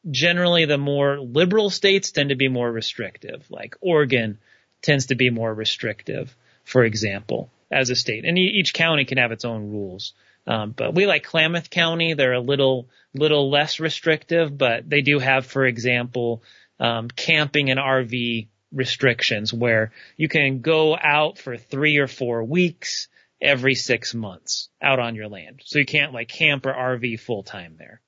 generally 0.10 0.66
the 0.66 0.78
more 0.78 1.20
liberal 1.20 1.70
states 1.70 2.12
tend 2.12 2.30
to 2.30 2.36
be 2.36 2.50
more 2.50 2.72
restrictive, 2.72 3.46
like 3.50 3.76
Oregon 3.82 4.38
tends 4.82 5.08
to 5.08 5.16
be 5.16 5.30
more 5.30 5.54
restrictive, 5.54 6.36
for 6.64 6.84
example, 6.84 7.52
as 7.72 7.90
a 7.90 7.96
state. 7.96 8.26
And 8.26 8.38
each 8.38 8.74
county 8.74 9.06
can 9.06 9.18
have 9.18 9.32
its 9.32 9.46
own 9.46 9.72
rules. 9.72 10.14
Um, 10.46 10.72
but 10.72 10.94
we 10.94 11.06
like 11.06 11.24
Klamath 11.24 11.70
County. 11.70 12.14
They're 12.14 12.34
a 12.34 12.40
little, 12.40 12.88
little 13.14 13.50
less 13.50 13.80
restrictive, 13.80 14.58
but 14.58 14.90
they 14.90 15.02
do 15.02 15.20
have, 15.20 15.46
for 15.46 15.66
example, 15.66 16.42
um, 16.80 17.10
camping 17.10 17.70
and 17.70 17.80
RV 17.80 18.48
restrictions 18.72 19.54
where 19.54 19.92
you 20.16 20.28
can 20.28 20.62
go 20.62 20.98
out 20.98 21.38
for 21.38 21.58
three 21.58 21.98
or 21.98 22.08
four 22.08 22.44
weeks 22.44 23.08
every 23.42 23.76
six 23.76 24.14
months 24.14 24.70
out 24.82 25.00
on 25.00 25.16
your 25.16 25.28
land. 25.28 25.62
So 25.66 25.80
you 25.80 25.86
can't 25.86 26.14
like 26.14 26.28
camp 26.28 26.66
or 26.66 26.74
RV 26.74 27.20
full 27.20 27.44
time 27.44 27.76
there. 27.78 28.02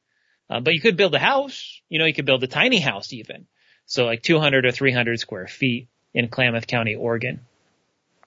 Uh, 0.49 0.59
but 0.59 0.73
you 0.73 0.81
could 0.81 0.97
build 0.97 1.13
a 1.13 1.19
house, 1.19 1.81
you 1.89 1.99
know, 1.99 2.05
you 2.05 2.13
could 2.13 2.25
build 2.25 2.43
a 2.43 2.47
tiny 2.47 2.79
house 2.79 3.13
even. 3.13 3.45
So 3.85 4.05
like 4.05 4.23
200 4.23 4.65
or 4.65 4.71
300 4.71 5.19
square 5.19 5.47
feet 5.47 5.87
in 6.13 6.27
Klamath 6.27 6.67
County, 6.67 6.95
Oregon. 6.95 7.41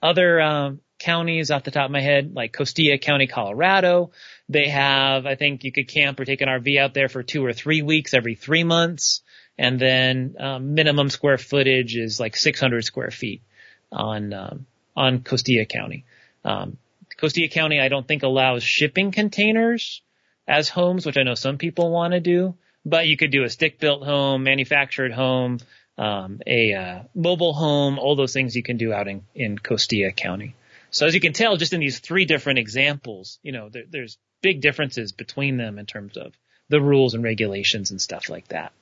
Other, 0.01 0.41
um, 0.41 0.81
counties 0.99 1.51
off 1.51 1.65
the 1.65 1.73
top 1.73 1.87
of 1.87 1.91
my 1.91 2.01
head, 2.01 2.33
like 2.35 2.53
Costilla 2.53 2.97
County, 3.01 3.27
Colorado, 3.27 4.13
they 4.49 4.69
have, 4.69 5.27
I 5.27 5.35
think 5.35 5.65
you 5.65 5.73
could 5.73 5.89
camp 5.89 6.21
or 6.21 6.25
take 6.25 6.41
an 6.41 6.49
RV 6.49 6.79
out 6.79 6.95
there 6.95 7.09
for 7.09 7.23
two 7.23 7.45
or 7.45 7.53
three 7.53 7.83
weeks 7.83 8.15
every 8.15 8.37
three 8.37 8.63
months. 8.63 9.23
And 9.59 9.81
then, 9.81 10.37
um, 10.39 10.75
minimum 10.75 11.11
square 11.11 11.39
footage 11.39 11.97
is 11.97 12.21
like 12.21 12.37
600 12.37 12.85
square 12.85 13.11
feet 13.11 13.43
on, 13.91 14.33
um, 14.33 14.67
on 14.97 15.21
Costilla 15.21 15.69
County. 15.69 16.05
Um, 16.45 16.79
Costilla 17.23 17.51
County, 17.51 17.81
I 17.81 17.89
don't 17.89 18.07
think 18.07 18.23
allows 18.23 18.63
shipping 18.63 19.13
containers 19.13 20.03
as 20.49 20.69
homes, 20.69 21.07
which 21.07 21.17
I 21.17 21.23
know 21.23 21.35
some 21.35 21.57
people 21.57 21.91
want 21.91 22.15
to 22.15 22.21
do, 22.21 22.57
but 22.85 23.07
you 23.07 23.17
could 23.17 23.31
do 23.31 23.45
a 23.45 23.51
stick 23.51 23.79
built 23.79 24.05
home, 24.05 24.43
manufactured 24.43 25.13
home, 25.13 25.59
um, 25.97 26.41
a 26.47 26.75
uh, 26.75 27.03
mobile 27.15 27.53
home, 27.53 27.99
all 27.99 28.17
those 28.17 28.33
things 28.33 28.57
you 28.57 28.63
can 28.63 28.77
do 28.77 28.93
out 28.93 29.07
in, 29.07 29.23
in 29.35 29.57
Costilla 29.57 30.11
County. 30.11 30.57
So 30.91 31.07
as 31.07 31.15
you 31.15 31.21
can 31.21 31.33
tell, 31.33 31.57
just 31.57 31.73
in 31.73 31.81
these 31.81 32.01
three 32.01 32.25
different 32.25 32.59
examples, 32.59 33.39
you 33.43 33.53
know, 33.53 33.69
there, 33.69 33.85
there's 33.89 34.19
big 34.43 34.61
differences 34.61 35.13
between 35.13 35.57
them 35.57 35.79
in 35.79 35.87
terms 35.87 36.17
of 36.17 36.35
the 36.69 36.81
rules 36.81 37.15
and 37.15 37.23
regulations 37.23 37.93
and 37.93 38.01
stuff 38.01 38.29
like 38.29 38.49
that. 38.49 38.73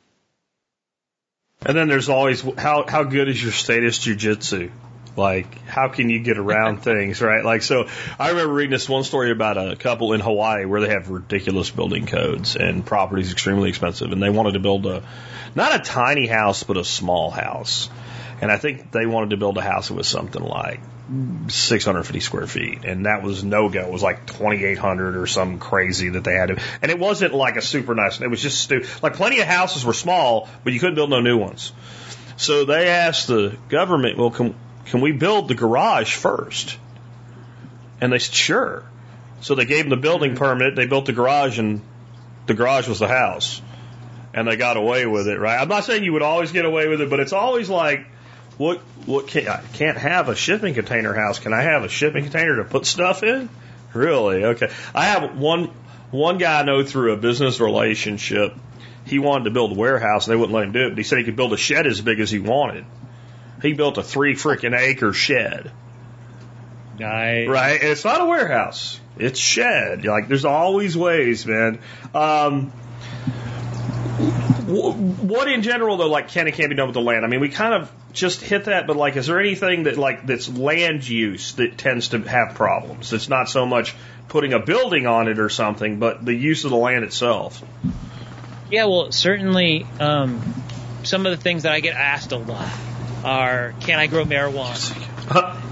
And 1.66 1.76
then 1.76 1.88
there's 1.88 2.08
always 2.08 2.40
how 2.56 2.86
how 2.88 3.04
good 3.04 3.28
is 3.28 3.42
your 3.42 3.52
status 3.52 3.98
jujitsu? 3.98 4.70
Like, 5.16 5.66
how 5.66 5.88
can 5.88 6.10
you 6.10 6.20
get 6.20 6.38
around 6.38 6.78
things, 6.82 7.20
right? 7.20 7.44
Like, 7.44 7.62
so 7.62 7.88
I 8.18 8.30
remember 8.30 8.54
reading 8.54 8.70
this 8.70 8.88
one 8.88 9.04
story 9.04 9.30
about 9.30 9.56
a 9.56 9.76
couple 9.76 10.12
in 10.12 10.20
Hawaii 10.20 10.64
where 10.64 10.80
they 10.80 10.90
have 10.90 11.10
ridiculous 11.10 11.70
building 11.70 12.06
codes 12.06 12.56
and 12.56 12.84
property's 12.84 13.32
extremely 13.32 13.68
expensive, 13.68 14.12
and 14.12 14.22
they 14.22 14.30
wanted 14.30 14.52
to 14.52 14.60
build 14.60 14.86
a 14.86 15.02
not 15.54 15.74
a 15.74 15.78
tiny 15.80 16.26
house, 16.26 16.62
but 16.62 16.76
a 16.76 16.84
small 16.84 17.30
house. 17.30 17.90
And 18.40 18.50
I 18.50 18.56
think 18.56 18.90
they 18.90 19.04
wanted 19.04 19.30
to 19.30 19.36
build 19.36 19.58
a 19.58 19.62
house 19.62 19.88
that 19.88 19.94
was 19.94 20.08
something 20.08 20.42
like 20.42 20.80
650 21.48 22.20
square 22.20 22.46
feet, 22.46 22.84
and 22.84 23.04
that 23.04 23.22
was 23.22 23.44
no 23.44 23.68
go. 23.68 23.80
It 23.80 23.92
was 23.92 24.02
like 24.02 24.26
2,800 24.26 25.16
or 25.16 25.26
some 25.26 25.58
crazy 25.58 26.10
that 26.10 26.24
they 26.24 26.34
had 26.34 26.46
to. 26.46 26.62
And 26.80 26.90
it 26.90 26.98
wasn't 26.98 27.34
like 27.34 27.56
a 27.56 27.62
super 27.62 27.94
nice. 27.94 28.20
It 28.20 28.30
was 28.30 28.40
just 28.40 28.60
stu- 28.60 28.86
like 29.02 29.14
plenty 29.14 29.40
of 29.40 29.46
houses 29.46 29.84
were 29.84 29.92
small, 29.92 30.48
but 30.64 30.72
you 30.72 30.80
couldn't 30.80 30.94
build 30.94 31.10
no 31.10 31.20
new 31.20 31.36
ones. 31.36 31.72
So 32.36 32.64
they 32.64 32.88
asked 32.88 33.26
the 33.26 33.58
government, 33.68 34.16
well, 34.16 34.30
can 34.30 34.54
can 34.90 35.00
we 35.00 35.12
build 35.12 35.46
the 35.46 35.54
garage 35.54 36.16
first? 36.16 36.76
And 38.00 38.12
they 38.12 38.18
said 38.18 38.34
sure. 38.34 38.84
So 39.40 39.54
they 39.54 39.64
gave 39.64 39.84
them 39.84 39.90
the 39.90 39.96
building 39.96 40.34
permit. 40.34 40.74
They 40.74 40.86
built 40.86 41.06
the 41.06 41.12
garage, 41.12 41.60
and 41.60 41.80
the 42.46 42.54
garage 42.54 42.88
was 42.88 42.98
the 42.98 43.06
house, 43.06 43.62
and 44.34 44.48
they 44.48 44.56
got 44.56 44.76
away 44.76 45.06
with 45.06 45.28
it. 45.28 45.38
Right? 45.38 45.60
I'm 45.60 45.68
not 45.68 45.84
saying 45.84 46.02
you 46.02 46.12
would 46.14 46.22
always 46.22 46.50
get 46.50 46.64
away 46.64 46.88
with 46.88 47.00
it, 47.00 47.08
but 47.08 47.20
it's 47.20 47.32
always 47.32 47.70
like 47.70 48.04
what 48.58 48.78
what 49.06 49.28
can, 49.28 49.46
I 49.46 49.62
can't 49.74 49.96
have 49.96 50.28
a 50.28 50.34
shipping 50.34 50.74
container 50.74 51.14
house. 51.14 51.38
Can 51.38 51.52
I 51.52 51.62
have 51.62 51.84
a 51.84 51.88
shipping 51.88 52.24
container 52.24 52.56
to 52.56 52.64
put 52.64 52.84
stuff 52.84 53.22
in? 53.22 53.48
Really? 53.94 54.44
Okay. 54.44 54.70
I 54.92 55.06
have 55.06 55.38
one 55.38 55.70
one 56.10 56.38
guy 56.38 56.60
I 56.60 56.62
know 56.64 56.82
through 56.82 57.12
a 57.12 57.16
business 57.16 57.60
relationship. 57.60 58.54
He 59.06 59.20
wanted 59.20 59.44
to 59.44 59.50
build 59.50 59.72
a 59.72 59.74
warehouse 59.76 60.26
and 60.26 60.32
they 60.32 60.36
wouldn't 60.36 60.54
let 60.54 60.64
him 60.64 60.72
do 60.72 60.86
it, 60.86 60.88
but 60.90 60.98
he 60.98 61.04
said 61.04 61.18
he 61.18 61.24
could 61.24 61.36
build 61.36 61.52
a 61.52 61.56
shed 61.56 61.86
as 61.86 62.00
big 62.00 62.18
as 62.18 62.30
he 62.30 62.40
wanted. 62.40 62.84
He 63.62 63.72
built 63.72 63.98
a 63.98 64.02
three 64.02 64.34
freaking 64.34 64.78
acre 64.78 65.12
shed. 65.12 65.70
Nice. 66.98 67.48
Right? 67.48 67.80
And 67.80 67.90
it's 67.90 68.04
not 68.04 68.20
a 68.20 68.26
warehouse. 68.26 69.00
It's 69.18 69.38
shed. 69.38 70.04
Like 70.04 70.28
there's 70.28 70.44
always 70.44 70.96
ways, 70.96 71.46
man. 71.46 71.80
Um, 72.14 72.70
what 74.70 75.48
in 75.48 75.62
general 75.62 75.96
though, 75.96 76.08
like 76.08 76.28
can 76.28 76.46
and 76.46 76.54
can't 76.54 76.68
be 76.68 76.76
done 76.76 76.88
with 76.88 76.94
the 76.94 77.00
land? 77.00 77.24
I 77.24 77.28
mean, 77.28 77.40
we 77.40 77.48
kind 77.48 77.74
of 77.74 77.90
just 78.12 78.40
hit 78.40 78.66
that, 78.66 78.86
but 78.86 78.96
like, 78.96 79.16
is 79.16 79.26
there 79.26 79.40
anything 79.40 79.84
that 79.84 79.96
like 79.96 80.26
that's 80.26 80.48
land 80.48 81.08
use 81.08 81.54
that 81.54 81.78
tends 81.78 82.08
to 82.08 82.20
have 82.20 82.54
problems? 82.54 83.12
It's 83.12 83.28
not 83.28 83.48
so 83.48 83.66
much 83.66 83.94
putting 84.28 84.52
a 84.52 84.60
building 84.60 85.06
on 85.06 85.28
it 85.28 85.38
or 85.38 85.48
something, 85.48 85.98
but 85.98 86.24
the 86.24 86.34
use 86.34 86.64
of 86.64 86.70
the 86.70 86.76
land 86.76 87.04
itself. 87.04 87.62
Yeah, 88.70 88.84
well, 88.84 89.10
certainly, 89.10 89.86
um, 89.98 90.54
some 91.02 91.26
of 91.26 91.36
the 91.36 91.42
things 91.42 91.64
that 91.64 91.72
I 91.72 91.80
get 91.80 91.96
asked 91.96 92.30
a 92.30 92.36
lot 92.36 92.68
are, 93.24 93.74
can 93.80 93.98
I 93.98 94.06
grow 94.06 94.24
marijuana? 94.24 95.56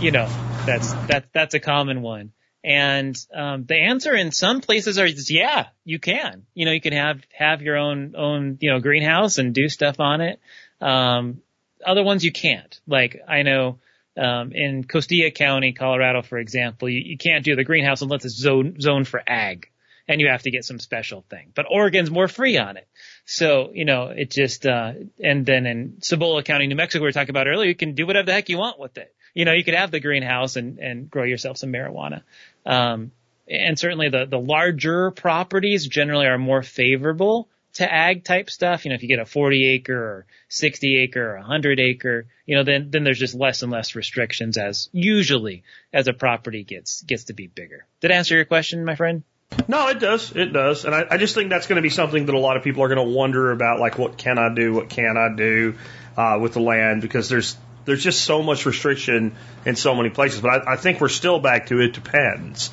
You 0.00 0.10
know, 0.10 0.26
that's, 0.66 0.92
that's 0.92 1.26
that's 1.32 1.54
a 1.54 1.60
common 1.60 2.02
one. 2.02 2.32
And, 2.64 3.16
um, 3.32 3.64
the 3.64 3.76
answer 3.76 4.14
in 4.14 4.32
some 4.32 4.60
places 4.60 4.98
are, 4.98 5.06
is 5.06 5.30
yeah, 5.30 5.68
you 5.84 5.98
can. 5.98 6.46
You 6.52 6.66
know, 6.66 6.72
you 6.72 6.80
can 6.80 6.92
have, 6.92 7.20
have 7.32 7.62
your 7.62 7.76
own, 7.76 8.14
own, 8.16 8.58
you 8.60 8.70
know, 8.70 8.80
greenhouse 8.80 9.38
and 9.38 9.54
do 9.54 9.68
stuff 9.68 10.00
on 10.00 10.20
it. 10.20 10.40
Um, 10.80 11.42
other 11.86 12.02
ones 12.02 12.24
you 12.24 12.32
can't. 12.32 12.78
Like, 12.86 13.20
I 13.28 13.42
know, 13.42 13.78
um, 14.16 14.52
in 14.52 14.84
Costilla 14.84 15.30
County, 15.30 15.72
Colorado, 15.72 16.22
for 16.22 16.38
example, 16.38 16.88
you, 16.88 17.00
you 17.04 17.18
can't 17.18 17.44
do 17.44 17.54
the 17.56 17.64
greenhouse 17.64 18.02
unless 18.02 18.24
it's 18.24 18.34
zone, 18.34 18.80
zoned 18.80 19.06
for 19.06 19.22
ag. 19.26 19.68
and 20.08 20.20
you 20.20 20.28
have 20.28 20.42
to 20.42 20.50
get 20.50 20.64
some 20.64 20.78
special 20.78 21.24
thing. 21.30 21.52
But 21.54 21.66
Oregon's 21.70 22.10
more 22.10 22.28
free 22.28 22.58
on 22.58 22.76
it. 22.76 22.88
So, 23.26 23.70
you 23.72 23.84
know, 23.84 24.08
it 24.08 24.30
just, 24.30 24.66
uh, 24.66 24.92
and 25.22 25.46
then 25.46 25.66
in 25.66 26.02
Cibola 26.02 26.42
County, 26.42 26.66
New 26.66 26.74
Mexico, 26.74 27.02
we 27.02 27.08
were 27.08 27.12
talking 27.12 27.30
about 27.30 27.46
earlier, 27.46 27.68
you 27.68 27.74
can 27.74 27.94
do 27.94 28.06
whatever 28.06 28.26
the 28.26 28.32
heck 28.32 28.48
you 28.48 28.58
want 28.58 28.78
with 28.78 28.98
it. 28.98 29.14
You 29.32 29.44
know, 29.44 29.52
you 29.52 29.64
could 29.64 29.74
have 29.74 29.90
the 29.90 30.00
greenhouse 30.00 30.56
and, 30.56 30.78
and 30.78 31.10
grow 31.10 31.24
yourself 31.24 31.56
some 31.56 31.72
marijuana. 31.72 32.22
Um, 32.66 33.12
and 33.48 33.78
certainly 33.78 34.08
the, 34.10 34.26
the 34.26 34.38
larger 34.38 35.10
properties 35.10 35.86
generally 35.86 36.26
are 36.26 36.38
more 36.38 36.62
favorable 36.62 37.48
to 37.74 37.92
ag 37.92 38.24
type 38.24 38.50
stuff. 38.50 38.84
You 38.84 38.90
know, 38.90 38.94
if 38.94 39.02
you 39.02 39.08
get 39.08 39.18
a 39.18 39.26
40 39.26 39.66
acre 39.66 39.96
or 39.96 40.26
60 40.48 40.98
acre 40.98 41.32
or 41.32 41.38
100 41.38 41.80
acre, 41.80 42.26
you 42.46 42.56
know, 42.56 42.62
then, 42.62 42.90
then 42.90 43.04
there's 43.04 43.18
just 43.18 43.34
less 43.34 43.62
and 43.62 43.72
less 43.72 43.94
restrictions 43.94 44.56
as 44.56 44.88
usually 44.92 45.64
as 45.92 46.08
a 46.08 46.12
property 46.12 46.62
gets, 46.62 47.02
gets 47.02 47.24
to 47.24 47.32
be 47.32 47.46
bigger. 47.46 47.86
Did 48.00 48.12
I 48.12 48.14
answer 48.14 48.36
your 48.36 48.44
question, 48.44 48.84
my 48.84 48.94
friend? 48.94 49.24
No, 49.68 49.88
it 49.88 49.98
does. 49.98 50.32
It 50.34 50.52
does. 50.52 50.84
And 50.84 50.94
I, 50.94 51.06
I 51.10 51.16
just 51.16 51.34
think 51.34 51.50
that's 51.50 51.66
going 51.66 51.76
to 51.76 51.82
be 51.82 51.90
something 51.90 52.26
that 52.26 52.34
a 52.34 52.38
lot 52.38 52.56
of 52.56 52.62
people 52.62 52.82
are 52.82 52.88
going 52.88 53.06
to 53.06 53.14
wonder 53.14 53.50
about, 53.50 53.80
like, 53.80 53.98
what 53.98 54.18
can 54.18 54.38
I 54.38 54.54
do? 54.54 54.74
What 54.74 54.88
can 54.88 55.16
I 55.16 55.34
do, 55.34 55.74
uh, 56.16 56.38
with 56.40 56.54
the 56.54 56.60
land? 56.60 57.02
Because 57.02 57.28
there's, 57.28 57.56
there's 57.84 58.02
just 58.02 58.24
so 58.24 58.42
much 58.42 58.66
restriction 58.66 59.34
in 59.64 59.76
so 59.76 59.94
many 59.94 60.10
places. 60.10 60.40
But 60.40 60.68
I, 60.68 60.72
I 60.74 60.76
think 60.76 61.00
we're 61.00 61.08
still 61.08 61.40
back 61.40 61.66
to 61.66 61.80
it 61.80 61.92
depends. 61.92 62.70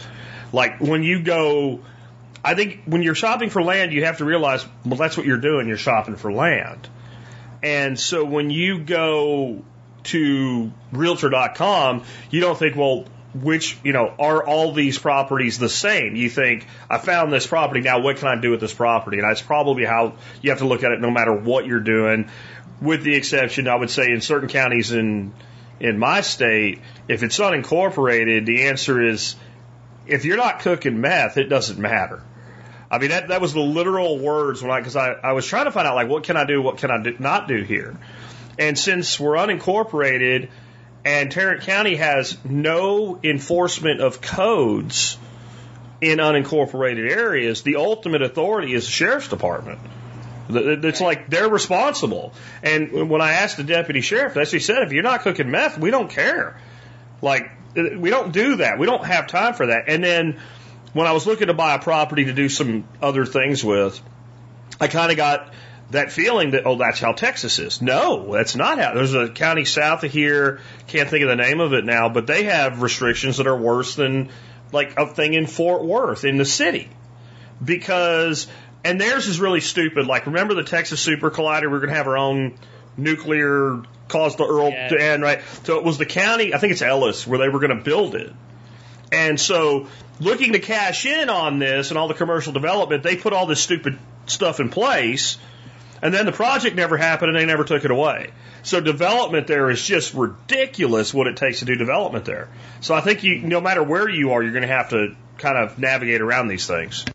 Like, 0.51 0.79
when 0.79 1.03
you 1.03 1.23
go, 1.23 1.81
I 2.43 2.55
think 2.55 2.81
when 2.85 3.03
you're 3.03 3.15
shopping 3.15 3.49
for 3.49 3.61
land, 3.61 3.93
you 3.93 4.05
have 4.05 4.17
to 4.17 4.25
realize, 4.25 4.65
well, 4.85 4.97
that's 4.97 5.15
what 5.15 5.25
you're 5.25 5.37
doing. 5.37 5.67
You're 5.67 5.77
shopping 5.77 6.15
for 6.15 6.31
land. 6.31 6.89
And 7.63 7.99
so 7.99 8.25
when 8.25 8.49
you 8.49 8.79
go 8.79 9.63
to 10.03 10.71
realtor.com, 10.91 12.03
you 12.31 12.41
don't 12.41 12.57
think, 12.57 12.75
well, 12.75 13.05
which, 13.33 13.77
you 13.83 13.93
know, 13.93 14.13
are 14.19 14.45
all 14.45 14.73
these 14.73 14.99
properties 14.99 15.57
the 15.57 15.69
same? 15.69 16.15
You 16.15 16.29
think, 16.29 16.67
I 16.89 16.97
found 16.97 17.31
this 17.31 17.47
property, 17.47 17.81
now 17.81 17.99
what 18.01 18.17
can 18.17 18.27
I 18.27 18.39
do 18.39 18.51
with 18.51 18.59
this 18.59 18.73
property? 18.73 19.19
And 19.19 19.29
that's 19.29 19.41
probably 19.41 19.85
how 19.85 20.13
you 20.41 20.49
have 20.49 20.59
to 20.59 20.67
look 20.67 20.83
at 20.83 20.91
it 20.91 20.99
no 20.99 21.11
matter 21.11 21.33
what 21.33 21.65
you're 21.65 21.79
doing, 21.79 22.29
with 22.81 23.03
the 23.03 23.15
exception, 23.15 23.67
I 23.67 23.75
would 23.75 23.89
say, 23.89 24.11
in 24.11 24.21
certain 24.21 24.49
counties 24.49 24.91
in, 24.91 25.33
in 25.79 25.97
my 25.97 26.21
state, 26.21 26.79
if 27.07 27.23
it's 27.23 27.39
unincorporated, 27.39 28.45
the 28.45 28.63
answer 28.63 29.01
is, 29.01 29.35
if 30.07 30.25
you're 30.25 30.37
not 30.37 30.59
cooking 30.59 30.99
meth, 30.99 31.37
it 31.37 31.45
doesn't 31.45 31.79
matter. 31.79 32.23
I 32.89 32.97
mean, 32.97 33.11
that, 33.11 33.29
that 33.29 33.39
was 33.39 33.53
the 33.53 33.61
literal 33.61 34.19
words 34.19 34.61
when 34.61 34.71
I, 34.71 34.81
cause 34.81 34.97
I, 34.97 35.13
I 35.13 35.31
was 35.31 35.45
trying 35.45 35.65
to 35.65 35.71
find 35.71 35.87
out, 35.87 35.95
like, 35.95 36.09
what 36.09 36.23
can 36.23 36.35
I 36.35 36.45
do? 36.45 36.61
What 36.61 36.77
can 36.77 36.91
I 36.91 37.01
do, 37.01 37.15
not 37.19 37.47
do 37.47 37.63
here? 37.63 37.97
And 38.59 38.77
since 38.77 39.17
we're 39.17 39.35
unincorporated 39.37 40.49
and 41.03 41.31
Tarrant 41.31 41.61
County 41.61 41.95
has 41.95 42.37
no 42.43 43.19
enforcement 43.23 44.01
of 44.01 44.21
codes 44.21 45.17
in 46.01 46.17
unincorporated 46.17 47.09
areas, 47.09 47.61
the 47.61 47.75
ultimate 47.75 48.21
authority 48.21 48.73
is 48.73 48.85
the 48.85 48.91
sheriff's 48.91 49.27
department. 49.27 49.79
It's 50.49 50.99
like 50.99 51.29
they're 51.29 51.47
responsible. 51.47 52.33
And 52.63 53.09
when 53.09 53.21
I 53.21 53.33
asked 53.33 53.57
the 53.57 53.63
deputy 53.63 54.01
sheriff, 54.01 54.35
as 54.35 54.51
he 54.51 54.59
said, 54.59 54.83
if 54.83 54.91
you're 54.91 55.03
not 55.03 55.21
cooking 55.21 55.49
meth, 55.49 55.77
we 55.77 55.91
don't 55.91 56.09
care. 56.09 56.59
Like, 57.21 57.51
uh, 57.77 57.97
we 57.97 58.09
don't 58.09 58.33
do 58.33 58.57
that. 58.57 58.79
We 58.79 58.85
don't 58.85 59.05
have 59.05 59.27
time 59.27 59.53
for 59.53 59.67
that. 59.67 59.85
And 59.87 60.03
then 60.03 60.39
when 60.93 61.07
I 61.07 61.13
was 61.13 61.25
looking 61.25 61.47
to 61.47 61.53
buy 61.53 61.75
a 61.75 61.79
property 61.79 62.25
to 62.25 62.33
do 62.33 62.49
some 62.49 62.83
other 63.01 63.25
things 63.25 63.63
with, 63.63 64.01
I 64.79 64.87
kind 64.87 65.11
of 65.11 65.17
got 65.17 65.53
that 65.91 66.11
feeling 66.11 66.51
that, 66.51 66.65
oh, 66.65 66.75
that's 66.75 66.99
how 66.99 67.11
Texas 67.13 67.59
is. 67.59 67.81
No, 67.81 68.33
that's 68.33 68.55
not 68.55 68.79
how. 68.79 68.93
There's 68.93 69.13
a 69.13 69.29
county 69.29 69.65
south 69.65 70.03
of 70.03 70.11
here, 70.11 70.59
can't 70.87 71.09
think 71.09 71.23
of 71.23 71.29
the 71.29 71.35
name 71.35 71.59
of 71.59 71.73
it 71.73 71.85
now, 71.85 72.09
but 72.09 72.27
they 72.27 72.43
have 72.43 72.81
restrictions 72.81 73.37
that 73.37 73.47
are 73.47 73.57
worse 73.57 73.95
than 73.95 74.29
like 74.71 74.97
a 74.97 75.07
thing 75.07 75.33
in 75.33 75.47
Fort 75.47 75.83
Worth 75.83 76.23
in 76.23 76.37
the 76.37 76.45
city. 76.45 76.89
Because, 77.63 78.47
and 78.83 78.99
theirs 78.99 79.27
is 79.27 79.39
really 79.39 79.61
stupid. 79.61 80.07
Like, 80.07 80.25
remember 80.25 80.55
the 80.55 80.63
Texas 80.63 80.99
Super 80.99 81.29
Collider? 81.29 81.69
We're 81.69 81.79
going 81.79 81.89
to 81.89 81.95
have 81.95 82.07
our 82.07 82.17
own 82.17 82.57
nuclear 82.97 83.83
cause 84.07 84.35
the 84.35 84.45
Earl 84.45 84.69
Yeah. 84.69 84.87
to 84.89 85.01
end, 85.01 85.23
right? 85.23 85.41
So 85.63 85.77
it 85.77 85.83
was 85.83 85.97
the 85.97 86.05
county, 86.05 86.53
I 86.53 86.57
think 86.57 86.71
it's 86.71 86.81
Ellis, 86.81 87.27
where 87.27 87.39
they 87.39 87.49
were 87.49 87.59
going 87.59 87.77
to 87.77 87.83
build 87.83 88.15
it. 88.15 88.33
And 89.11 89.39
so, 89.39 89.87
looking 90.19 90.53
to 90.53 90.59
cash 90.59 91.05
in 91.05 91.29
on 91.29 91.59
this 91.59 91.91
and 91.91 91.97
all 91.97 92.07
the 92.07 92.13
commercial 92.13 92.53
development, 92.53 93.03
they 93.03 93.17
put 93.17 93.33
all 93.33 93.45
this 93.45 93.59
stupid 93.61 93.99
stuff 94.25 94.59
in 94.59 94.69
place, 94.69 95.37
and 96.01 96.13
then 96.13 96.25
the 96.25 96.31
project 96.31 96.75
never 96.75 96.97
happened 96.97 97.29
and 97.29 97.39
they 97.39 97.45
never 97.45 97.63
took 97.63 97.85
it 97.85 97.91
away. 97.91 98.31
So 98.63 98.79
development 98.79 99.47
there 99.47 99.69
is 99.69 99.83
just 99.83 100.13
ridiculous 100.13 101.13
what 101.13 101.27
it 101.27 101.37
takes 101.37 101.59
to 101.59 101.65
do 101.65 101.75
development 101.75 102.25
there. 102.25 102.49
So 102.81 102.93
I 102.93 103.01
think 103.01 103.23
you, 103.23 103.39
no 103.41 103.61
matter 103.61 103.83
where 103.83 104.09
you 104.09 104.31
are, 104.31 104.43
you're 104.43 104.51
going 104.51 104.61
to 104.61 104.67
have 104.67 104.89
to 104.89 105.15
kind 105.37 105.57
of 105.57 105.79
navigate 105.79 106.21
around 106.21 106.47
these 106.47 106.67
things. 106.67 107.05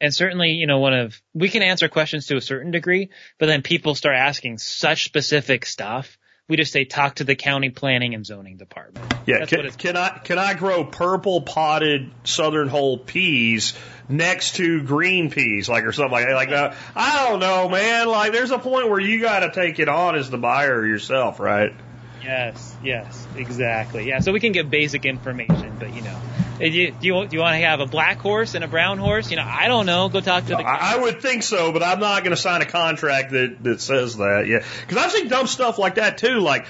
and 0.00 0.12
certainly, 0.12 0.50
you 0.50 0.66
know, 0.66 0.80
one 0.80 0.94
of, 0.94 1.20
we 1.32 1.48
can 1.48 1.62
answer 1.62 1.88
questions 1.88 2.26
to 2.26 2.36
a 2.36 2.40
certain 2.40 2.72
degree, 2.72 3.10
but 3.38 3.46
then 3.46 3.62
people 3.62 3.94
start 3.94 4.16
asking 4.16 4.58
such 4.58 5.04
specific 5.04 5.64
stuff. 5.64 6.18
We 6.52 6.58
just 6.58 6.70
say, 6.70 6.84
talk 6.84 7.14
to 7.14 7.24
the 7.24 7.34
county 7.34 7.70
planning 7.70 8.12
and 8.12 8.26
zoning 8.26 8.58
department. 8.58 9.10
Yeah, 9.24 9.38
That's 9.38 9.50
can, 9.50 9.70
can 9.70 9.96
I 9.96 10.18
can 10.18 10.38
I 10.38 10.52
grow 10.52 10.84
purple 10.84 11.40
potted 11.40 12.10
southern 12.24 12.68
whole 12.68 12.98
peas 12.98 13.72
next 14.06 14.56
to 14.56 14.82
green 14.82 15.30
peas, 15.30 15.66
like 15.66 15.84
or 15.86 15.92
something 15.92 16.12
like 16.12 16.26
that? 16.26 16.34
Like 16.34 16.50
that? 16.50 16.76
I 16.94 17.26
don't 17.26 17.40
know, 17.40 17.70
man. 17.70 18.06
Like 18.06 18.32
there's 18.32 18.50
a 18.50 18.58
point 18.58 18.90
where 18.90 19.00
you 19.00 19.22
got 19.22 19.40
to 19.40 19.50
take 19.50 19.78
it 19.78 19.88
on 19.88 20.14
as 20.14 20.28
the 20.28 20.36
buyer 20.36 20.84
yourself, 20.84 21.40
right? 21.40 21.74
Yes, 22.22 22.76
yes, 22.84 23.26
exactly. 23.34 24.06
Yeah, 24.06 24.18
so 24.18 24.30
we 24.30 24.38
can 24.38 24.52
give 24.52 24.68
basic 24.68 25.06
information, 25.06 25.76
but 25.78 25.94
you 25.94 26.02
know, 26.02 26.20
if 26.62 26.74
you, 26.74 26.92
do 26.92 27.06
you, 27.08 27.26
do 27.26 27.36
you 27.36 27.40
want 27.40 27.54
to 27.54 27.66
have 27.66 27.80
a 27.80 27.86
black 27.86 28.18
horse 28.18 28.54
and 28.54 28.62
a 28.62 28.68
brown 28.68 28.98
horse? 28.98 29.30
You 29.32 29.36
know, 29.36 29.44
I 29.44 29.66
don't 29.66 29.84
know. 29.84 30.08
Go 30.08 30.20
talk 30.20 30.44
to 30.44 30.50
the. 30.50 30.58
I, 30.58 30.94
I 30.94 30.96
would 30.96 31.20
think 31.20 31.42
so, 31.42 31.72
but 31.72 31.82
I'm 31.82 31.98
not 31.98 32.22
going 32.22 32.30
to 32.30 32.40
sign 32.40 32.62
a 32.62 32.66
contract 32.66 33.32
that 33.32 33.62
that 33.64 33.80
says 33.80 34.16
that. 34.18 34.46
Yeah, 34.46 34.64
because 34.80 34.96
I've 34.96 35.10
seen 35.10 35.26
dumb 35.26 35.48
stuff 35.48 35.80
like 35.80 35.96
that 35.96 36.18
too. 36.18 36.38
Like 36.38 36.66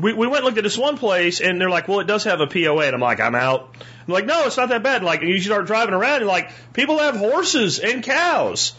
we 0.00 0.12
we 0.12 0.26
went 0.26 0.38
and 0.38 0.46
looked 0.46 0.58
at 0.58 0.64
this 0.64 0.76
one 0.76 0.98
place, 0.98 1.40
and 1.40 1.60
they're 1.60 1.70
like, 1.70 1.86
"Well, 1.86 2.00
it 2.00 2.08
does 2.08 2.24
have 2.24 2.40
a 2.40 2.48
POA," 2.48 2.86
and 2.86 2.94
I'm 2.94 3.00
like, 3.00 3.20
"I'm 3.20 3.36
out." 3.36 3.76
I'm 4.08 4.12
like, 4.12 4.26
"No, 4.26 4.46
it's 4.46 4.56
not 4.56 4.70
that 4.70 4.82
bad." 4.82 5.04
Like 5.04 5.22
you 5.22 5.40
start 5.40 5.66
driving 5.66 5.94
around, 5.94 6.22
and 6.22 6.26
like 6.26 6.50
people 6.72 6.98
have 6.98 7.16
horses 7.16 7.78
and 7.78 8.02
cows, 8.02 8.74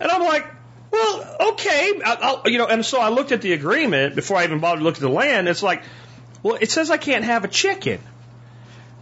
and 0.00 0.10
I'm 0.10 0.22
like. 0.22 0.46
Well, 0.90 1.36
okay, 1.50 2.00
I'll, 2.04 2.42
you 2.46 2.56
know, 2.56 2.68
and 2.68 2.86
so 2.86 3.00
I 3.00 3.08
looked 3.08 3.32
at 3.32 3.42
the 3.42 3.52
agreement 3.52 4.14
before 4.14 4.36
I 4.36 4.44
even 4.44 4.60
bothered 4.60 4.78
to 4.78 4.84
look 4.84 4.94
at 4.94 5.00
the 5.00 5.08
land. 5.08 5.48
It's 5.48 5.60
like, 5.60 5.82
well, 6.40 6.56
it 6.60 6.70
says 6.70 6.88
I 6.88 6.98
can't 6.98 7.24
have 7.24 7.42
a 7.42 7.48
chicken. 7.48 7.98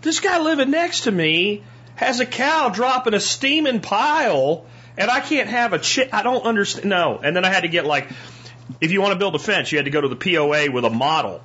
This 0.02 0.20
guy 0.20 0.40
living 0.40 0.70
next 0.70 1.02
to 1.02 1.10
me 1.10 1.62
has 1.94 2.20
a 2.20 2.26
cow 2.26 2.68
dropping 2.68 3.14
a 3.14 3.20
steaming 3.20 3.80
pile, 3.80 4.66
and 4.98 5.10
I 5.10 5.20
can't 5.20 5.48
have 5.48 5.72
a 5.72 5.78
chick. 5.78 6.10
I 6.12 6.22
don't 6.22 6.42
understand. 6.42 6.88
No. 6.88 7.18
And 7.22 7.34
then 7.34 7.44
I 7.44 7.48
had 7.48 7.60
to 7.60 7.68
get 7.68 7.86
like, 7.86 8.08
if 8.80 8.90
you 8.92 9.00
want 9.00 9.12
to 9.12 9.18
build 9.18 9.34
a 9.34 9.38
fence, 9.38 9.70
you 9.72 9.78
had 9.78 9.84
to 9.84 9.90
go 9.90 10.00
to 10.00 10.08
the 10.08 10.16
POA 10.16 10.70
with 10.70 10.84
a 10.84 10.90
model 10.90 11.40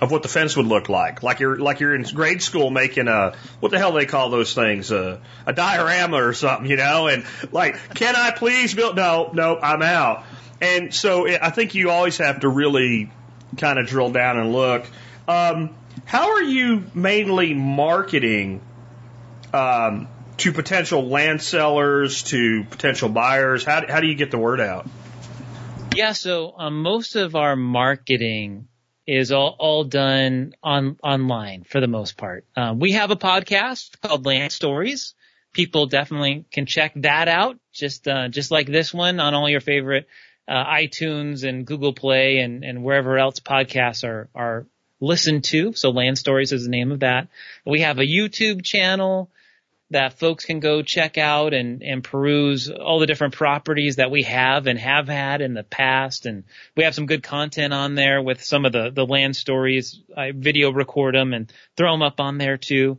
of 0.00 0.10
what 0.10 0.22
the 0.22 0.28
fence 0.28 0.56
would 0.56 0.66
look 0.66 0.88
like. 0.88 1.22
Like 1.22 1.40
you're 1.40 1.58
like 1.58 1.80
you're 1.80 1.94
in 1.94 2.02
grade 2.02 2.40
school 2.40 2.70
making 2.70 3.08
a 3.08 3.34
what 3.60 3.70
the 3.70 3.78
hell 3.78 3.92
do 3.92 3.98
they 3.98 4.06
call 4.06 4.30
those 4.30 4.54
things 4.54 4.90
a 4.90 5.20
a 5.44 5.52
diorama 5.52 6.16
or 6.16 6.32
something, 6.32 6.70
you 6.70 6.76
know? 6.76 7.08
And 7.08 7.24
like, 7.52 7.94
can 7.94 8.14
I 8.16 8.30
please 8.30 8.74
build? 8.74 8.96
No, 8.96 9.30
no, 9.32 9.58
I'm 9.58 9.82
out. 9.82 10.24
And 10.60 10.94
so 10.94 11.28
I 11.28 11.50
think 11.50 11.74
you 11.74 11.90
always 11.90 12.18
have 12.18 12.40
to 12.40 12.48
really 12.48 13.10
kind 13.56 13.78
of 13.78 13.86
drill 13.86 14.10
down 14.10 14.38
and 14.38 14.52
look. 14.52 14.86
Um, 15.26 15.74
how 16.08 16.30
are 16.30 16.42
you 16.42 16.84
mainly 16.94 17.52
marketing 17.52 18.62
um, 19.52 20.08
to 20.38 20.52
potential 20.54 21.06
land 21.06 21.42
sellers, 21.42 22.22
to 22.24 22.64
potential 22.64 23.10
buyers? 23.10 23.62
How, 23.62 23.86
how 23.86 24.00
do 24.00 24.06
you 24.06 24.14
get 24.14 24.30
the 24.30 24.38
word 24.38 24.58
out? 24.58 24.88
Yeah, 25.94 26.12
so 26.12 26.54
um, 26.56 26.80
most 26.80 27.14
of 27.14 27.36
our 27.36 27.56
marketing 27.56 28.68
is 29.06 29.32
all, 29.32 29.54
all 29.58 29.84
done 29.84 30.54
on 30.62 30.96
online 31.02 31.64
for 31.64 31.78
the 31.78 31.86
most 31.86 32.16
part. 32.16 32.46
Um, 32.56 32.78
we 32.78 32.92
have 32.92 33.10
a 33.10 33.16
podcast 33.16 34.00
called 34.00 34.24
Land 34.24 34.50
Stories. 34.50 35.14
People 35.52 35.88
definitely 35.88 36.46
can 36.50 36.64
check 36.64 36.92
that 36.96 37.28
out, 37.28 37.58
just 37.74 38.08
uh, 38.08 38.28
just 38.28 38.50
like 38.50 38.66
this 38.66 38.94
one 38.94 39.20
on 39.20 39.34
all 39.34 39.50
your 39.50 39.60
favorite 39.60 40.08
uh, 40.46 40.64
iTunes 40.64 41.46
and 41.46 41.66
Google 41.66 41.92
Play 41.92 42.38
and, 42.38 42.64
and 42.64 42.82
wherever 42.82 43.18
else 43.18 43.40
podcasts 43.40 44.04
are 44.04 44.30
are 44.34 44.66
listened 45.00 45.44
to. 45.44 45.72
So 45.72 45.90
Land 45.90 46.18
Stories 46.18 46.52
is 46.52 46.64
the 46.64 46.70
name 46.70 46.92
of 46.92 47.00
that. 47.00 47.28
We 47.64 47.80
have 47.80 47.98
a 47.98 48.06
YouTube 48.06 48.64
channel 48.64 49.30
that 49.90 50.18
folks 50.18 50.44
can 50.44 50.60
go 50.60 50.82
check 50.82 51.16
out 51.16 51.54
and, 51.54 51.82
and 51.82 52.04
peruse 52.04 52.68
all 52.68 52.98
the 52.98 53.06
different 53.06 53.34
properties 53.34 53.96
that 53.96 54.10
we 54.10 54.24
have 54.24 54.66
and 54.66 54.78
have 54.78 55.08
had 55.08 55.40
in 55.40 55.54
the 55.54 55.62
past. 55.62 56.26
And 56.26 56.44
we 56.76 56.84
have 56.84 56.94
some 56.94 57.06
good 57.06 57.22
content 57.22 57.72
on 57.72 57.94
there 57.94 58.20
with 58.20 58.44
some 58.44 58.66
of 58.66 58.72
the, 58.72 58.90
the 58.90 59.06
land 59.06 59.34
stories. 59.34 60.00
I 60.14 60.32
video 60.32 60.72
record 60.72 61.14
them 61.14 61.32
and 61.32 61.50
throw 61.76 61.92
them 61.92 62.02
up 62.02 62.20
on 62.20 62.36
there 62.36 62.58
too. 62.58 62.98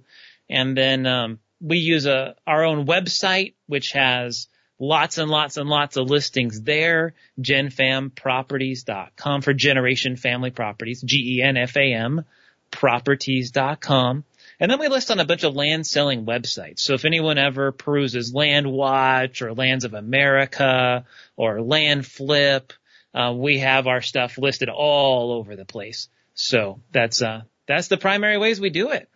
And 0.49 0.75
then, 0.75 1.05
um, 1.05 1.39
we 1.61 1.77
use 1.77 2.05
a, 2.05 2.35
our 2.47 2.63
own 2.63 2.85
website, 2.85 3.53
which 3.67 3.91
has 3.91 4.47
lots 4.79 5.17
and 5.17 5.29
lots 5.29 5.57
and 5.57 5.69
lots 5.69 5.97
of 5.97 6.09
listings 6.09 6.61
there. 6.61 7.13
genfamproperties.com 7.39 9.41
for 9.41 9.53
generation 9.53 10.15
family 10.15 10.51
properties, 10.51 11.01
G-E-N-F-A-M 11.01 12.25
properties.com. 12.71 14.23
And 14.59 14.69
then 14.69 14.79
we 14.79 14.89
list 14.89 15.09
on 15.09 15.19
a 15.19 15.25
bunch 15.25 15.43
of 15.43 15.55
land 15.55 15.87
selling 15.87 16.25
websites. 16.25 16.79
So 16.79 16.93
if 16.93 17.05
anyone 17.05 17.37
ever 17.37 17.71
peruses 17.71 18.33
Land 18.33 18.69
Watch 18.69 19.41
or 19.41 19.53
Lands 19.53 19.85
of 19.85 19.93
America 19.93 21.05
or 21.37 21.61
Land 21.61 22.05
Flip, 22.05 22.73
uh, 23.13 23.33
we 23.35 23.59
have 23.59 23.87
our 23.87 24.01
stuff 24.01 24.37
listed 24.37 24.69
all 24.69 25.31
over 25.31 25.55
the 25.55 25.65
place. 25.65 26.09
So 26.33 26.81
that's, 26.91 27.21
uh, 27.21 27.41
that's 27.67 27.87
the 27.87 27.97
primary 27.97 28.37
ways 28.37 28.59
we 28.59 28.69
do 28.69 28.91
it. 28.91 29.09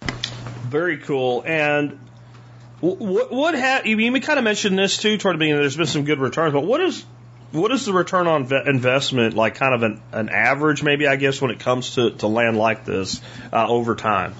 Very 0.00 0.98
cool. 0.98 1.42
And 1.46 1.98
what 2.92 3.32
what 3.32 3.54
ha- 3.54 3.82
you, 3.84 3.98
you 3.98 4.20
kind 4.20 4.38
of 4.38 4.44
mentioned 4.44 4.78
this 4.78 4.98
too 4.98 5.16
toward 5.16 5.36
the 5.36 5.38
beginning. 5.38 5.60
There's 5.60 5.76
been 5.76 5.86
some 5.86 6.04
good 6.04 6.18
returns, 6.20 6.52
but 6.52 6.64
what 6.64 6.80
is 6.80 7.04
what 7.52 7.70
is 7.70 7.86
the 7.86 7.92
return 7.92 8.26
on 8.26 8.46
ve- 8.46 8.62
investment 8.66 9.34
like? 9.34 9.54
Kind 9.54 9.74
of 9.74 9.82
an, 9.82 10.02
an 10.12 10.28
average, 10.28 10.82
maybe 10.82 11.06
I 11.06 11.16
guess, 11.16 11.40
when 11.40 11.50
it 11.50 11.60
comes 11.60 11.94
to, 11.94 12.10
to 12.10 12.26
land 12.26 12.58
like 12.58 12.84
this 12.84 13.20
uh, 13.52 13.66
over 13.66 13.94
time. 13.94 14.34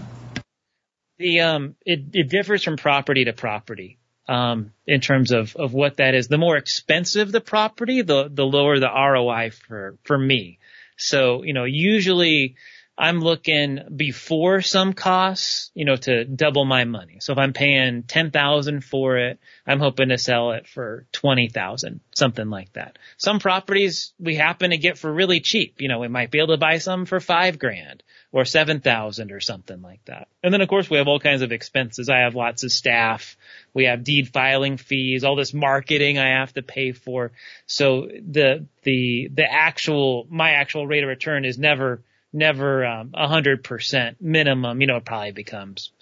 The 1.19 1.41
um, 1.41 1.77
it 1.87 2.07
it 2.13 2.29
differs 2.29 2.63
from 2.63 2.77
property 2.77 3.25
to 3.25 3.33
property. 3.33 3.99
Um, 4.27 4.73
in 4.87 5.03
terms 5.03 5.33
of, 5.33 5.55
of 5.55 5.75
what 5.75 5.99
that 5.99 6.15
is, 6.15 6.29
the 6.29 6.39
more 6.39 6.57
expensive 6.57 7.31
the 7.31 7.43
property, 7.43 8.01
the, 8.01 8.31
the 8.33 8.47
lower 8.47 8.79
the 8.79 8.89
ROI 8.89 9.51
for, 9.51 9.99
for 10.05 10.17
me. 10.17 10.59
So, 10.97 11.43
you 11.43 11.53
know, 11.53 11.65
usually 11.65 12.57
I'm 12.97 13.21
looking 13.21 13.81
before 13.97 14.61
some 14.61 14.93
costs, 14.93 15.73
you 15.75 15.85
know, 15.85 15.97
to 15.97 16.25
double 16.25 16.65
my 16.65 16.85
money. 16.85 17.19
So 17.21 17.33
if 17.33 17.39
I'm 17.39 17.53
paying 17.53 18.05
10,000 18.05 18.85
for 18.85 19.19
it, 19.19 19.41
I'm 19.67 19.81
hoping 19.81 20.11
to 20.11 20.19
sell 20.19 20.53
it 20.53 20.69
for 20.69 21.07
20,000, 21.11 22.01
something 22.15 22.49
like 22.49 22.73
that. 22.75 22.97
Some 23.17 23.41
properties 23.41 24.13
we 24.21 24.37
happen 24.37 24.71
to 24.71 24.77
get 24.77 24.97
for 24.97 25.13
really 25.13 25.41
cheap. 25.41 25.81
You 25.81 25.89
know, 25.89 25.99
we 25.99 26.09
might 26.09 26.31
be 26.31 26.39
able 26.39 26.55
to 26.55 26.59
buy 26.59 26.79
some 26.79 27.05
for 27.05 27.19
five 27.19 27.59
grand 27.59 28.05
or 28.31 28.45
7,000 28.45 29.33
or 29.33 29.41
something 29.41 29.83
like 29.83 30.05
that. 30.05 30.29
And 30.45 30.55
then 30.55 30.61
of 30.61 30.69
course 30.69 30.89
we 30.89 30.99
have 30.99 31.09
all 31.09 31.19
kinds 31.19 31.43
of 31.43 31.51
expenses. 31.51 32.09
I 32.09 32.19
have 32.19 32.37
lots 32.37 32.63
of 32.63 32.71
staff. 32.71 33.37
We 33.73 33.87
have 33.87 34.05
deed 34.05 34.29
filing 34.29 34.77
fees, 34.77 35.25
all 35.25 35.35
this 35.35 35.53
marketing 35.53 36.19
I 36.19 36.39
have 36.39 36.55
to 36.55 36.63
pay 36.63 36.93
for. 36.93 37.33
So 37.67 38.03
the, 38.07 38.67
the, 38.85 39.31
the 39.35 39.51
actual, 39.51 40.29
my 40.31 40.53
actual 40.53 40.87
rate 40.87 41.03
of 41.03 41.09
return 41.09 41.45
is 41.45 41.59
never 41.59 42.01
never 42.35 42.85
um, 42.85 43.11
a 43.15 43.29
hundred 43.29 43.65
percent 43.65 44.21
minimum. 44.21 44.81
You 44.81 44.87
know, 44.87 44.97
it 44.97 45.05
probably 45.05 45.33
becomes 45.33 45.93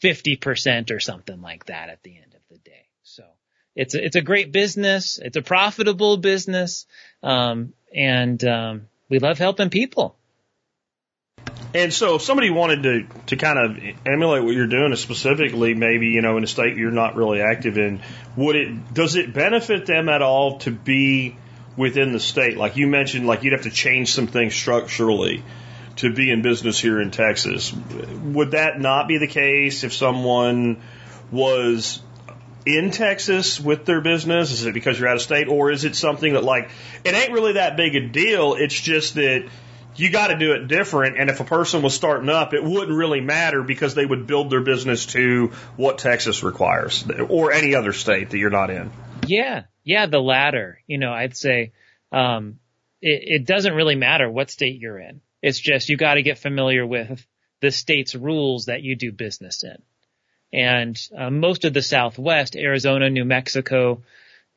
fifty 0.00 0.36
percent 0.36 0.90
or 0.90 0.98
something 0.98 1.40
like 1.40 1.66
that 1.66 1.90
at 1.90 2.02
the 2.02 2.16
end 2.16 2.34
of 2.34 2.40
the 2.50 2.58
day. 2.58 2.86
So 3.04 3.22
it's 3.76 3.94
a, 3.94 4.04
it's 4.04 4.16
a 4.16 4.22
great 4.22 4.50
business. 4.50 5.20
It's 5.22 5.36
a 5.36 5.42
profitable 5.42 6.16
business, 6.16 6.86
um, 7.22 7.74
and 7.94 8.42
um, 8.44 8.88
we 9.08 9.18
love 9.18 9.38
helping 9.38 9.70
people. 9.70 10.16
And 11.74 11.92
so, 11.92 12.16
if 12.16 12.22
somebody 12.22 12.50
wanted 12.50 12.82
to 12.82 13.06
to 13.28 13.36
kind 13.36 13.58
of 13.58 13.82
emulate 14.06 14.44
what 14.44 14.54
you're 14.54 14.66
doing, 14.66 14.94
specifically 14.96 15.74
maybe 15.74 16.08
you 16.08 16.20
know 16.20 16.36
in 16.36 16.44
a 16.44 16.46
state 16.46 16.76
you're 16.76 16.90
not 16.90 17.16
really 17.16 17.40
active 17.40 17.78
in, 17.78 18.02
would 18.36 18.56
it 18.56 18.94
does 18.94 19.16
it 19.16 19.32
benefit 19.32 19.86
them 19.86 20.08
at 20.08 20.20
all 20.20 20.58
to 20.60 20.70
be 20.70 21.36
within 21.76 22.12
the 22.12 22.20
state? 22.20 22.58
Like 22.58 22.76
you 22.76 22.86
mentioned, 22.88 23.26
like 23.26 23.42
you'd 23.42 23.52
have 23.52 23.62
to 23.62 23.70
change 23.70 24.12
some 24.12 24.26
things 24.26 24.54
structurally 24.54 25.42
to 25.96 26.12
be 26.12 26.30
in 26.30 26.42
business 26.42 26.78
here 26.78 27.00
in 27.00 27.10
Texas. 27.10 27.72
Would 27.72 28.52
that 28.52 28.80
not 28.80 29.08
be 29.08 29.18
the 29.18 29.26
case 29.26 29.84
if 29.84 29.92
someone 29.92 30.82
was 31.30 32.02
in 32.64 32.90
Texas 32.90 33.60
with 33.60 33.84
their 33.84 34.00
business? 34.00 34.52
Is 34.52 34.66
it 34.66 34.74
because 34.74 34.98
you're 34.98 35.08
out 35.08 35.16
of 35.16 35.22
state, 35.22 35.48
or 35.48 35.70
is 35.70 35.84
it 35.84 35.96
something 35.96 36.34
that 36.34 36.44
like 36.44 36.70
it 37.04 37.14
ain't 37.14 37.32
really 37.32 37.54
that 37.54 37.76
big 37.76 37.94
a 37.94 38.08
deal? 38.08 38.54
It's 38.54 38.78
just 38.78 39.14
that 39.14 39.48
you 39.96 40.10
got 40.10 40.28
to 40.28 40.38
do 40.38 40.52
it 40.52 40.68
different. 40.68 41.18
And 41.18 41.28
if 41.28 41.40
a 41.40 41.44
person 41.44 41.82
was 41.82 41.94
starting 41.94 42.28
up, 42.28 42.54
it 42.54 42.64
wouldn't 42.64 42.96
really 42.96 43.20
matter 43.20 43.62
because 43.62 43.94
they 43.94 44.06
would 44.06 44.26
build 44.26 44.50
their 44.50 44.62
business 44.62 45.06
to 45.06 45.48
what 45.76 45.98
Texas 45.98 46.42
requires 46.42 47.04
or 47.28 47.52
any 47.52 47.74
other 47.74 47.92
state 47.92 48.30
that 48.30 48.38
you're 48.38 48.50
not 48.50 48.70
in. 48.70 48.90
Yeah, 49.26 49.64
yeah, 49.84 50.06
the 50.06 50.20
latter. 50.20 50.78
You 50.86 50.98
know, 50.98 51.12
I'd 51.12 51.36
say 51.36 51.72
um, 52.10 52.58
it, 53.00 53.42
it 53.42 53.46
doesn't 53.46 53.74
really 53.74 53.96
matter 53.96 54.30
what 54.30 54.50
state 54.50 54.80
you're 54.80 54.98
in. 54.98 55.20
It's 55.42 55.58
just 55.58 55.88
you 55.88 55.96
got 55.96 56.14
to 56.14 56.22
get 56.22 56.38
familiar 56.38 56.86
with 56.86 57.26
the 57.60 57.70
state's 57.70 58.14
rules 58.14 58.66
that 58.66 58.82
you 58.82 58.96
do 58.96 59.12
business 59.12 59.64
in. 59.64 59.82
And 60.52 61.00
uh, 61.16 61.30
most 61.30 61.64
of 61.64 61.72
the 61.72 61.82
Southwest, 61.82 62.56
Arizona, 62.56 63.10
New 63.10 63.24
Mexico, 63.24 64.02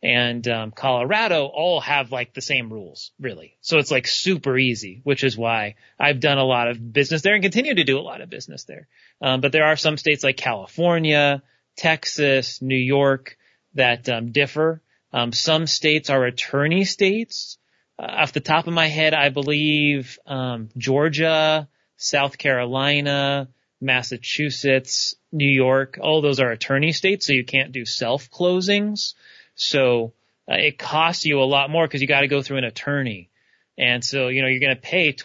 and 0.04 0.48
um, 0.48 0.72
Colorado 0.72 1.46
all 1.46 1.80
have 1.80 2.12
like 2.12 2.34
the 2.34 2.42
same 2.42 2.72
rules, 2.72 3.12
really. 3.20 3.58
So 3.62 3.80
it's 3.80 3.92
like 3.92 4.08
super 4.08 4.58
easy, 4.58 5.02
which 5.04 5.24
is 5.24 5.38
why 5.38 5.76
I've 6.00 6.20
done 6.20 6.38
a 6.38 6.44
lot 6.44 6.68
of 6.68 6.94
business 6.94 7.22
there 7.22 7.34
and 7.34 7.44
continue 7.44 7.74
to 7.76 7.84
do 7.84 7.98
a 7.98 8.02
lot 8.02 8.22
of 8.22 8.30
business 8.30 8.66
there. 8.66 8.88
Um, 9.22 9.42
but 9.42 9.52
there 9.52 9.66
are 9.66 9.78
some 9.78 9.98
states 9.98 10.24
like 10.24 10.38
California, 10.38 11.42
Texas, 11.76 12.62
New 12.62 12.78
York 12.78 13.38
that 13.74 14.08
um, 14.10 14.32
differ. 14.32 14.82
Um, 15.14 15.32
some 15.32 15.66
states 15.66 16.10
are 16.10 16.26
attorney 16.26 16.84
states, 16.84 17.58
off 17.98 18.34
the 18.34 18.40
top 18.40 18.68
of 18.68 18.74
my 18.74 18.88
head, 18.88 19.14
I 19.14 19.30
believe 19.30 20.20
um, 20.26 20.70
Georgia, 20.78 21.68
South 21.98 22.38
Carolina, 22.38 23.50
Massachusetts, 23.82 25.16
New 25.32 25.50
York, 25.50 25.98
all 26.02 26.22
those 26.22 26.40
are 26.40 26.52
attorney 26.52 26.92
states, 26.92 27.28
so 27.28 27.34
you 27.34 27.46
can't 27.46 27.72
do 27.72 27.86
self 27.86 28.30
closings. 28.30 29.14
So 29.56 30.14
uh, 30.50 30.56
it 30.56 30.78
costs 30.78 31.26
you 31.26 31.40
a 31.40 31.44
lot 31.44 31.70
more 31.70 31.88
because 31.88 32.02
you 32.02 32.08
got 32.08 32.22
to 32.22 32.28
go 32.28 32.42
through 32.42 32.58
an 32.58 32.64
attorney, 32.64 33.30
and 33.78 34.04
so 34.04 34.28
you 34.28 34.42
know 34.42 34.48
you're 34.48 34.60
going 34.60 34.76
to 34.76 34.82
pay 34.82 35.16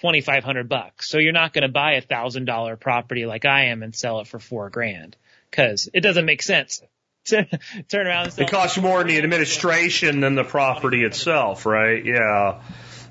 twenty 0.00 0.20
five 0.20 0.44
hundred 0.44 0.68
bucks. 0.68 1.08
So 1.08 1.18
you're 1.18 1.32
not 1.32 1.52
going 1.52 1.62
to 1.62 1.68
buy 1.68 1.92
a 1.94 2.00
thousand 2.00 2.44
dollar 2.46 2.76
property 2.76 3.26
like 3.26 3.44
I 3.44 3.66
am 3.66 3.82
and 3.82 3.94
sell 3.94 4.20
it 4.20 4.26
for 4.26 4.38
four 4.38 4.70
grand 4.70 5.16
because 5.50 5.88
it 5.92 6.00
doesn't 6.00 6.26
make 6.26 6.42
sense 6.42 6.82
turn 7.88 8.06
around 8.06 8.24
and 8.24 8.32
sell. 8.32 8.44
It 8.44 8.50
costs 8.50 8.76
you 8.76 8.82
more 8.82 9.00
in 9.00 9.06
the 9.06 9.18
administration 9.18 10.20
than 10.20 10.34
the 10.34 10.44
property 10.44 11.04
itself, 11.04 11.66
right? 11.66 12.04
Yeah. 12.04 12.60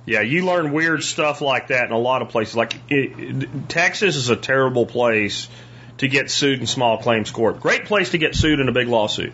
Yeah, 0.05 0.21
you 0.21 0.45
learn 0.45 0.71
weird 0.71 1.03
stuff 1.03 1.41
like 1.41 1.67
that 1.67 1.87
in 1.87 1.91
a 1.91 1.99
lot 1.99 2.21
of 2.21 2.29
places. 2.29 2.55
Like 2.55 2.79
it, 2.89 3.67
Texas 3.67 4.15
is 4.15 4.29
a 4.29 4.37
terrible 4.37 4.85
place 4.85 5.49
to 5.97 6.07
get 6.07 6.31
sued 6.31 6.61
in 6.61 6.65
small 6.65 6.99
claims 6.99 7.29
court. 7.29 7.59
Great 7.59 7.85
place 7.85 8.11
to 8.11 8.17
get 8.17 8.33
sued 8.33 8.61
in 8.61 8.69
a 8.69 8.71
big 8.71 8.87
lawsuit. 8.87 9.33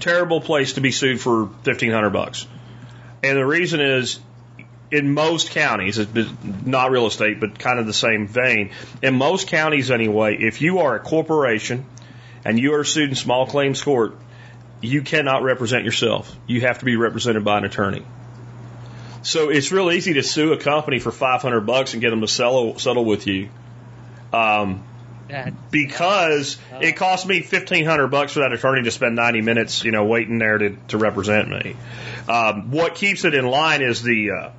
Terrible 0.00 0.40
place 0.40 0.74
to 0.74 0.80
be 0.80 0.92
sued 0.92 1.20
for 1.20 1.50
fifteen 1.62 1.92
hundred 1.92 2.10
bucks. 2.10 2.46
And 3.22 3.36
the 3.36 3.44
reason 3.44 3.80
is, 3.80 4.18
in 4.90 5.12
most 5.12 5.50
counties, 5.50 6.00
not 6.64 6.90
real 6.90 7.06
estate, 7.06 7.38
but 7.38 7.58
kind 7.58 7.78
of 7.78 7.86
the 7.86 7.92
same 7.92 8.26
vein. 8.26 8.70
In 9.02 9.14
most 9.14 9.48
counties, 9.48 9.90
anyway, 9.90 10.36
if 10.36 10.62
you 10.62 10.78
are 10.78 10.94
a 10.94 11.00
corporation 11.00 11.84
and 12.44 12.58
you 12.58 12.74
are 12.74 12.84
sued 12.84 13.10
in 13.10 13.16
small 13.16 13.46
claims 13.46 13.82
court, 13.82 14.16
you 14.80 15.02
cannot 15.02 15.42
represent 15.42 15.84
yourself. 15.84 16.34
You 16.46 16.60
have 16.62 16.78
to 16.78 16.84
be 16.84 16.96
represented 16.96 17.44
by 17.44 17.58
an 17.58 17.64
attorney. 17.64 18.04
So 19.22 19.50
it's 19.50 19.72
real 19.72 19.90
easy 19.90 20.14
to 20.14 20.22
sue 20.22 20.52
a 20.52 20.58
company 20.58 21.00
for 21.00 21.10
500 21.10 21.60
bucks 21.62 21.92
and 21.92 22.00
get 22.00 22.10
them 22.10 22.20
to 22.20 22.28
settle, 22.28 22.78
settle 22.78 23.04
with 23.04 23.26
you. 23.26 23.48
Um, 24.32 24.84
because 25.70 26.56
it 26.80 26.96
cost 26.96 27.26
me 27.26 27.40
1500 27.40 28.08
bucks 28.08 28.32
for 28.32 28.40
that 28.40 28.52
attorney 28.52 28.84
to 28.84 28.90
spend 28.90 29.14
90 29.16 29.42
minutes, 29.42 29.84
you 29.84 29.90
know, 29.90 30.06
waiting 30.06 30.38
there 30.38 30.56
to, 30.56 30.76
to 30.88 30.98
represent 30.98 31.50
me. 31.50 31.76
Um, 32.28 32.70
what 32.70 32.94
keeps 32.94 33.24
it 33.24 33.34
in 33.34 33.46
line 33.46 33.82
is 33.82 34.02
the, 34.02 34.30
uh, 34.30 34.50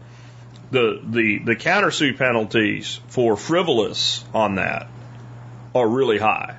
the, 0.72 1.02
the, 1.04 1.40
the 1.40 1.56
countersuit 1.56 2.18
penalties 2.18 3.00
for 3.08 3.36
frivolous 3.36 4.24
on 4.34 4.56
that 4.56 4.88
are 5.74 5.88
really 5.88 6.20
high. 6.20 6.59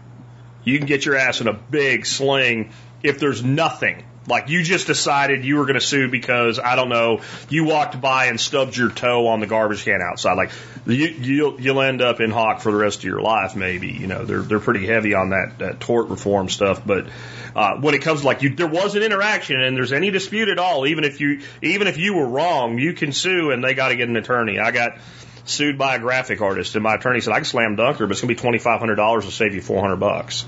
You 0.65 0.79
can 0.79 0.87
get 0.87 1.05
your 1.05 1.17
ass 1.17 1.41
in 1.41 1.49
a 1.49 1.53
big 1.53 2.07
sling 2.07 2.73
if 3.03 3.19
there's 3.19 3.43
nothing. 3.43 4.05
Like 4.27 4.49
you 4.49 4.63
just 4.63 4.87
decided 4.87 5.45
you 5.45 5.57
were 5.57 5.65
going 5.65 5.81
to 5.81 5.85
sue 5.85 6.09
because 6.09 6.59
I 6.59 6.77
don't 6.77 6.91
know 6.91 7.23
you 7.49 7.65
walked 7.65 8.01
by 8.01 8.27
and 8.27 8.39
stubbed 8.39 8.77
your 8.77 8.91
toe 8.91 9.27
on 9.29 9.41
the 9.41 9.47
garbage 9.47 9.85
can 9.85 10.01
outside. 10.03 10.35
Like 10.35 10.51
you, 10.87 11.07
you'll 11.07 11.61
you'll 11.61 11.81
end 11.81 12.03
up 12.03 12.21
in 12.21 12.31
hock 12.31 12.61
for 12.61 12.71
the 12.71 12.79
rest 12.79 12.99
of 12.99 13.05
your 13.05 13.23
life. 13.23 13.57
Maybe 13.57 13.89
you 13.89 14.07
know 14.07 14.25
they're 14.25 14.43
they're 14.43 14.61
pretty 14.61 14.87
heavy 14.87 15.15
on 15.15 15.31
that, 15.31 15.59
that 15.59 15.81
tort 15.81 16.09
reform 16.09 16.51
stuff. 16.51 16.85
But 16.85 17.09
uh, 17.57 17.77
when 17.81 17.95
it 17.95 18.03
comes 18.03 18.21
to 18.21 18.27
like 18.27 18.43
you, 18.43 18.55
there 18.55 18.69
was 18.69 18.95
an 18.95 19.03
interaction 19.03 19.61
and 19.61 19.77
there's 19.77 19.93
any 19.93 20.11
dispute 20.11 20.49
at 20.49 20.59
all, 20.59 20.87
even 20.87 21.05
if 21.05 21.21
you 21.21 21.41
even 21.63 21.89
if 21.89 21.97
you 21.97 22.15
were 22.15 22.27
wrong, 22.27 22.79
you 22.79 22.93
can 22.93 23.13
sue 23.13 23.51
and 23.51 23.65
they 23.65 23.73
got 23.73 23.89
to 23.89 23.97
get 23.97 24.09
an 24.09 24.17
attorney. 24.17 24.59
I 24.59 24.71
got 24.71 24.99
sued 25.45 25.79
by 25.79 25.97
a 25.97 25.99
graphic 25.99 26.41
artist, 26.41 26.75
and 26.75 26.83
my 26.83 26.95
attorney 26.95 27.21
said 27.21 27.33
I 27.33 27.37
can 27.37 27.45
slam 27.45 27.77
dunk 27.77 27.99
her, 27.99 28.07
but 28.07 28.13
it's 28.13 28.21
gonna 28.21 28.33
be 28.33 28.41
twenty 28.41 28.59
five 28.59 28.81
hundred 28.81 28.97
dollars 28.97 29.27
to 29.27 29.33
save 29.33 29.55
you 29.55 29.61
four 29.61 29.81
hundred 29.81 29.97
bucks. 29.97 30.45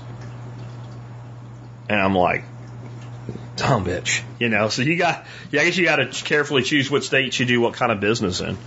And 1.89 1.99
I'm 1.99 2.15
like, 2.15 2.45
dumb 3.55 3.85
bitch, 3.85 4.23
you 4.39 4.49
know. 4.49 4.69
So 4.69 4.81
you 4.81 4.97
got, 4.97 5.25
yeah, 5.51 5.61
I 5.61 5.65
guess 5.65 5.77
you 5.77 5.85
got 5.85 5.97
to 5.97 6.07
carefully 6.23 6.63
choose 6.63 6.89
what 6.89 7.03
states 7.03 7.39
you 7.39 7.45
do 7.45 7.61
what 7.61 7.73
kind 7.73 7.91
of 7.91 7.99
business 7.99 8.41
in. 8.41 8.57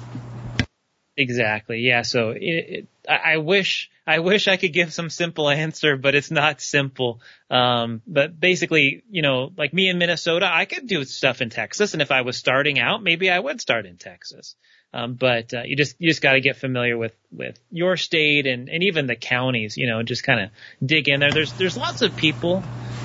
Exactly. 1.16 1.80
Yeah. 1.80 2.02
So 2.02 2.30
it, 2.30 2.40
it, 2.42 2.88
I 3.08 3.38
wish, 3.38 3.90
I 4.06 4.18
wish 4.18 4.48
I 4.48 4.58
could 4.58 4.74
give 4.74 4.92
some 4.92 5.08
simple 5.08 5.48
answer, 5.48 5.96
but 5.96 6.14
it's 6.14 6.30
not 6.30 6.60
simple. 6.60 7.22
Um, 7.48 8.02
but 8.06 8.38
basically, 8.38 9.02
you 9.10 9.22
know, 9.22 9.50
like 9.56 9.72
me 9.72 9.88
in 9.88 9.96
Minnesota, 9.96 10.46
I 10.52 10.66
could 10.66 10.86
do 10.86 11.04
stuff 11.04 11.40
in 11.40 11.48
Texas. 11.48 11.94
And 11.94 12.02
if 12.02 12.10
I 12.10 12.20
was 12.20 12.36
starting 12.36 12.78
out, 12.78 13.02
maybe 13.02 13.30
I 13.30 13.38
would 13.38 13.62
start 13.62 13.86
in 13.86 13.96
Texas. 13.96 14.56
Um, 14.92 15.14
but 15.14 15.52
uh, 15.52 15.62
you 15.64 15.76
just 15.76 15.96
you 15.98 16.08
just 16.08 16.22
got 16.22 16.32
to 16.32 16.40
get 16.40 16.56
familiar 16.56 16.96
with 16.96 17.14
with 17.30 17.58
your 17.70 17.96
state 17.96 18.46
and 18.46 18.68
and 18.68 18.82
even 18.82 19.06
the 19.06 19.16
counties. 19.16 19.76
You 19.76 19.88
know, 19.88 20.02
just 20.02 20.22
kind 20.22 20.40
of 20.40 20.50
dig 20.84 21.08
in 21.08 21.20
there. 21.20 21.32
There's 21.32 21.52
there's 21.52 21.76
lots 21.76 22.02
of 22.02 22.16
people 22.16 22.62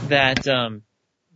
that 0.08 0.48
um, 0.48 0.84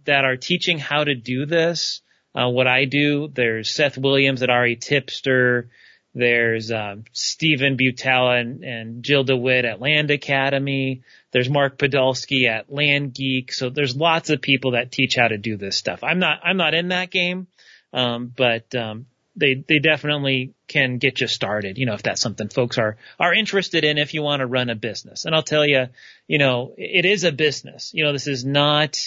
that 0.06 0.26
are 0.26 0.38
teaching 0.38 0.80
how 0.80 1.04
to 1.04 1.16
do 1.16 1.46
this. 1.46 2.02
Uh, 2.34 2.50
what 2.50 2.68
I 2.68 2.86
do, 2.86 3.30
there's 3.34 3.70
Seth 3.70 3.98
Williams 3.98 4.44
at 4.44 4.50
RE 4.50 4.76
Tipster. 4.76 5.70
There's 6.14 6.72
um, 6.72 7.04
Steven 7.12 7.78
Butala 7.78 8.40
and, 8.40 8.64
and 8.64 9.04
Jill 9.04 9.26
DeWitt 9.26 9.66
at 9.66 9.82
Land 9.82 10.12
Academy. 10.12 11.04
There's 11.32 11.50
Mark 11.50 11.78
Podolsky 11.78 12.48
at 12.48 12.72
Land 12.72 13.14
Geek. 13.14 13.52
So 13.52 13.70
there's 13.70 13.98
lots 13.98 14.30
of 14.30 14.42
people 14.42 14.72
that 14.72 14.94
teach 14.94 15.16
how 15.16 15.28
to 15.28 15.38
do 15.38 15.58
this 15.58 15.76
stuff. 15.76 16.04
I'm 16.04 16.20
not 16.20 16.40
I'm 16.44 16.56
not 16.56 16.74
in 16.74 16.90
that 16.90 17.12
game, 17.12 17.48
um, 17.92 18.32
but 18.34 18.74
um, 18.74 19.08
they 19.36 19.64
they 19.68 19.80
definitely 19.80 20.54
can 20.68 20.98
get 20.98 21.22
you 21.22 21.28
started. 21.28 21.78
You 21.78 21.86
know, 21.86 21.94
if 21.94 22.04
that's 22.04 22.22
something 22.22 22.50
folks 22.50 22.78
are 22.78 22.98
are 23.20 23.34
interested 23.34 23.84
in, 23.84 23.98
if 23.98 24.14
you 24.14 24.22
want 24.22 24.42
to 24.42 24.48
run 24.48 24.70
a 24.70 24.76
business. 24.76 25.26
And 25.26 25.36
I'll 25.36 25.44
tell 25.44 25.66
you, 25.66 25.88
you 26.28 26.38
know, 26.38 26.74
it 26.78 27.06
is 27.06 27.24
a 27.24 27.32
business. 27.32 27.92
You 27.94 28.06
know, 28.06 28.14
this 28.14 28.28
is 28.28 28.46
not 28.46 28.98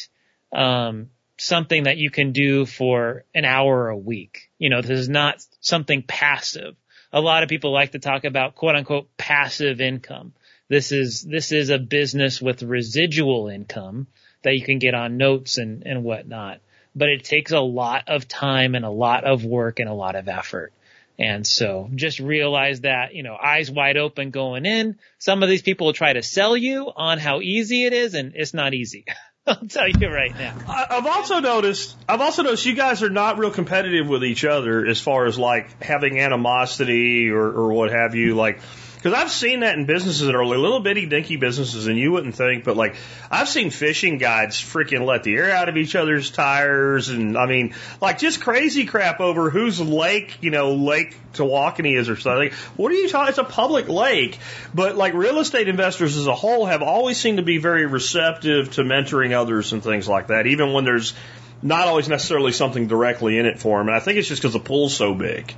um, 0.53 1.11
something 1.37 1.85
that 1.85 1.99
you 1.99 2.11
can 2.11 2.33
do 2.33 2.67
for 2.67 3.25
an 3.35 3.45
hour 3.45 3.89
a 3.89 3.97
week. 3.97 4.51
You 4.59 4.71
know, 4.71 4.83
this 4.83 4.99
is 4.99 5.09
not 5.09 5.45
something 5.61 6.03
passive 6.03 6.77
a 7.13 7.21
lot 7.21 7.43
of 7.43 7.49
people 7.49 7.73
like 7.73 7.93
to 7.93 7.99
talk 7.99 8.25
about 8.25 8.55
quote 8.55 8.77
unquote 8.77 9.17
passive 9.17 9.81
income. 9.81 10.33
This 10.69 10.93
is, 10.93 11.23
this 11.23 11.53
is 11.53 11.71
a 11.71 11.79
business 11.79 12.43
with 12.43 12.63
residual 12.63 13.49
income 13.49 14.07
that 14.43 14.55
you 14.55 14.63
can 14.63 14.79
get 14.79 14.95
on 14.95 15.17
notes 15.17 15.57
and, 15.57 15.83
and 15.87 16.05
whatnot. 16.05 16.61
But 16.99 17.09
it 17.11 17.25
takes 17.25 17.53
a 17.53 17.61
lot 17.61 18.05
of 18.09 18.27
time 18.27 18.75
and 18.75 18.85
a 18.85 18.91
lot 18.91 19.25
of 19.25 19.45
work 19.45 19.79
and 19.79 19.89
a 19.89 19.95
lot 19.95 20.17
of 20.17 20.29
effort. 20.29 20.73
And 21.19 21.47
so 21.47 21.91
just 21.95 22.21
realize 22.21 22.83
that, 22.83 23.15
you 23.15 23.23
know, 23.23 23.37
eyes 23.37 23.71
wide 23.71 23.97
open 23.97 24.31
going 24.31 24.67
in. 24.67 24.99
Some 25.19 25.43
of 25.43 25.49
these 25.49 25.63
people 25.63 25.87
will 25.87 25.93
try 25.93 26.13
to 26.13 26.23
sell 26.23 26.57
you 26.57 26.93
on 26.95 27.19
how 27.19 27.41
easy 27.41 27.85
it 27.85 27.93
is 27.93 28.15
and 28.15 28.33
it's 28.37 28.55
not 28.55 28.75
easy. 28.75 29.05
I'll 29.47 29.57
tell 29.67 29.89
you 29.89 30.09
right 30.09 30.37
now. 30.37 30.57
I've 30.69 31.07
also 31.07 31.41
noticed. 31.41 31.97
I've 32.09 32.21
also 32.21 32.43
noticed 32.43 32.67
you 32.67 32.75
guys 32.75 33.03
are 33.03 33.09
not 33.09 33.39
real 33.39 33.51
competitive 33.51 34.07
with 34.07 34.23
each 34.23 34.45
other 34.45 34.85
as 34.85 35.01
far 35.01 35.25
as 35.25 35.39
like 35.39 35.83
having 35.83 36.21
animosity 36.21 37.31
or, 37.31 37.47
or 37.47 37.73
what 37.73 37.91
have 37.91 38.15
you. 38.15 38.35
Like 38.35 38.61
because 39.09 39.23
I've 39.23 39.31
seen 39.31 39.61
that 39.61 39.79
in 39.79 39.87
businesses 39.87 40.27
that 40.27 40.35
are 40.35 40.45
little 40.45 40.81
bitty 40.81 41.07
dinky 41.07 41.37
businesses, 41.37 41.87
and 41.87 41.99
you 41.99 42.13
wouldn't 42.13 42.35
think, 42.35 42.65
but 42.65 42.77
like 42.77 42.95
I've 43.31 43.49
seen 43.49 43.71
fishing 43.71 44.19
guides 44.19 44.61
freaking 44.61 45.07
let 45.07 45.23
the 45.23 45.35
air 45.35 45.51
out 45.51 45.71
of 45.71 45.79
each 45.79 45.97
other's 45.97 46.31
tires, 46.31 47.09
and 47.09 47.39
I 47.39 47.47
mean, 47.47 47.75
like 48.03 48.19
just 48.19 48.43
crazy 48.43 48.85
crap 48.85 49.21
over 49.21 49.49
whose 49.49 49.81
lake, 49.81 50.37
you 50.43 50.51
know, 50.51 50.75
Lake 50.75 51.17
Tawakoni 51.33 51.99
is 51.99 52.11
or 52.11 52.17
something. 52.17 52.51
What 52.77 52.93
are 52.93 52.97
you 52.97 53.09
talking? 53.09 53.31
It's 53.31 53.39
a 53.39 53.45
public 53.45 53.89
lake, 53.89 54.39
but 54.75 54.97
like 54.97 55.15
real 55.15 55.39
estate 55.39 55.69
investors 55.69 56.19
as 56.19 56.27
a 56.27 56.35
whole 56.35 56.67
have 56.67 56.83
always 56.83 57.17
seemed 57.17 57.39
to 57.39 57.45
be 57.45 57.57
very 57.57 57.87
receptive 57.87 58.73
to 58.73 58.83
mentoring 58.83 59.33
others 59.33 59.73
and 59.73 59.83
things 59.83 60.07
like 60.07 60.27
that, 60.27 60.47
even 60.47 60.75
when 60.75 60.85
there's 60.85 61.15
not 61.63 61.89
always 61.89 62.11
necessarily 62.11 62.53
something 62.53 62.89
directly 62.89 63.39
in 63.39 63.47
it 63.47 63.59
for 63.59 63.79
them. 63.79 63.89
And 63.89 63.97
I 63.97 64.01
think 64.01 64.19
it's 64.19 64.29
just 64.29 64.43
because 64.43 64.53
the 64.53 64.61
pool's 64.61 64.95
so 64.95 65.15
big. 65.15 65.55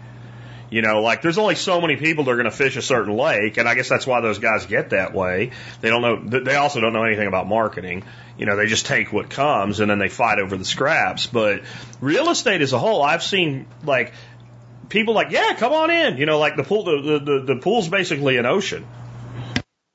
You 0.70 0.82
know, 0.82 1.02
like 1.02 1.20
there's 1.20 1.38
only 1.38 1.56
so 1.56 1.80
many 1.80 1.96
people 1.96 2.24
that 2.24 2.30
are 2.30 2.36
going 2.36 2.44
to 2.44 2.56
fish 2.56 2.76
a 2.76 2.82
certain 2.82 3.16
lake, 3.16 3.56
and 3.56 3.68
I 3.68 3.74
guess 3.74 3.88
that's 3.88 4.06
why 4.06 4.20
those 4.20 4.38
guys 4.38 4.66
get 4.66 4.90
that 4.90 5.12
way. 5.12 5.50
They 5.80 5.90
don't 5.90 6.00
know. 6.00 6.40
They 6.40 6.54
also 6.54 6.80
don't 6.80 6.92
know 6.92 7.02
anything 7.02 7.26
about 7.26 7.48
marketing. 7.48 8.04
You 8.38 8.46
know, 8.46 8.56
they 8.56 8.66
just 8.66 8.86
take 8.86 9.12
what 9.12 9.28
comes 9.28 9.80
and 9.80 9.90
then 9.90 9.98
they 9.98 10.08
fight 10.08 10.38
over 10.38 10.56
the 10.56 10.64
scraps. 10.64 11.26
But 11.26 11.62
real 12.00 12.30
estate 12.30 12.60
as 12.60 12.72
a 12.72 12.78
whole, 12.78 13.02
I've 13.02 13.22
seen 13.22 13.66
like 13.84 14.12
people 14.88 15.12
like, 15.14 15.32
yeah, 15.32 15.54
come 15.54 15.72
on 15.72 15.90
in. 15.90 16.18
You 16.18 16.26
know, 16.26 16.38
like 16.38 16.56
the 16.56 16.64
pool, 16.64 16.84
the 16.84 17.18
the, 17.18 17.54
the 17.54 17.60
pool's 17.60 17.88
basically 17.88 18.36
an 18.36 18.46
ocean. 18.46 18.86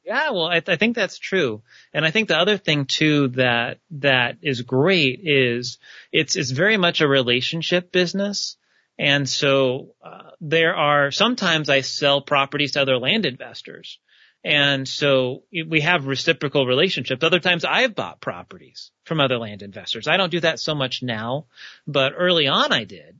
Yeah, 0.03 0.31
well, 0.31 0.45
I, 0.45 0.61
I 0.67 0.75
think 0.75 0.95
that's 0.95 1.17
true, 1.17 1.63
and 1.91 2.05
I 2.05 2.11
think 2.11 2.27
the 2.27 2.37
other 2.37 2.57
thing 2.57 2.85
too 2.85 3.29
that 3.29 3.79
that 3.91 4.37
is 4.43 4.61
great 4.61 5.21
is 5.23 5.79
it's 6.11 6.35
it's 6.35 6.51
very 6.51 6.77
much 6.77 7.01
a 7.01 7.07
relationship 7.07 7.91
business. 7.91 8.57
And 8.97 9.27
so 9.27 9.93
uh, 10.03 10.31
there 10.39 10.75
are 10.75 11.11
sometimes 11.11 11.69
I 11.69 11.81
sell 11.81 12.21
properties 12.21 12.73
to 12.73 12.81
other 12.81 12.97
land 12.97 13.25
investors. 13.25 13.99
And 14.43 14.87
so 14.87 15.43
we 15.51 15.81
have 15.81 16.05
reciprocal 16.05 16.67
relationships. 16.67 17.23
Other 17.23 17.39
times 17.39 17.65
I've 17.65 17.95
bought 17.95 18.21
properties 18.21 18.91
from 19.03 19.19
other 19.19 19.39
land 19.39 19.63
investors. 19.63 20.07
I 20.07 20.17
don't 20.17 20.31
do 20.31 20.41
that 20.41 20.59
so 20.59 20.75
much 20.75 21.01
now, 21.01 21.47
but 21.87 22.13
early 22.15 22.47
on 22.47 22.71
I 22.71 22.83
did 22.83 23.19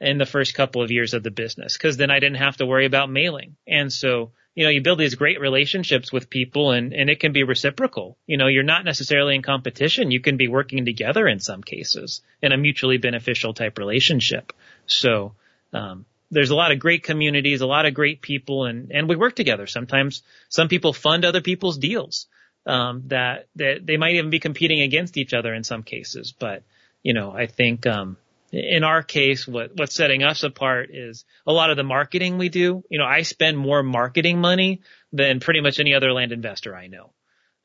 in 0.00 0.18
the 0.18 0.26
first 0.26 0.54
couple 0.54 0.82
of 0.82 0.90
years 0.90 1.14
of 1.14 1.22
the 1.22 1.30
business 1.30 1.76
because 1.76 1.96
then 1.96 2.10
I 2.10 2.20
didn't 2.20 2.36
have 2.36 2.58
to 2.58 2.66
worry 2.66 2.84
about 2.84 3.10
mailing. 3.10 3.56
And 3.66 3.90
so, 3.90 4.32
you 4.56 4.64
know, 4.64 4.70
you 4.70 4.80
build 4.80 4.98
these 4.98 5.14
great 5.14 5.38
relationships 5.38 6.10
with 6.10 6.30
people 6.30 6.72
and, 6.72 6.94
and 6.94 7.10
it 7.10 7.20
can 7.20 7.32
be 7.32 7.44
reciprocal. 7.44 8.16
You 8.26 8.38
know, 8.38 8.46
you're 8.46 8.62
not 8.62 8.86
necessarily 8.86 9.34
in 9.34 9.42
competition. 9.42 10.10
You 10.10 10.20
can 10.20 10.38
be 10.38 10.48
working 10.48 10.86
together 10.86 11.28
in 11.28 11.40
some 11.40 11.62
cases 11.62 12.22
in 12.42 12.52
a 12.52 12.56
mutually 12.56 12.96
beneficial 12.96 13.52
type 13.52 13.76
relationship. 13.78 14.54
So, 14.86 15.34
um, 15.74 16.06
there's 16.30 16.50
a 16.50 16.56
lot 16.56 16.72
of 16.72 16.80
great 16.80 17.04
communities, 17.04 17.60
a 17.60 17.66
lot 17.66 17.86
of 17.86 17.94
great 17.94 18.20
people, 18.20 18.64
and 18.64 18.90
and 18.90 19.08
we 19.08 19.14
work 19.14 19.36
together. 19.36 19.68
Sometimes 19.68 20.22
some 20.48 20.66
people 20.66 20.92
fund 20.92 21.24
other 21.24 21.40
people's 21.40 21.78
deals. 21.78 22.26
Um, 22.64 23.04
that 23.06 23.46
that 23.54 23.86
they 23.86 23.96
might 23.96 24.16
even 24.16 24.30
be 24.30 24.40
competing 24.40 24.80
against 24.80 25.16
each 25.16 25.32
other 25.32 25.54
in 25.54 25.62
some 25.62 25.84
cases. 25.84 26.34
But 26.36 26.64
you 27.04 27.14
know, 27.14 27.30
I 27.30 27.46
think 27.46 27.86
um, 27.86 28.16
in 28.52 28.84
our 28.84 29.02
case, 29.02 29.46
what 29.46 29.76
what's 29.76 29.94
setting 29.94 30.22
us 30.22 30.42
apart 30.42 30.90
is 30.92 31.24
a 31.46 31.52
lot 31.52 31.70
of 31.70 31.76
the 31.76 31.82
marketing 31.82 32.38
we 32.38 32.48
do. 32.48 32.84
You 32.88 32.98
know, 32.98 33.04
I 33.04 33.22
spend 33.22 33.58
more 33.58 33.82
marketing 33.82 34.40
money 34.40 34.82
than 35.12 35.40
pretty 35.40 35.60
much 35.60 35.80
any 35.80 35.94
other 35.94 36.12
land 36.12 36.32
investor 36.32 36.74
I 36.74 36.86
know. 36.86 37.12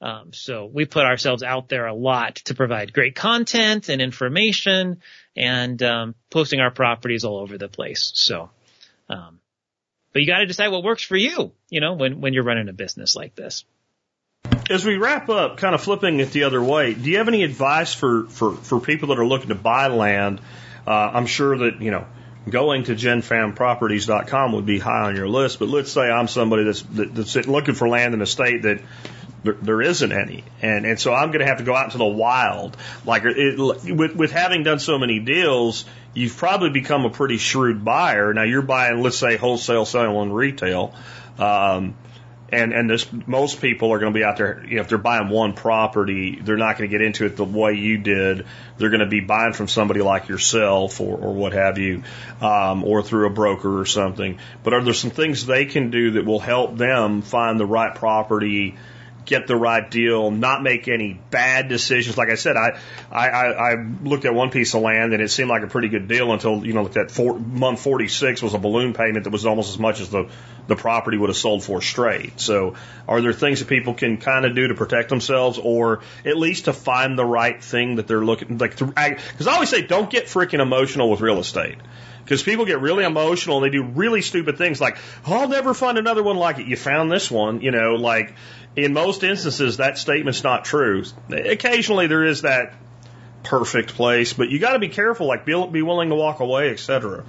Um, 0.01 0.33
so 0.33 0.65
we 0.65 0.85
put 0.85 1.05
ourselves 1.05 1.43
out 1.43 1.69
there 1.69 1.85
a 1.85 1.93
lot 1.93 2.37
to 2.45 2.55
provide 2.55 2.91
great 2.91 3.13
content 3.13 3.87
and 3.87 4.01
information 4.01 4.99
and 5.35 5.81
um, 5.83 6.15
posting 6.31 6.59
our 6.59 6.71
properties 6.71 7.23
all 7.23 7.37
over 7.37 7.59
the 7.59 7.67
place. 7.67 8.11
So, 8.15 8.49
um, 9.09 9.39
but 10.11 10.23
you 10.23 10.27
got 10.27 10.39
to 10.39 10.47
decide 10.47 10.69
what 10.69 10.83
works 10.83 11.03
for 11.03 11.15
you, 11.15 11.51
you 11.69 11.81
know, 11.81 11.93
when 11.93 12.19
when 12.19 12.33
you're 12.33 12.43
running 12.43 12.67
a 12.67 12.73
business 12.73 13.15
like 13.15 13.35
this. 13.35 13.63
As 14.71 14.83
we 14.83 14.97
wrap 14.97 15.29
up, 15.29 15.57
kind 15.57 15.75
of 15.75 15.81
flipping 15.81 16.19
it 16.19 16.31
the 16.31 16.43
other 16.43 16.63
way, 16.63 16.93
do 16.95 17.09
you 17.11 17.19
have 17.19 17.27
any 17.27 17.43
advice 17.43 17.93
for 17.93 18.25
for 18.27 18.55
for 18.55 18.79
people 18.79 19.09
that 19.09 19.19
are 19.19 19.27
looking 19.27 19.49
to 19.49 19.55
buy 19.55 19.87
land? 19.87 20.41
Uh, 20.85 21.11
I'm 21.13 21.25
sure 21.25 21.57
that 21.57 21.81
you 21.81 21.91
know 21.91 22.05
going 22.49 22.83
to 22.85 22.95
genfamproperties.com 22.95 24.53
would 24.53 24.65
be 24.65 24.79
high 24.79 25.03
on 25.03 25.15
your 25.15 25.27
list. 25.27 25.59
But 25.59 25.69
let's 25.69 25.91
say 25.91 26.09
I'm 26.09 26.27
somebody 26.27 26.63
that's 26.63 26.81
that, 26.81 27.13
that's 27.15 27.35
looking 27.47 27.75
for 27.75 27.87
land 27.87 28.13
in 28.13 28.21
a 28.21 28.25
state 28.25 28.63
that 28.63 28.81
there, 29.43 29.53
there 29.53 29.81
isn't 29.81 30.11
any, 30.11 30.43
and 30.61 30.85
and 30.85 30.99
so 30.99 31.13
I'm 31.13 31.29
going 31.29 31.39
to 31.39 31.47
have 31.47 31.57
to 31.57 31.63
go 31.63 31.75
out 31.75 31.85
into 31.85 31.97
the 31.97 32.05
wild. 32.05 32.77
Like 33.05 33.23
it, 33.25 33.57
with 33.57 34.15
with 34.15 34.31
having 34.31 34.63
done 34.63 34.79
so 34.79 34.97
many 34.99 35.19
deals, 35.19 35.85
you've 36.13 36.37
probably 36.37 36.69
become 36.69 37.05
a 37.05 37.09
pretty 37.09 37.37
shrewd 37.37 37.83
buyer. 37.83 38.33
Now 38.33 38.43
you're 38.43 38.61
buying, 38.61 39.01
let's 39.01 39.17
say, 39.17 39.37
wholesale, 39.37 39.85
selling, 39.85 40.31
retail. 40.31 40.93
Um, 41.39 41.95
and 42.51 42.73
and 42.73 42.89
this 42.89 43.07
most 43.25 43.61
people 43.61 43.93
are 43.93 43.99
going 43.99 44.13
to 44.13 44.19
be 44.19 44.23
out 44.23 44.37
there. 44.37 44.63
You 44.65 44.75
know, 44.75 44.81
if 44.81 44.89
they're 44.89 44.97
buying 44.97 45.29
one 45.29 45.53
property, 45.53 46.39
they're 46.41 46.57
not 46.57 46.77
going 46.77 46.89
to 46.89 46.97
get 46.97 47.05
into 47.05 47.25
it 47.25 47.37
the 47.37 47.45
way 47.45 47.73
you 47.73 47.97
did. 47.97 48.45
They're 48.77 48.89
going 48.89 49.01
to 49.01 49.05
be 49.05 49.21
buying 49.21 49.53
from 49.53 49.67
somebody 49.67 50.01
like 50.01 50.27
yourself 50.27 50.99
or 50.99 51.17
or 51.17 51.33
what 51.33 51.53
have 51.53 51.77
you, 51.77 52.03
um, 52.41 52.83
or 52.83 53.03
through 53.03 53.27
a 53.27 53.29
broker 53.29 53.79
or 53.79 53.85
something. 53.85 54.39
But 54.63 54.73
are 54.73 54.83
there 54.83 54.93
some 54.93 55.11
things 55.11 55.45
they 55.45 55.65
can 55.65 55.91
do 55.91 56.11
that 56.11 56.25
will 56.25 56.39
help 56.39 56.77
them 56.77 57.21
find 57.21 57.59
the 57.59 57.65
right 57.65 57.95
property? 57.95 58.77
Get 59.25 59.47
the 59.47 59.55
right 59.55 59.89
deal, 59.89 60.31
not 60.31 60.63
make 60.63 60.87
any 60.87 61.19
bad 61.29 61.69
decisions. 61.69 62.17
Like 62.17 62.29
I 62.29 62.35
said, 62.35 62.55
I, 62.57 62.79
I, 63.11 63.27
I 63.27 63.75
looked 64.03 64.25
at 64.25 64.33
one 64.33 64.49
piece 64.49 64.73
of 64.73 64.81
land 64.81 65.13
and 65.13 65.21
it 65.21 65.29
seemed 65.29 65.49
like 65.49 65.63
a 65.63 65.67
pretty 65.67 65.89
good 65.89 66.07
deal 66.07 66.31
until, 66.31 66.65
you 66.65 66.73
know, 66.73 66.87
that 66.89 67.11
four, 67.11 67.37
month 67.37 67.81
46 67.81 68.41
was 68.41 68.53
a 68.53 68.57
balloon 68.57 68.93
payment 68.93 69.25
that 69.25 69.29
was 69.29 69.45
almost 69.45 69.69
as 69.69 69.79
much 69.79 70.01
as 70.01 70.09
the, 70.09 70.29
the 70.67 70.75
property 70.75 71.17
would 71.17 71.29
have 71.29 71.37
sold 71.37 71.63
for 71.63 71.81
straight. 71.81 72.39
So 72.39 72.75
are 73.07 73.21
there 73.21 73.33
things 73.33 73.59
that 73.59 73.67
people 73.67 73.93
can 73.93 74.17
kind 74.17 74.45
of 74.45 74.55
do 74.55 74.67
to 74.67 74.75
protect 74.75 75.09
themselves 75.09 75.59
or 75.61 76.01
at 76.25 76.37
least 76.37 76.65
to 76.65 76.73
find 76.73 77.17
the 77.17 77.25
right 77.25 77.63
thing 77.63 77.95
that 77.95 78.07
they're 78.07 78.25
looking, 78.25 78.57
like, 78.57 78.77
because 78.77 78.93
I, 78.97 79.17
I 79.51 79.53
always 79.53 79.69
say 79.69 79.81
don't 79.81 80.09
get 80.09 80.25
freaking 80.25 80.59
emotional 80.59 81.09
with 81.09 81.21
real 81.21 81.39
estate 81.39 81.77
because 82.23 82.43
people 82.43 82.65
get 82.65 82.79
really 82.79 83.03
emotional 83.03 83.57
and 83.57 83.65
they 83.65 83.69
do 83.69 83.83
really 83.83 84.21
stupid 84.21 84.57
things 84.57 84.79
like, 84.79 84.97
oh, 85.27 85.41
I'll 85.41 85.49
never 85.49 85.73
find 85.73 85.97
another 85.97 86.23
one 86.23 86.37
like 86.37 86.59
it. 86.59 86.67
You 86.67 86.77
found 86.77 87.11
this 87.11 87.29
one, 87.29 87.61
you 87.61 87.71
know, 87.71 87.95
like 87.95 88.35
in 88.75 88.93
most 88.93 89.23
instances, 89.23 89.77
that 89.77 89.97
statement's 89.97 90.43
not 90.43 90.65
true. 90.65 91.03
Occasionally, 91.29 92.07
there 92.07 92.23
is 92.23 92.43
that 92.43 92.73
perfect 93.43 93.95
place, 93.95 94.33
but 94.33 94.49
you 94.49 94.59
got 94.59 94.73
to 94.73 94.79
be 94.79 94.89
careful, 94.89 95.27
like 95.27 95.45
be, 95.45 95.67
be 95.67 95.81
willing 95.81 96.09
to 96.09 96.15
walk 96.15 96.39
away, 96.39 96.69
etc. 96.69 97.25